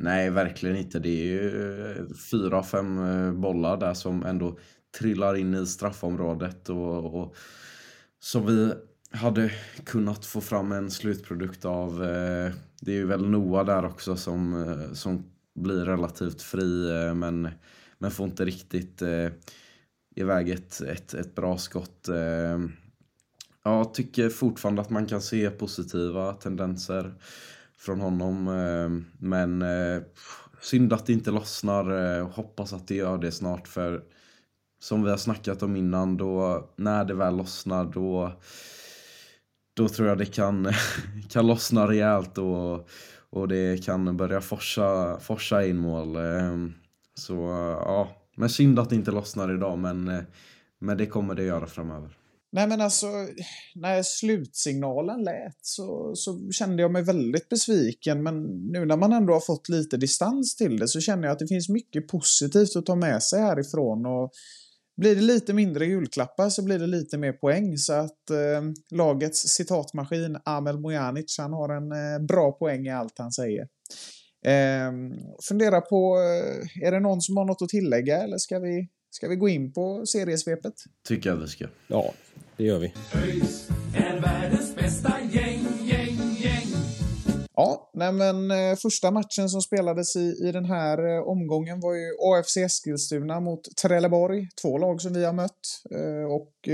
Nej, 0.01 0.31
verkligen 0.31 0.77
inte. 0.77 0.99
Det 0.99 1.09
är 1.09 1.25
ju 1.25 1.91
eh, 1.91 2.07
fyra, 2.31 2.63
fem 2.63 2.99
eh, 2.99 3.33
bollar 3.33 3.77
där 3.77 3.95
som 3.95 4.25
ändå 4.25 4.59
trillar 4.99 5.37
in 5.37 5.55
i 5.55 5.67
straffområdet 5.67 6.69
och, 6.69 7.23
och 7.23 7.37
som 8.21 8.47
vi 8.47 8.73
hade 9.11 9.53
kunnat 9.85 10.27
få 10.27 10.41
fram 10.41 10.73
en 10.73 10.91
slutprodukt 10.91 11.65
av. 11.65 12.05
Eh, 12.05 12.53
det 12.81 12.93
är 12.93 12.97
ju 12.97 13.07
väl 13.07 13.31
Noah 13.31 13.67
där 13.67 13.85
också 13.85 14.17
som, 14.17 14.63
eh, 14.63 14.93
som 14.93 15.25
blir 15.55 15.85
relativt 15.85 16.43
fri 16.43 16.91
men, 17.15 17.49
men 17.99 18.11
får 18.11 18.27
inte 18.27 18.45
riktigt 18.45 19.03
iväg 20.17 20.51
ett, 20.51 20.81
ett, 20.81 21.15
ett 21.15 21.35
bra 21.35 21.59
skott. 21.59 22.09
Jag 23.65 23.95
tycker 23.95 24.29
fortfarande 24.29 24.83
att 24.83 24.91
man 24.91 25.07
kan 25.07 25.21
se 25.21 25.51
positiva 25.51 26.33
tendenser 26.33 27.15
från 27.79 28.01
honom. 28.01 28.49
Eh, 28.49 29.19
men 29.19 29.63
eh, 29.63 30.03
synd 30.61 30.93
att 30.93 31.07
det 31.07 31.13
inte 31.13 31.31
lossnar. 31.31 32.19
Eh, 32.19 32.29
hoppas 32.29 32.73
att 32.73 32.89
det 32.89 32.95
gör 32.95 33.19
det 33.19 33.33
snart. 33.33 33.69
För 33.69 34.03
som 34.81 35.03
vi 35.03 35.11
har 35.11 35.17
snackat 35.17 35.63
om 35.63 35.77
innan, 35.77 36.17
då, 36.17 36.65
när 36.77 37.05
det 37.05 37.15
väl 37.15 37.37
lossnar 37.37 37.85
då, 37.85 38.33
då 39.75 39.89
tror 39.89 40.09
jag 40.09 40.19
det 40.19 40.27
kan, 40.27 40.73
kan 41.29 41.47
lossna 41.47 41.89
rejält 41.89 42.39
och, 42.39 42.89
och 43.31 43.49
det 43.49 43.85
kan 43.85 44.17
börja 44.17 44.41
forsa, 44.41 45.19
forsa 45.21 45.67
in 45.67 45.77
mål. 45.77 46.17
Så 47.15 47.35
ja, 47.85 48.09
men 48.37 48.49
synd 48.51 48.79
att 48.79 48.91
det 48.91 48.97
inte 48.97 49.11
lossnar 49.11 49.55
idag 49.55 49.79
men, 49.79 50.25
men 50.79 50.99
det 50.99 51.07
kommer 51.07 51.35
det 51.35 51.43
göra 51.43 51.67
framöver. 51.67 52.18
Nej 52.53 52.67
men 52.69 52.81
alltså, 52.81 53.07
när 53.75 54.03
slutsignalen 54.03 55.23
lät 55.23 55.59
så, 55.61 56.13
så 56.15 56.51
kände 56.51 56.83
jag 56.83 56.93
mig 56.93 57.03
väldigt 57.03 57.49
besviken. 57.49 58.23
Men 58.23 58.43
nu 58.73 58.85
när 58.85 58.97
man 58.97 59.13
ändå 59.13 59.33
har 59.33 59.41
fått 59.41 59.69
lite 59.69 59.97
distans 59.97 60.57
till 60.57 60.79
det 60.79 60.89
så 60.89 61.01
känner 61.01 61.23
jag 61.23 61.33
att 61.33 61.39
det 61.39 61.49
finns 61.49 61.69
mycket 61.69 62.09
positivt 62.09 62.77
att 62.77 62.87
ta 62.87 62.95
med 62.95 63.23
sig 63.23 63.41
härifrån. 63.41 64.07
Och 64.07 64.31
blir 65.01 65.15
det 65.15 65.23
lite 65.23 65.53
mindre 65.53 65.87
julklappar 65.87 66.49
så 66.49 66.63
blir 66.63 66.79
det 66.79 66.87
lite 66.87 67.19
mer 67.19 67.33
poäng. 67.33 67.77
Så 67.77 67.93
att 67.93 68.31
eh, 68.31 68.63
lagets 68.91 69.49
citatmaskin 69.49 70.39
Amel 70.45 70.79
Mojanic, 70.79 71.39
han 71.39 71.53
har 71.53 71.69
en 71.69 71.93
eh, 71.93 72.27
bra 72.27 72.53
poäng 72.53 72.87
i 72.87 72.91
allt 72.91 73.19
han 73.19 73.33
säger. 73.33 73.69
Eh, 74.47 74.93
fundera 75.49 75.81
på, 75.81 76.17
eh, 76.19 76.87
är 76.87 76.93
det 76.93 77.01
någon 77.01 77.21
som 77.21 77.37
har 77.37 77.45
något 77.45 77.63
att 77.63 77.69
tillägga 77.69 78.23
eller 78.23 78.39
ska 78.39 78.59
vi 78.59 78.89
Ska 79.11 79.29
vi 79.29 79.37
gå 79.37 79.49
in 79.49 79.73
på 79.73 80.07
seriesvepet? 80.07 80.75
Tycker 81.09 81.31
jag 81.31 81.37
vi 81.37 81.47
ska. 81.47 81.67
Ja, 81.87 82.13
det 82.57 82.65
gör 82.65 82.79
vi. 82.79 82.95
ÖIS 83.15 83.69
är 83.95 84.21
världens 84.21 84.75
bästa 84.77 85.15
gäng, 85.31 85.67
gäng, 85.85 86.37
gäng. 86.39 86.67
Ja, 87.55 87.91
nej 87.95 88.13
men 88.13 88.51
eh, 88.51 88.77
första 88.77 89.11
matchen 89.11 89.49
som 89.49 89.63
spelades 89.63 90.17
i, 90.17 90.49
i 90.49 90.53
den 90.53 90.65
här 90.65 91.17
eh, 91.17 91.23
omgången 91.23 91.81
var 91.81 91.95
ju 91.95 92.11
AFC 92.21 92.57
Eskilstuna 92.57 93.41
mot 93.41 93.77
Trelleborg. 93.83 94.49
Två 94.63 94.79
lag 94.79 95.01
som 95.01 95.13
vi 95.13 95.25
har 95.25 95.33
mött. 95.33 95.83
Eh, 95.91 96.33
och 96.33 96.69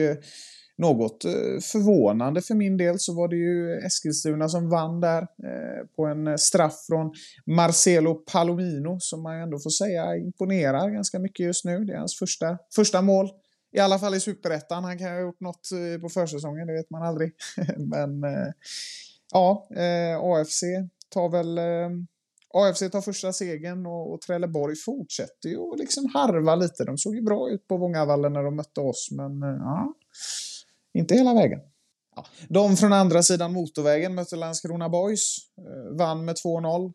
något 0.77 1.25
eh, 1.25 1.61
förvånande 1.73 2.43
för 2.43 2.55
min 2.55 2.77
del 2.77 2.99
så 2.99 3.15
var 3.15 3.29
det 3.29 3.37
ju 3.37 3.79
Eskilstuna 3.79 4.49
som 4.49 4.71
vann 4.71 5.01
där 5.01 5.23
eh, 5.23 5.87
på 5.97 6.07
en 6.07 6.27
eh, 6.27 6.37
straff 6.37 6.85
från 6.87 7.13
Marcelo 7.47 8.15
Palomino 8.15 9.01
som 9.01 9.23
man 9.23 9.41
ändå 9.41 9.59
får 9.59 9.71
säga 9.71 10.17
imponerar 10.17 10.91
ganska 10.91 11.19
mycket 11.19 11.47
just 11.47 11.65
nu. 11.65 11.85
Det 11.85 11.93
är 11.93 11.99
hans 11.99 12.19
första, 12.19 12.59
första 12.75 13.03
mål. 13.03 13.29
I 13.73 13.79
alla 13.79 13.99
fall 13.99 14.15
i 14.15 14.21
superettan. 14.21 14.85
Han 14.85 14.99
kan 14.99 15.13
ha 15.13 15.21
gjort 15.21 15.41
något 15.41 15.71
eh, 15.73 16.01
på 16.01 16.09
försäsongen, 16.09 16.67
det 16.67 16.73
vet 16.73 16.91
man 16.91 17.03
aldrig. 17.03 17.33
Men 17.77 18.23
ja, 19.33 19.69
AFC 20.21 20.63
tar 21.09 21.29
väl 21.29 21.59
AFC 22.55 22.81
tar 22.93 23.01
första 23.01 23.33
segern 23.33 23.87
och, 23.87 24.13
och 24.13 24.21
Trelleborg 24.21 24.77
fortsätter 24.77 25.49
ju 25.49 25.73
att 25.73 25.79
liksom 25.79 26.11
harva 26.15 26.57
lite. 26.57 26.85
De 26.85 26.99
såg 26.99 27.15
ju 27.15 27.23
bra 27.23 27.51
ut 27.51 27.69
på 27.69 27.77
Vångavallen 27.77 28.33
när 28.33 28.43
de 28.43 28.57
mötte 28.57 28.81
oss, 28.81 29.09
men 29.11 29.41
ja. 29.41 29.95
Inte 30.95 31.15
hela 31.15 31.35
vägen. 31.35 31.61
Ja. 32.17 32.27
De 32.49 32.77
från 32.77 32.93
andra 32.93 33.23
sidan 33.23 33.53
motorvägen 33.53 34.15
mötte 34.15 34.37
Landskrona 34.37 34.89
Boys. 34.89 35.37
Eh, 35.59 35.97
vann 35.97 36.25
med 36.25 36.37
2-0. 36.45 36.85
Eh, 36.85 36.93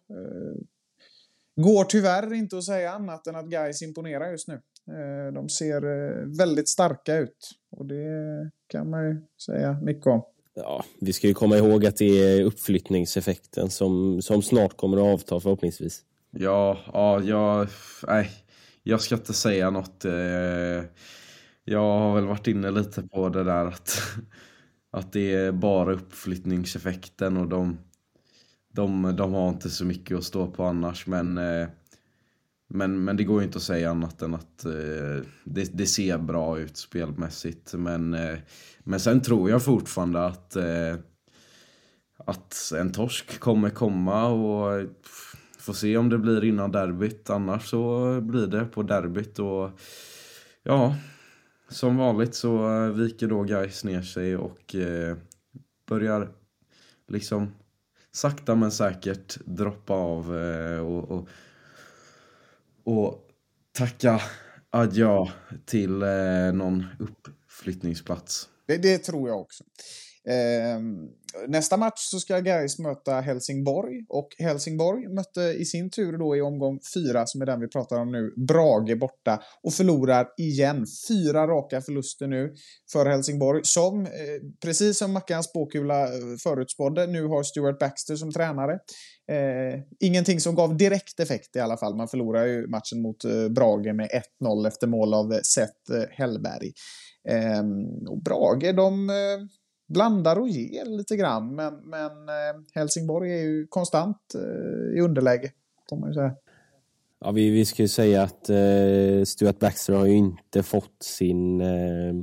går 1.56 1.84
tyvärr 1.84 2.34
inte 2.34 2.58
att 2.58 2.64
säga 2.64 2.92
annat 2.92 3.28
än 3.28 3.36
att 3.36 3.50
guys 3.50 3.82
imponerar 3.82 4.32
just 4.32 4.48
nu. 4.48 4.62
Eh, 4.88 5.34
de 5.34 5.50
ser 5.50 5.86
eh, 5.86 6.38
väldigt 6.38 6.70
starka 6.70 7.18
ut. 7.18 7.52
Och 7.72 7.86
det 7.86 8.50
kan 8.68 8.90
man 8.90 9.08
ju 9.08 9.22
säga 9.46 9.80
mycket 9.82 10.08
om. 10.08 10.24
Ja, 10.54 10.84
vi 11.02 11.14
ska 11.14 11.28
ju 11.28 11.34
komma 11.34 11.58
ihåg 11.58 11.86
att 11.86 11.98
det 11.98 12.06
är 12.06 12.44
uppflyttningseffekten 12.44 13.70
som, 13.70 14.22
som 14.22 14.42
snart 14.42 14.78
kommer 14.78 14.98
att 14.98 15.14
avta 15.14 15.40
förhoppningsvis. 15.40 16.02
Ja, 16.32 16.78
ja, 16.94 17.22
jag, 17.24 17.68
nej, 18.08 18.30
jag 18.84 19.02
ska 19.02 19.16
inte 19.16 19.34
säga 19.34 19.70
något. 19.70 20.06
Eh, 20.06 20.84
jag 21.70 22.00
har 22.00 22.16
väl 22.16 22.26
varit 22.26 22.48
inne 22.48 22.72
lite 22.72 23.02
på 23.02 23.30
det 23.30 23.44
där 23.44 23.66
att, 23.66 24.02
att 24.92 25.14
det 25.14 25.34
är 25.34 25.52
bara 25.52 25.94
uppflyttningseffekten 25.94 27.38
och 27.38 27.48
de, 27.48 27.78
de, 28.74 29.16
de 29.16 29.34
har 29.34 29.50
inte 29.50 29.70
så 29.70 29.86
mycket 29.86 30.18
att 30.18 30.24
stå 30.24 30.52
på 30.52 30.64
annars. 30.64 31.08
Men, 31.08 31.38
eh, 31.38 31.68
men, 32.70 33.04
men 33.04 33.18
det 33.18 33.24
går 33.24 33.40
ju 33.40 33.46
inte 33.46 33.58
att 33.58 33.64
säga 33.64 33.92
annat 33.92 34.22
än 34.22 34.36
att 34.36 34.66
eh, 34.66 35.26
det, 35.44 35.78
det 35.78 35.86
ser 35.86 36.18
bra 36.18 36.60
ut 36.60 36.78
spelmässigt. 36.78 37.74
Men, 37.74 38.14
eh, 38.14 38.38
men 38.80 39.00
sen 39.00 39.22
tror 39.22 39.50
jag 39.50 39.64
fortfarande 39.64 40.26
att, 40.26 40.58
att 42.18 42.72
en 42.78 42.92
torsk 42.92 43.40
kommer 43.40 43.70
komma 43.70 44.28
och 44.28 44.88
får 45.60 45.74
se 45.74 45.98
om 45.98 46.10
det 46.10 46.18
blir 46.18 46.44
innan 46.44 46.72
derbyt. 46.72 47.30
Annars 47.30 47.70
så 47.70 48.22
blir 48.22 48.48
det 48.48 48.66
på 48.66 48.84
derbyt. 48.84 49.40
Och 49.40 49.70
ja, 50.64 50.96
som 51.70 51.98
vanligt 51.98 52.36
så 52.36 52.84
eh, 52.86 52.92
viker 52.92 53.28
då 53.28 53.44
Gais 53.44 53.84
ner 53.84 54.02
sig 54.02 54.38
och 54.38 54.76
eh, 54.76 55.18
börjar 55.88 56.32
liksom 57.08 57.52
sakta 58.12 58.56
men 58.56 58.72
säkert 58.72 59.38
droppa 59.46 59.94
av 59.94 60.38
eh, 60.38 60.80
och, 60.80 61.12
och, 61.12 61.28
och 62.84 63.26
tacka 63.72 64.22
adjö 64.70 65.26
till 65.66 66.02
eh, 66.02 66.54
någon 66.54 66.86
uppflyttningsplats. 67.00 68.50
Det, 68.68 68.78
det 68.78 68.98
tror 68.98 69.30
jag 69.30 69.42
också. 69.42 69.64
Eh, 70.30 70.80
nästa 71.48 71.78
match 71.78 72.00
så 72.00 72.20
ska 72.20 72.40
Gais 72.40 72.80
möta 72.80 73.22
Helsingborg 73.22 74.06
och 74.10 74.28
Helsingborg 74.40 75.08
mötte 75.08 75.42
i 75.42 75.66
sin 75.66 75.90
tur 75.90 76.18
då 76.18 76.36
i 76.36 76.42
omgång 76.42 76.80
fyra, 76.94 77.26
som 77.26 77.42
är 77.42 77.46
den 77.46 77.60
vi 77.60 77.68
pratar 77.68 78.00
om 78.00 78.12
nu, 78.12 78.34
Brage 78.48 79.00
borta 79.00 79.44
och 79.64 79.74
förlorar 79.74 80.28
igen. 80.38 80.86
Fyra 81.08 81.48
raka 81.48 81.82
förluster 81.82 82.28
nu 82.28 82.54
för 82.92 83.06
Helsingborg 83.06 83.62
som, 83.64 84.06
eh, 84.06 84.10
precis 84.64 84.98
som 84.98 85.14
Mackans 85.14 85.46
spåkula 85.46 86.04
eh, 86.04 86.10
förutspådde, 86.44 87.08
nu 87.08 87.26
har 87.26 87.44
Stuart 87.44 87.80
Baxter 87.80 88.16
som 88.16 88.32
tränare. 88.32 88.74
Eh, 89.32 89.80
ingenting 90.00 90.40
som 90.40 90.56
gav 90.56 90.78
direkt 90.78 91.20
effekt 91.20 91.56
i 91.56 91.60
alla 91.60 91.78
fall. 91.78 91.96
Man 91.96 92.08
förlorar 92.08 92.46
ju 92.46 92.68
matchen 92.68 93.02
mot 93.02 93.26
eh, 93.26 93.50
Brage 93.50 93.96
med 93.96 94.10
1-0 94.42 94.68
efter 94.68 94.88
mål 94.88 95.14
av 95.14 95.34
eh, 95.34 95.40
Seth 95.44 95.92
eh, 95.94 96.04
Hellberg. 96.10 96.72
Eh, 97.30 97.64
och 98.10 98.24
Brage, 98.24 98.76
de 98.76 99.10
blandar 99.90 100.40
och 100.40 100.50
ger 100.50 100.86
lite 100.86 101.16
grann. 101.16 101.56
Men, 101.56 101.76
men 101.76 102.30
eh, 102.30 102.62
Helsingborg 102.74 103.34
är 103.34 103.42
ju 103.42 103.68
konstant 103.68 104.36
eh, 104.36 104.98
i 104.98 105.02
underläge, 105.02 105.52
man 106.00 106.10
ju 106.10 106.14
säga. 106.14 106.36
Ja, 107.22 107.32
vi, 107.32 107.50
vi 107.50 107.66
ska 107.66 107.82
ju 107.82 107.88
säga 107.88 108.24
att 108.24 108.50
eh, 108.50 109.24
Stuart 109.26 109.60
Baxter 109.60 109.94
har 109.94 110.06
ju 110.06 110.16
inte 110.16 110.64
fått 110.64 111.04
sin 111.04 111.62
eh, 111.62 112.14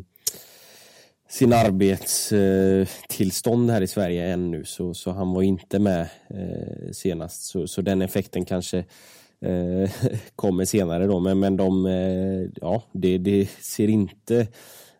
sin 1.28 1.52
arbetstillstånd 1.52 3.70
eh, 3.70 3.74
här 3.74 3.82
i 3.82 3.86
Sverige 3.86 4.32
ännu 4.32 4.64
så, 4.64 4.94
så 4.94 5.10
han 5.10 5.32
var 5.32 5.42
inte 5.42 5.78
med 5.78 6.08
eh, 6.30 6.90
senast 6.92 7.42
så, 7.42 7.66
så 7.66 7.82
den 7.82 8.02
effekten 8.02 8.44
kanske 8.44 8.78
eh, 9.40 9.90
kommer 10.36 10.64
senare 10.64 11.06
då 11.06 11.20
men, 11.20 11.38
men 11.38 11.56
de, 11.56 11.86
eh, 11.86 12.50
ja 12.60 12.82
det, 12.92 13.18
det 13.18 13.50
ser 13.60 13.88
inte 13.88 14.40
eh, 14.40 14.46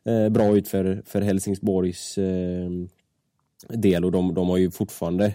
Eh, 0.07 0.29
bra 0.29 0.57
ut 0.57 0.69
för, 0.69 1.03
för 1.07 1.21
Helsingborgs 1.21 2.19
eh, 2.19 2.71
del 3.69 4.05
och 4.05 4.13
de, 4.13 4.35
de 4.35 4.49
har 4.49 4.57
ju 4.57 4.71
fortfarande 4.71 5.35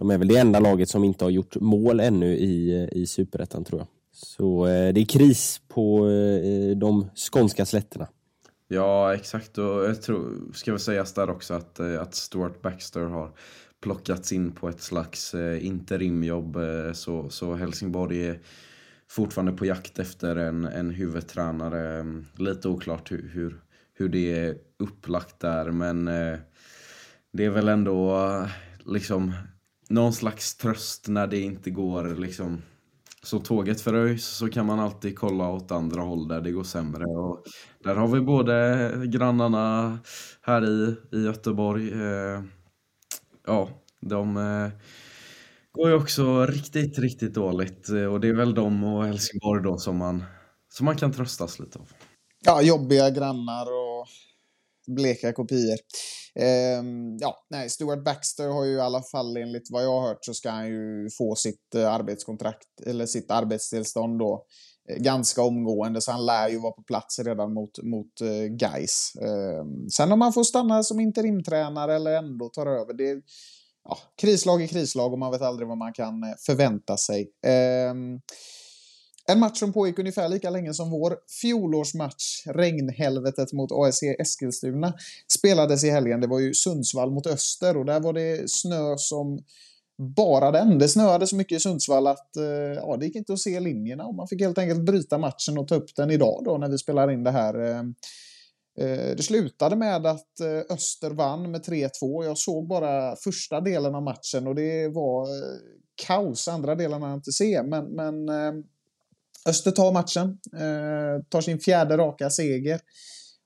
de 0.00 0.10
är 0.10 0.18
väl 0.18 0.28
det 0.28 0.38
enda 0.38 0.60
laget 0.60 0.88
som 0.88 1.04
inte 1.04 1.24
har 1.24 1.30
gjort 1.30 1.56
mål 1.60 2.00
ännu 2.00 2.36
i, 2.36 2.82
eh, 2.82 2.98
i 2.98 3.06
Superettan 3.06 3.64
tror 3.64 3.80
jag. 3.80 3.88
Så 4.12 4.66
eh, 4.66 4.92
det 4.92 5.00
är 5.00 5.04
kris 5.04 5.60
på 5.68 6.08
eh, 6.08 6.76
de 6.76 7.10
skånska 7.14 7.66
slätterna. 7.66 8.08
Ja, 8.68 9.14
exakt. 9.14 9.58
Och 9.58 9.64
jag 9.64 10.02
tror, 10.02 10.52
ska 10.54 10.72
väl 10.72 10.80
sägas 10.80 11.12
där 11.12 11.30
också 11.30 11.54
att, 11.54 11.80
att 11.80 12.14
Stuart 12.14 12.62
Baxter 12.62 13.00
har 13.00 13.30
plockats 13.80 14.32
in 14.32 14.52
på 14.52 14.68
ett 14.68 14.80
slags 14.80 15.34
eh, 15.34 15.66
interimjobb. 15.66 16.56
Eh, 16.56 16.92
så, 16.92 17.28
så 17.28 17.54
Helsingborg 17.54 18.26
är 18.26 18.40
fortfarande 19.08 19.52
på 19.52 19.66
jakt 19.66 19.98
efter 19.98 20.36
en, 20.36 20.64
en 20.64 20.90
huvudtränare. 20.90 22.04
Lite 22.36 22.68
oklart 22.68 23.12
hur, 23.12 23.30
hur, 23.34 23.60
hur 24.00 24.08
det 24.08 24.34
är 24.34 24.56
upplagt 24.78 25.40
där, 25.40 25.70
men 25.70 26.08
eh, 26.08 26.38
det 27.32 27.44
är 27.44 27.50
väl 27.50 27.68
ändå 27.68 28.18
liksom 28.84 29.32
någon 29.88 30.12
slags 30.12 30.56
tröst 30.56 31.08
när 31.08 31.26
det 31.26 31.40
inte 31.40 31.70
går 31.70 32.14
liksom 32.14 32.62
så 33.22 33.38
tåget 33.38 33.80
föröjs 33.80 34.26
så 34.26 34.48
kan 34.48 34.66
man 34.66 34.80
alltid 34.80 35.18
kolla 35.18 35.48
åt 35.48 35.72
andra 35.72 36.02
håll 36.02 36.28
där 36.28 36.40
det 36.40 36.52
går 36.52 36.64
sämre. 36.64 37.04
Och 37.04 37.44
där 37.84 37.94
har 37.94 38.08
vi 38.08 38.20
både 38.20 38.92
grannarna 39.06 39.98
här 40.42 40.64
i, 40.64 40.96
i 41.12 41.24
Göteborg. 41.24 41.92
Eh, 41.92 42.42
ja, 43.46 43.68
de 44.00 44.36
eh, 44.36 44.68
går 45.72 45.88
ju 45.88 45.94
också 45.94 46.46
riktigt, 46.46 46.98
riktigt 46.98 47.34
dåligt. 47.34 47.88
Och 47.88 48.20
det 48.20 48.28
är 48.28 48.34
väl 48.34 48.54
de 48.54 48.84
och 48.84 49.04
Helsingborg 49.04 49.62
då 49.62 49.78
som 49.78 49.96
man, 49.96 50.24
som 50.68 50.84
man 50.84 50.96
kan 50.96 51.12
tröstas 51.12 51.58
lite 51.58 51.78
av. 51.78 51.88
Ja, 52.44 52.62
jobbiga 52.62 53.10
grannar 53.10 53.66
och 53.66 53.89
bleka 54.94 55.32
kopior. 55.32 55.78
Eh, 56.34 56.82
ja, 57.20 57.36
nej, 57.50 57.70
Stuart 57.70 58.04
Baxter 58.04 58.48
har 58.48 58.64
ju 58.64 58.72
i 58.72 58.80
alla 58.80 59.02
fall 59.02 59.36
enligt 59.36 59.68
vad 59.70 59.84
jag 59.84 60.00
har 60.00 60.08
hört 60.08 60.24
så 60.24 60.34
ska 60.34 60.50
han 60.50 60.68
ju 60.68 61.08
få 61.18 61.34
sitt 61.34 61.74
eh, 61.74 61.92
arbetskontrakt 61.92 62.80
eller 62.86 63.06
sitt 63.06 63.30
arbetstillstånd 63.30 64.18
då 64.18 64.44
eh, 64.90 64.96
ganska 64.96 65.42
omgående 65.42 66.00
så 66.00 66.12
han 66.12 66.26
lär 66.26 66.48
ju 66.48 66.58
vara 66.58 66.72
på 66.72 66.82
plats 66.82 67.18
redan 67.18 67.54
mot, 67.54 67.82
mot 67.82 68.20
uh, 68.22 68.46
Guys. 68.46 69.12
Uh, 69.22 69.88
sen 69.96 70.12
om 70.12 70.20
han 70.20 70.32
får 70.32 70.44
stanna 70.44 70.82
som 70.82 71.00
interimtränare 71.00 71.94
eller 71.94 72.12
ändå 72.12 72.48
tar 72.48 72.66
över, 72.66 72.94
det 72.94 73.22
ja, 73.84 73.98
krislag 74.20 74.62
i 74.62 74.68
krislag 74.68 75.12
och 75.12 75.18
man 75.18 75.32
vet 75.32 75.42
aldrig 75.42 75.68
vad 75.68 75.78
man 75.78 75.92
kan 75.92 76.14
förvänta 76.46 76.96
sig. 76.96 77.22
Uh, 77.46 77.94
en 79.32 79.40
match 79.40 79.58
som 79.58 79.72
pågick 79.72 79.98
ungefär 79.98 80.28
lika 80.28 80.50
länge 80.50 80.74
som 80.74 80.90
vår 80.90 81.16
fjolårsmatch, 81.40 82.46
regnhelvetet 82.46 83.52
mot 83.52 83.72
ASC 83.72 84.02
Eskilstuna, 84.02 84.94
spelades 85.38 85.84
i 85.84 85.90
helgen. 85.90 86.20
Det 86.20 86.26
var 86.26 86.38
ju 86.38 86.54
Sundsvall 86.54 87.10
mot 87.10 87.26
Öster 87.26 87.76
och 87.76 87.84
där 87.84 88.00
var 88.00 88.12
det 88.12 88.50
snö 88.50 88.94
som 88.98 89.40
bara 90.00 90.50
den. 90.50 90.78
Det 90.78 90.88
snöade 90.88 91.26
så 91.26 91.36
mycket 91.36 91.56
i 91.56 91.60
Sundsvall 91.60 92.06
att 92.06 92.36
eh, 92.36 92.44
ja, 92.76 92.96
det 92.96 93.06
gick 93.06 93.16
inte 93.16 93.32
att 93.32 93.38
se 93.38 93.60
linjerna 93.60 94.06
och 94.06 94.14
man 94.14 94.28
fick 94.28 94.40
helt 94.40 94.58
enkelt 94.58 94.80
bryta 94.80 95.18
matchen 95.18 95.58
och 95.58 95.68
ta 95.68 95.74
upp 95.74 95.96
den 95.96 96.10
idag 96.10 96.42
då 96.44 96.58
när 96.58 96.68
vi 96.68 96.78
spelar 96.78 97.10
in 97.10 97.24
det 97.24 97.30
här. 97.30 97.64
Eh, 97.64 97.78
eh 98.80 99.16
det 99.16 99.22
slutade 99.22 99.76
med 99.76 100.06
att 100.06 100.40
eh, 100.40 100.74
Öster 100.74 101.10
vann 101.10 101.50
med 101.50 101.60
3-2. 101.60 102.24
Jag 102.24 102.38
såg 102.38 102.68
bara 102.68 103.16
första 103.16 103.60
delen 103.60 103.94
av 103.94 104.02
matchen 104.02 104.46
och 104.46 104.54
det 104.54 104.88
var 104.88 105.22
eh, 105.22 105.56
kaos. 106.06 106.48
Andra 106.48 106.74
delen 106.74 107.02
hann 107.02 107.10
jag 107.10 107.18
inte 107.18 107.32
se, 107.32 107.62
men, 107.62 107.84
men 107.84 108.28
Öster 109.48 109.70
tar 109.70 109.92
matchen, 109.92 110.38
eh, 110.52 111.24
tar 111.28 111.40
sin 111.40 111.58
fjärde 111.58 111.96
raka 111.96 112.30
seger 112.30 112.80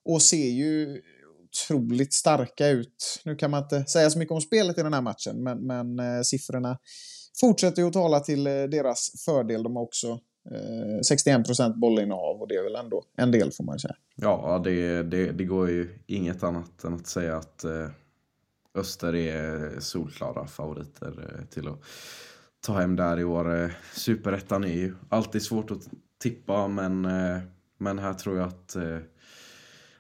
och 0.05 0.23
ser 0.23 0.51
ju 0.51 1.03
otroligt 1.45 2.13
starka 2.13 2.69
ut. 2.69 3.21
Nu 3.25 3.37
kan 3.37 3.51
man 3.51 3.63
inte 3.63 3.85
säga 3.85 4.11
så 4.11 4.19
mycket 4.19 4.33
om 4.33 4.41
spelet 4.41 4.79
i 4.79 4.83
den 4.83 4.93
här 4.93 5.01
matchen, 5.01 5.43
men, 5.43 5.67
men 5.67 5.99
eh, 5.99 6.23
siffrorna 6.23 6.79
fortsätter 7.41 7.83
ju 7.83 7.89
att 7.89 7.95
tala 7.95 8.21
till 8.21 8.47
eh, 8.47 8.53
deras 8.53 9.25
fördel. 9.25 9.63
De 9.63 9.77
har 9.77 9.83
också 9.83 10.09
eh, 10.51 11.01
61 11.03 11.47
procent 11.47 11.77
bollinnehav 11.77 12.41
och 12.41 12.49
det 12.49 12.55
är 12.55 12.65
väl 12.65 12.77
ändå 12.77 13.05
en 13.17 13.31
del 13.31 13.53
får 13.53 13.65
man 13.65 13.79
säga. 13.79 13.97
Ja, 14.17 14.61
det, 14.65 15.03
det, 15.03 15.33
det 15.33 15.45
går 15.45 15.71
ju 15.71 15.99
inget 16.07 16.43
annat 16.43 16.85
än 16.85 16.95
att 16.95 17.07
säga 17.07 17.37
att 17.37 17.65
eh, 17.65 17.89
Öster 18.75 19.15
är 19.15 19.81
solklara 19.81 20.47
favoriter 20.47 21.39
eh, 21.39 21.45
till 21.45 21.69
att 21.69 21.81
ta 22.65 22.81
hem 22.81 22.97
där 22.97 23.21
i 23.21 23.25
år. 23.25 23.63
Eh, 23.63 23.71
superettan 23.93 24.65
är 24.65 24.75
ju 24.75 24.95
alltid 25.09 25.43
svårt 25.43 25.71
att 25.71 25.89
tippa 26.23 26.69
men, 26.69 27.05
eh, 27.05 27.39
men 27.79 27.99
här 27.99 28.15
tror 28.15 28.39
jag 28.39 28.49
att, 28.49 28.77
eh, 28.77 28.99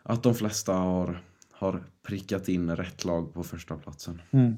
att 0.02 0.22
de 0.22 0.34
flesta 0.34 0.72
har, 0.72 1.22
har 1.52 1.84
prickat 2.06 2.48
in 2.48 2.76
rätt 2.76 3.04
lag 3.04 3.34
på 3.34 3.44
första 3.44 3.76
platsen. 3.76 4.22
Mm. 4.30 4.56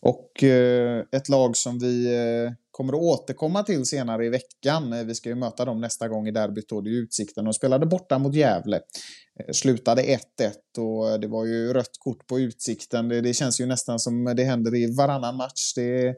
Och 0.00 0.44
eh, 0.44 1.04
ett 1.10 1.28
lag 1.28 1.56
som 1.56 1.78
vi 1.78 2.16
eh, 2.16 2.52
kommer 2.78 2.92
att 2.92 3.20
återkomma 3.20 3.62
till 3.62 3.86
senare 3.86 4.26
i 4.26 4.28
veckan. 4.28 4.92
Eh, 4.92 5.04
vi 5.04 5.14
ska 5.14 5.28
ju 5.28 5.34
möta 5.34 5.64
dem 5.64 5.80
nästa 5.80 6.08
gång 6.08 6.28
i 6.28 6.30
derbyt 6.30 6.68
då. 6.68 6.80
Det 6.80 6.90
är 6.90 7.02
Utsikten. 7.02 7.44
De 7.44 7.54
spelade 7.54 7.86
borta 7.86 8.18
mot 8.18 8.34
Gävle. 8.34 8.76
Eh, 9.40 9.52
slutade 9.52 10.02
1-1 10.02 10.18
och 10.78 11.10
eh, 11.10 11.18
det 11.18 11.26
var 11.26 11.44
ju 11.44 11.72
rött 11.72 11.98
kort 11.98 12.26
på 12.26 12.40
Utsikten. 12.40 13.08
Det, 13.08 13.20
det, 13.20 13.34
känns 13.34 13.60
ju 13.60 13.66
nästan 13.66 13.98
som 13.98 14.24
det 14.24 14.44
händer 14.44 14.74
i 14.74 14.96
varannan 14.96 15.36
match. 15.36 15.74
Det, 15.74 16.16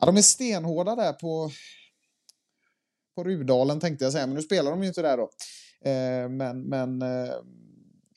ja, 0.00 0.06
de 0.06 0.16
är 0.16 0.22
stenhårda 0.22 0.96
där 0.96 1.12
på, 1.12 1.50
på 3.16 3.24
Rudalen 3.24 3.80
tänkte 3.80 4.04
jag 4.04 4.12
säga, 4.12 4.26
men 4.26 4.36
nu 4.36 4.42
spelar 4.42 4.70
de 4.70 4.82
ju 4.82 4.88
inte 4.88 5.02
där 5.02 5.16
då. 5.16 5.30
Eh, 5.90 6.28
men 6.28 6.62
men 6.68 7.02
eh, 7.02 7.34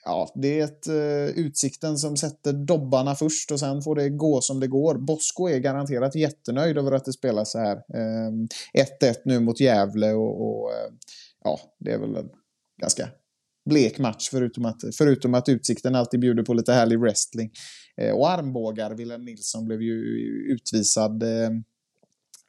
ja, 0.07 0.31
det 0.35 0.59
är 0.59 0.63
ett 0.63 0.87
uh, 0.87 1.45
Utsikten 1.45 1.97
som 1.97 2.17
sätter 2.17 2.53
dobbarna 2.53 3.15
först 3.15 3.51
och 3.51 3.59
sen 3.59 3.81
får 3.81 3.95
det 3.95 4.09
gå 4.09 4.41
som 4.41 4.59
det 4.59 4.67
går. 4.67 4.95
Bosko 4.95 5.47
är 5.47 5.59
garanterat 5.59 6.15
jättenöjd 6.15 6.77
över 6.77 6.91
att 6.91 7.05
det 7.05 7.13
spelas 7.13 7.51
så 7.51 7.59
här. 7.59 7.75
Eh, 7.75 8.31
1-1 9.01 9.15
nu 9.25 9.39
mot 9.39 9.59
Gävle 9.59 10.13
och, 10.13 10.41
och 10.41 10.71
eh, 10.71 10.91
ja, 11.43 11.59
det 11.79 11.91
är 11.91 11.99
väl 11.99 12.15
en 12.15 12.29
ganska 12.81 13.09
blek 13.69 13.99
match 13.99 14.29
förutom 14.31 14.65
att, 14.65 14.81
förutom 14.97 15.33
att 15.33 15.49
Utsikten 15.49 15.95
alltid 15.95 16.19
bjuder 16.19 16.43
på 16.43 16.53
lite 16.53 16.73
härlig 16.73 16.99
wrestling. 16.99 17.51
och 18.13 18.29
armbågar, 18.29 18.95
Wilhelm 18.95 19.25
Nilsson 19.25 19.65
blev 19.65 19.81
ju 19.81 19.95
utvisad 20.49 21.23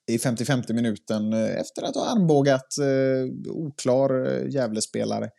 i 0.08 0.18
55 0.18 0.62
minuten 0.68 1.32
efter 1.32 1.82
att 1.82 1.94
ha 1.94 2.06
armbågat 2.12 2.78
eh, 2.78 3.50
oklar 3.52 4.26
eh, 4.26 4.48
Gävlespelare. 4.48 5.24
Eh, 5.24 5.30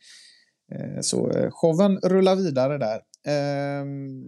Eh, 0.72 1.02
så 1.02 1.32
eh, 1.32 1.50
showen 1.52 1.98
rullar 1.98 2.36
vidare 2.36 2.78
där. 2.78 3.02
Ehm, 3.28 4.24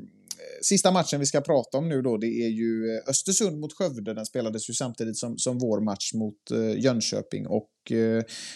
sista 0.61 0.91
matchen 0.91 1.19
vi 1.19 1.25
ska 1.25 1.41
prata 1.41 1.77
om 1.77 1.89
nu 1.89 2.01
då, 2.01 2.17
det 2.17 2.27
är 2.27 2.49
ju 2.49 2.95
eh, 2.95 3.09
Östersund 3.09 3.59
mot 3.59 3.73
Skövde. 3.73 4.13
Den 4.13 4.25
spelades 4.25 4.69
ju 4.69 4.73
samtidigt 4.73 5.17
som, 5.17 5.37
som 5.37 5.57
vår 5.57 5.81
match 5.81 6.13
mot 6.13 6.35
Jönköping 6.77 7.47
och 7.47 7.71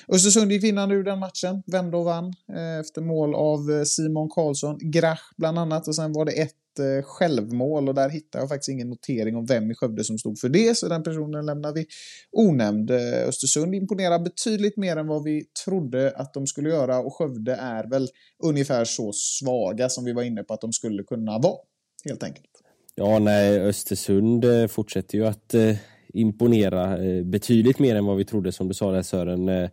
Östersund 0.07 0.51
gick 0.51 0.63
vinnande 0.63 0.95
ur 0.95 1.03
den 1.03 1.19
matchen, 1.19 1.63
vände 1.65 1.97
och 1.97 2.05
vann 2.05 2.33
efter 2.81 3.01
mål 3.01 3.35
av 3.35 3.85
Simon 3.85 4.29
Karlsson, 4.29 4.77
Grach 4.79 5.21
bland 5.37 5.59
annat 5.59 5.87
och 5.87 5.95
sen 5.95 6.13
var 6.13 6.25
det 6.25 6.31
ett 6.31 6.55
eh, 6.79 7.01
självmål 7.03 7.87
och 7.87 7.95
där 7.95 8.09
hittar 8.09 8.39
jag 8.39 8.49
faktiskt 8.49 8.69
ingen 8.69 8.89
notering 8.89 9.35
om 9.35 9.45
vem 9.45 9.71
i 9.71 9.75
Skövde 9.75 10.03
som 10.03 10.17
stod 10.17 10.39
för 10.39 10.49
det, 10.49 10.77
så 10.77 10.87
den 10.87 11.03
personen 11.03 11.45
lämnar 11.45 11.73
vi 11.73 11.85
onämnd. 12.31 12.91
Eh, 12.91 13.27
Östersund 13.27 13.75
imponerar 13.75 14.19
betydligt 14.19 14.77
mer 14.77 14.97
än 14.97 15.07
vad 15.07 15.23
vi 15.23 15.45
trodde 15.65 16.13
att 16.15 16.33
de 16.33 16.47
skulle 16.47 16.69
göra 16.69 16.99
och 16.99 17.13
Skövde 17.13 17.55
är 17.55 17.89
väl 17.89 18.07
ungefär 18.43 18.85
så 18.85 19.11
svaga 19.13 19.89
som 19.89 20.05
vi 20.05 20.13
var 20.13 20.23
inne 20.23 20.43
på 20.43 20.53
att 20.53 20.61
de 20.61 20.73
skulle 20.73 21.03
kunna 21.03 21.39
vara, 21.39 21.57
helt 22.05 22.23
enkelt. 22.23 22.49
Ja, 22.95 23.19
nej, 23.19 23.59
Östersund 23.59 24.45
eh, 24.45 24.67
fortsätter 24.67 25.17
ju 25.17 25.27
att 25.27 25.53
eh, 25.53 25.75
imponera 26.13 27.05
eh, 27.05 27.23
betydligt 27.23 27.79
mer 27.79 27.95
än 27.95 28.05
vad 28.05 28.17
vi 28.17 28.25
trodde, 28.25 28.51
som 28.51 28.67
du 28.67 28.73
sa 28.73 28.91
där 28.91 29.01
Sören. 29.01 29.49
Eh, 29.49 29.69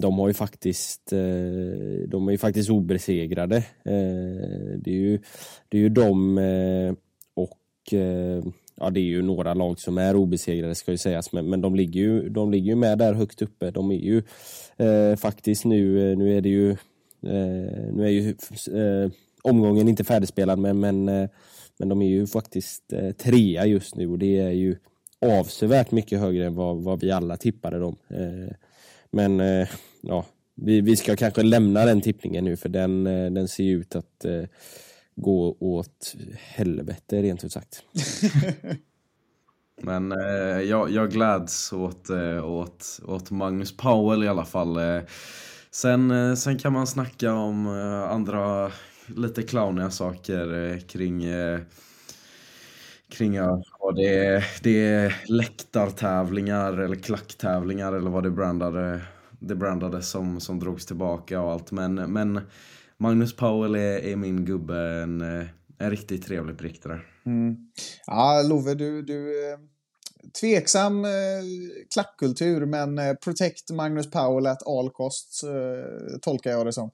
de 0.00 0.18
har 0.18 0.28
ju 0.28 0.34
faktiskt, 0.34 1.12
eh, 1.12 2.08
de 2.08 2.28
är 2.28 2.30
ju 2.30 2.38
faktiskt 2.38 2.70
obesegrade. 2.70 3.56
Eh, 3.56 4.78
det 4.78 4.90
är 4.90 4.94
ju, 4.94 5.20
det 5.68 5.78
är 5.78 5.80
ju 5.80 5.88
de 5.88 6.38
eh, 6.38 6.94
och 7.34 7.94
ja, 8.76 8.90
det 8.90 9.00
är 9.00 9.04
ju 9.04 9.22
några 9.22 9.54
lag 9.54 9.80
som 9.80 9.98
är 9.98 10.16
obesegrade 10.16 10.74
ska 10.74 10.90
ju 10.90 10.98
sägas, 10.98 11.32
men, 11.32 11.50
men 11.50 11.60
de, 11.60 11.74
ligger 11.74 12.00
ju, 12.00 12.28
de 12.28 12.50
ligger 12.50 12.66
ju 12.66 12.76
med 12.76 12.98
där 12.98 13.14
högt 13.14 13.42
uppe. 13.42 13.70
De 13.70 13.90
är 13.90 13.98
ju 13.98 14.22
eh, 14.76 15.16
faktiskt 15.16 15.64
nu, 15.64 16.16
nu 16.16 16.36
är 16.36 16.40
det 16.40 16.48
ju, 16.48 16.70
eh, 17.22 17.92
nu 17.92 18.04
är 18.04 18.08
ju 18.08 18.28
eh, 18.80 19.10
omgången 19.42 19.88
inte 19.88 20.04
färdigspelad, 20.04 20.58
men, 20.58 20.80
men, 20.80 21.04
men 21.78 21.88
de 21.88 22.02
är 22.02 22.08
ju 22.08 22.26
faktiskt 22.26 22.92
trea 23.18 23.66
just 23.66 23.96
nu 23.96 24.08
och 24.10 24.18
det 24.18 24.38
är 24.38 24.50
ju 24.50 24.76
avsevärt 25.20 25.90
mycket 25.90 26.20
högre 26.20 26.46
än 26.46 26.54
vad, 26.54 26.82
vad 26.82 27.00
vi 27.00 27.10
alla 27.10 27.36
tippade 27.36 27.78
dem. 27.78 27.96
Eh, 28.08 28.54
men 29.16 29.40
eh, 29.40 29.68
ja, 30.00 30.26
vi, 30.54 30.80
vi 30.80 30.96
ska 30.96 31.16
kanske 31.16 31.42
lämna 31.42 31.84
den 31.84 32.00
tippningen 32.00 32.44
nu 32.44 32.56
för 32.56 32.68
den, 32.68 33.06
eh, 33.06 33.30
den 33.30 33.48
ser 33.48 33.64
ut 33.64 33.96
att 33.96 34.24
eh, 34.24 34.44
gå 35.16 35.56
åt 35.60 36.14
helvete 36.38 37.22
rent 37.22 37.44
ut 37.44 37.52
sagt. 37.52 37.82
Men 39.82 40.12
eh, 40.12 40.60
jag, 40.60 40.90
jag 40.90 41.10
gläds 41.10 41.72
åt, 41.72 42.10
eh, 42.10 42.44
åt, 42.44 43.00
åt 43.06 43.30
Magnus 43.30 43.76
Powell 43.76 44.24
i 44.24 44.28
alla 44.28 44.44
fall. 44.44 44.76
Eh. 44.76 45.02
Sen, 45.70 46.10
eh, 46.10 46.34
sen 46.34 46.58
kan 46.58 46.72
man 46.72 46.86
snacka 46.86 47.34
om 47.34 47.66
andra 48.10 48.72
lite 49.06 49.42
clowniga 49.42 49.90
saker 49.90 50.78
kring 50.88 51.24
kring 53.08 53.34
ja, 53.34 53.62
det, 53.94 54.26
är, 54.26 54.44
det 54.62 54.86
är 54.86 55.22
läktartävlingar 55.28 56.72
eller 56.72 56.96
klacktävlingar 56.96 57.92
eller 57.92 58.10
vad 58.10 58.22
det 58.22 58.30
brandade, 58.30 59.00
det 59.40 59.54
brandade 59.54 60.02
som, 60.02 60.40
som 60.40 60.58
drogs 60.60 60.86
tillbaka 60.86 61.40
och 61.40 61.52
allt. 61.52 61.72
Men, 61.72 61.94
men 61.94 62.40
Magnus 62.98 63.36
Powell 63.36 63.74
är, 63.74 63.98
är 63.98 64.16
min 64.16 64.44
gubbe, 64.44 64.78
en, 64.78 65.20
en 65.78 65.90
riktigt 65.90 66.26
trevlig 66.26 66.58
prick 66.58 66.82
där. 66.82 67.06
Mm. 67.26 67.56
Ja, 68.06 68.42
Love, 68.48 68.74
du, 68.74 69.02
du 69.02 69.50
eh, 69.50 69.58
tveksam 70.40 71.04
eh, 71.04 71.10
klackkultur, 71.94 72.66
men 72.66 72.98
eh, 72.98 73.14
protect 73.14 73.70
Magnus 73.70 74.10
Powell 74.10 74.46
at 74.46 74.66
all 74.66 74.90
costs, 74.90 75.42
eh, 75.42 76.18
tolkar 76.22 76.50
jag 76.50 76.66
det 76.66 76.72
som. 76.72 76.90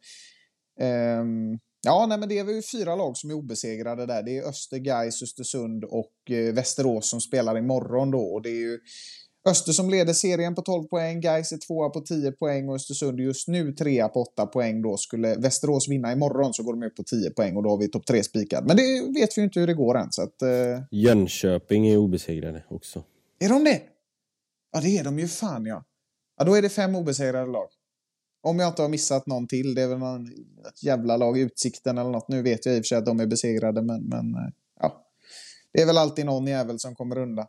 Ehm, 0.80 1.58
ja, 1.82 2.06
nej, 2.06 2.18
men 2.18 2.28
det 2.28 2.38
är 2.38 2.44
väl 2.44 2.62
fyra 2.72 2.96
lag 2.96 3.16
som 3.16 3.30
är 3.30 3.34
obesegrade 3.34 4.06
där. 4.06 4.22
Det 4.22 4.38
är 4.38 4.48
Öster, 4.48 4.78
Gais, 4.78 5.22
Östersund 5.22 5.84
och 5.84 6.30
eh, 6.30 6.54
Västerås 6.54 7.10
som 7.10 7.20
spelar 7.20 7.58
imorgon 7.58 8.10
då. 8.10 8.20
Och 8.20 8.42
det 8.42 8.50
är 8.50 8.60
ju 8.60 8.78
Öster 9.48 9.72
som 9.72 9.90
leder 9.90 10.12
serien 10.12 10.54
på 10.54 10.62
12 10.62 10.84
poäng, 10.84 11.20
Gais 11.20 11.52
är 11.52 11.58
tvåa 11.58 11.90
på 11.90 12.00
10 12.00 12.32
poäng 12.32 12.68
och 12.68 12.74
Östersund 12.74 13.20
just 13.20 13.48
nu 13.48 13.72
trea 13.72 14.08
på 14.08 14.20
8 14.22 14.46
poäng. 14.46 14.82
Då 14.82 14.96
skulle 14.96 15.36
Västerås 15.36 15.88
vinna 15.88 16.12
imorgon 16.12 16.54
så 16.54 16.62
går 16.62 16.72
de 16.72 16.86
upp 16.86 16.96
på 16.96 17.02
10 17.02 17.30
poäng 17.30 17.56
och 17.56 17.62
då 17.62 17.70
har 17.70 17.78
vi 17.78 17.88
topp 17.88 18.06
3 18.06 18.22
spikad. 18.22 18.66
Men 18.66 18.76
det 18.76 19.20
vet 19.20 19.38
vi 19.38 19.40
ju 19.40 19.44
inte 19.44 19.60
hur 19.60 19.66
det 19.66 19.74
går 19.74 19.98
än. 19.98 20.12
Så 20.12 20.22
att, 20.22 20.42
eh... 20.42 20.48
Jönköping 20.90 21.88
är 21.88 21.96
obesegrade 21.96 22.64
också. 22.68 23.04
Är 23.38 23.48
de 23.48 23.64
det? 23.64 23.80
Ja, 24.72 24.80
det 24.80 24.98
är 24.98 25.04
de 25.04 25.18
ju 25.18 25.28
fan 25.28 25.66
ja. 25.66 25.84
Ja, 26.36 26.44
då 26.44 26.54
är 26.54 26.62
det 26.62 26.68
fem 26.68 26.96
obesegrade 26.96 27.52
lag. 27.52 27.68
Om 28.42 28.58
jag 28.58 28.68
inte 28.68 28.82
har 28.82 28.88
missat 28.88 29.26
någon 29.26 29.46
till. 29.46 29.74
Det 29.74 29.82
är 29.82 29.88
väl 29.88 29.98
någon, 29.98 30.30
jävla 30.82 31.16
lag, 31.16 31.38
Utsikten 31.38 31.98
eller 31.98 32.10
något. 32.10 32.28
Nu 32.28 32.42
vet 32.42 32.66
jag 32.66 32.76
i 32.76 32.80
och 32.80 32.84
för 32.84 32.88
sig 32.88 32.98
att 32.98 33.06
de 33.06 33.20
är 33.20 33.26
besegrade, 33.26 33.82
men, 33.82 34.04
men 34.04 34.34
eh, 34.34 34.50
ja. 34.80 35.06
Det 35.72 35.82
är 35.82 35.86
väl 35.86 35.98
alltid 35.98 36.26
någon 36.26 36.46
jävel 36.46 36.78
som 36.78 36.94
kommer 36.94 37.18
undan. 37.18 37.46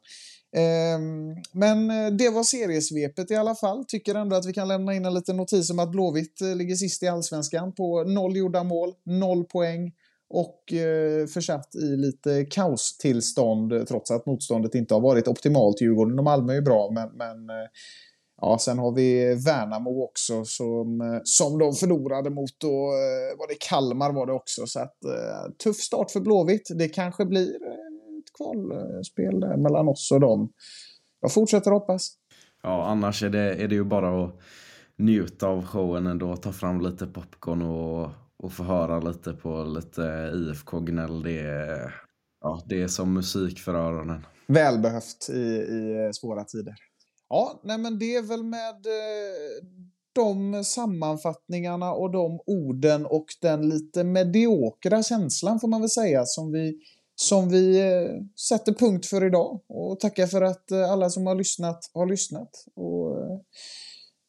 Ehm, 0.56 1.36
men 1.52 1.89
eh, 1.89 2.12
det 2.12 2.30
var 2.30 2.44
seriesvepet 2.44 3.32
i 3.32 3.36
alla 3.36 3.56
fall. 3.56 3.86
Tycker 3.86 4.16
ändå 4.16 4.36
att 4.36 4.46
vi 4.46 4.54
kan 4.54 4.68
lämna 4.68 4.94
in 4.94 5.06
en 5.06 5.14
liten 5.14 5.38
notis 5.38 5.70
om 5.70 5.80
att 5.80 5.91
Blåvitt 5.91 6.41
eh, 6.41 6.56
ligger 6.56 6.76
sist 6.76 7.04
i 7.04 7.08
allsvenskan 7.08 7.74
på 7.74 8.04
noll 8.04 8.38
gjorda 8.38 8.64
mål, 8.64 8.94
noll 9.06 9.44
poäng 9.44 9.91
och 10.30 10.74
eh, 10.74 11.28
försatt 11.28 11.76
i 11.76 11.98
lite 11.98 12.46
kaostillstånd 12.46 13.88
trots 13.88 14.12
att 14.12 14.26
motståndet 14.26 14.76
inte 14.76 14.94
har 14.94 15.02
varit 15.02 15.28
optimalt. 15.28 15.82
Djurgården 15.82 16.20
och 16.20 16.26
Malmö 16.26 16.54
är 16.54 16.62
bra, 16.62 16.91
men, 16.91 17.10
men 17.18 17.50
eh, 17.50 17.68
ja, 18.44 18.58
sen 18.60 18.80
har 18.80 18.91
vi 18.91 19.36
Värnamo 19.46 20.04
också 20.04 20.46
som, 20.46 21.02
eh, 21.02 21.22
som 21.24 21.60
de 21.60 21.74
förlorade 21.74 22.30
mot. 22.30 22.64
Och, 22.64 22.94
eh, 22.94 23.38
var 23.38 23.48
det 23.48 23.58
Kalmar 23.60 24.14
var 24.14 24.26
det 24.26 24.34
också. 24.34 24.68
Så 24.68 24.80
att, 24.80 25.04
eh, 25.06 25.52
tuff 25.64 25.76
start 25.76 26.12
för 26.12 26.20
Blåvitt. 26.20 26.70
Det 26.76 26.88
kanske 26.88 27.26
blir 27.26 27.50
ett 27.50 28.34
kvalspel 28.38 29.39
där 29.39 29.58
mellan 29.58 29.88
oss 29.88 30.12
och 30.12 30.20
dem. 30.20 30.52
Jag 31.22 31.34
fortsätter 31.34 31.72
hoppas. 31.72 32.10
Ja, 32.64 32.86
annars 32.86 33.24
är 33.24 33.30
det, 33.30 33.56
är 33.56 33.68
det 33.68 33.76
ju 33.76 33.84
bara 33.84 34.26
att 34.26 34.39
njuta 34.98 35.48
av 35.48 35.66
showen 35.66 36.08
ändå. 36.08 36.36
Ta 36.36 36.52
fram 36.52 36.82
lite 36.82 37.08
popcorn 37.08 37.62
och, 37.62 38.10
och 38.44 38.54
få 38.54 38.64
höra 38.64 39.00
lite 39.00 39.34
på 39.34 39.64
lite 39.64 40.32
IFK-gnäll. 40.36 41.24
Det 41.24 41.39
är, 41.39 41.96
ja, 42.41 42.62
det 42.66 42.82
är 42.82 42.88
som 42.88 43.14
musik 43.14 43.60
för 43.60 43.74
öronen. 43.74 44.26
Välbehövt 44.48 45.30
i, 45.30 45.41
i 45.41 46.10
svåra 46.14 46.44
tider. 46.44 46.76
Ja, 47.34 47.60
nej 47.64 47.78
men 47.78 48.00
det 48.00 48.16
är 48.16 48.22
väl 48.22 48.44
med 48.44 48.86
eh, 48.86 49.66
de 50.14 50.64
sammanfattningarna 50.64 51.94
och 51.94 52.12
de 52.12 52.40
orden 52.46 53.06
och 53.06 53.26
den 53.42 53.70
lite 53.70 54.04
mediokra 54.04 55.04
känslan 55.04 55.60
får 55.60 55.68
man 55.68 55.82
väl 55.82 55.90
säga 55.90 56.26
som 56.26 56.52
vi, 56.52 56.80
som 57.16 57.50
vi 57.50 57.80
eh, 57.80 58.10
sätter 58.50 58.74
punkt 58.74 59.06
för 59.06 59.26
idag. 59.26 59.62
Och 59.68 60.00
tackar 60.00 60.28
för 60.28 60.42
att 60.42 60.72
eh, 60.72 60.92
alla 60.92 61.10
som 61.10 61.28
har 61.28 61.36
lyssnat 61.36 61.92
har 61.94 62.06
lyssnat. 62.06 62.66
Och 62.76 63.18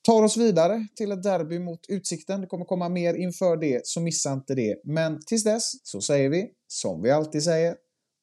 tar 0.03 0.23
oss 0.23 0.37
vidare 0.37 0.87
till 0.97 1.13
ett 1.13 1.23
derby 1.23 1.59
mot 1.59 1.81
Utsikten. 1.89 2.41
Det 2.41 2.47
kommer 2.47 2.65
komma 2.65 2.89
mer 2.89 3.15
inför 3.15 3.57
det, 3.57 3.87
så 3.87 4.01
missa 4.01 4.33
inte 4.33 4.55
det. 4.55 4.81
Men 4.85 5.21
tills 5.27 5.45
dess 5.45 5.87
så 5.87 6.01
säger 6.01 6.29
vi, 6.29 6.51
som 6.69 7.03
vi 7.03 7.11
alltid 7.11 7.43
säger, 7.43 7.77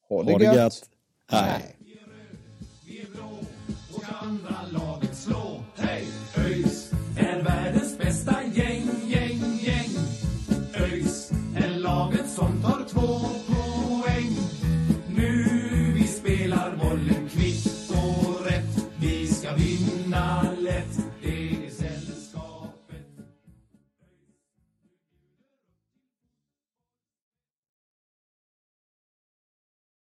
ha 0.08 0.22
det, 0.22 0.32
Ha 0.32 0.38
det 0.38 0.44
gött. 0.44 0.56
gött. 0.56 0.82
Hej. 1.30 1.76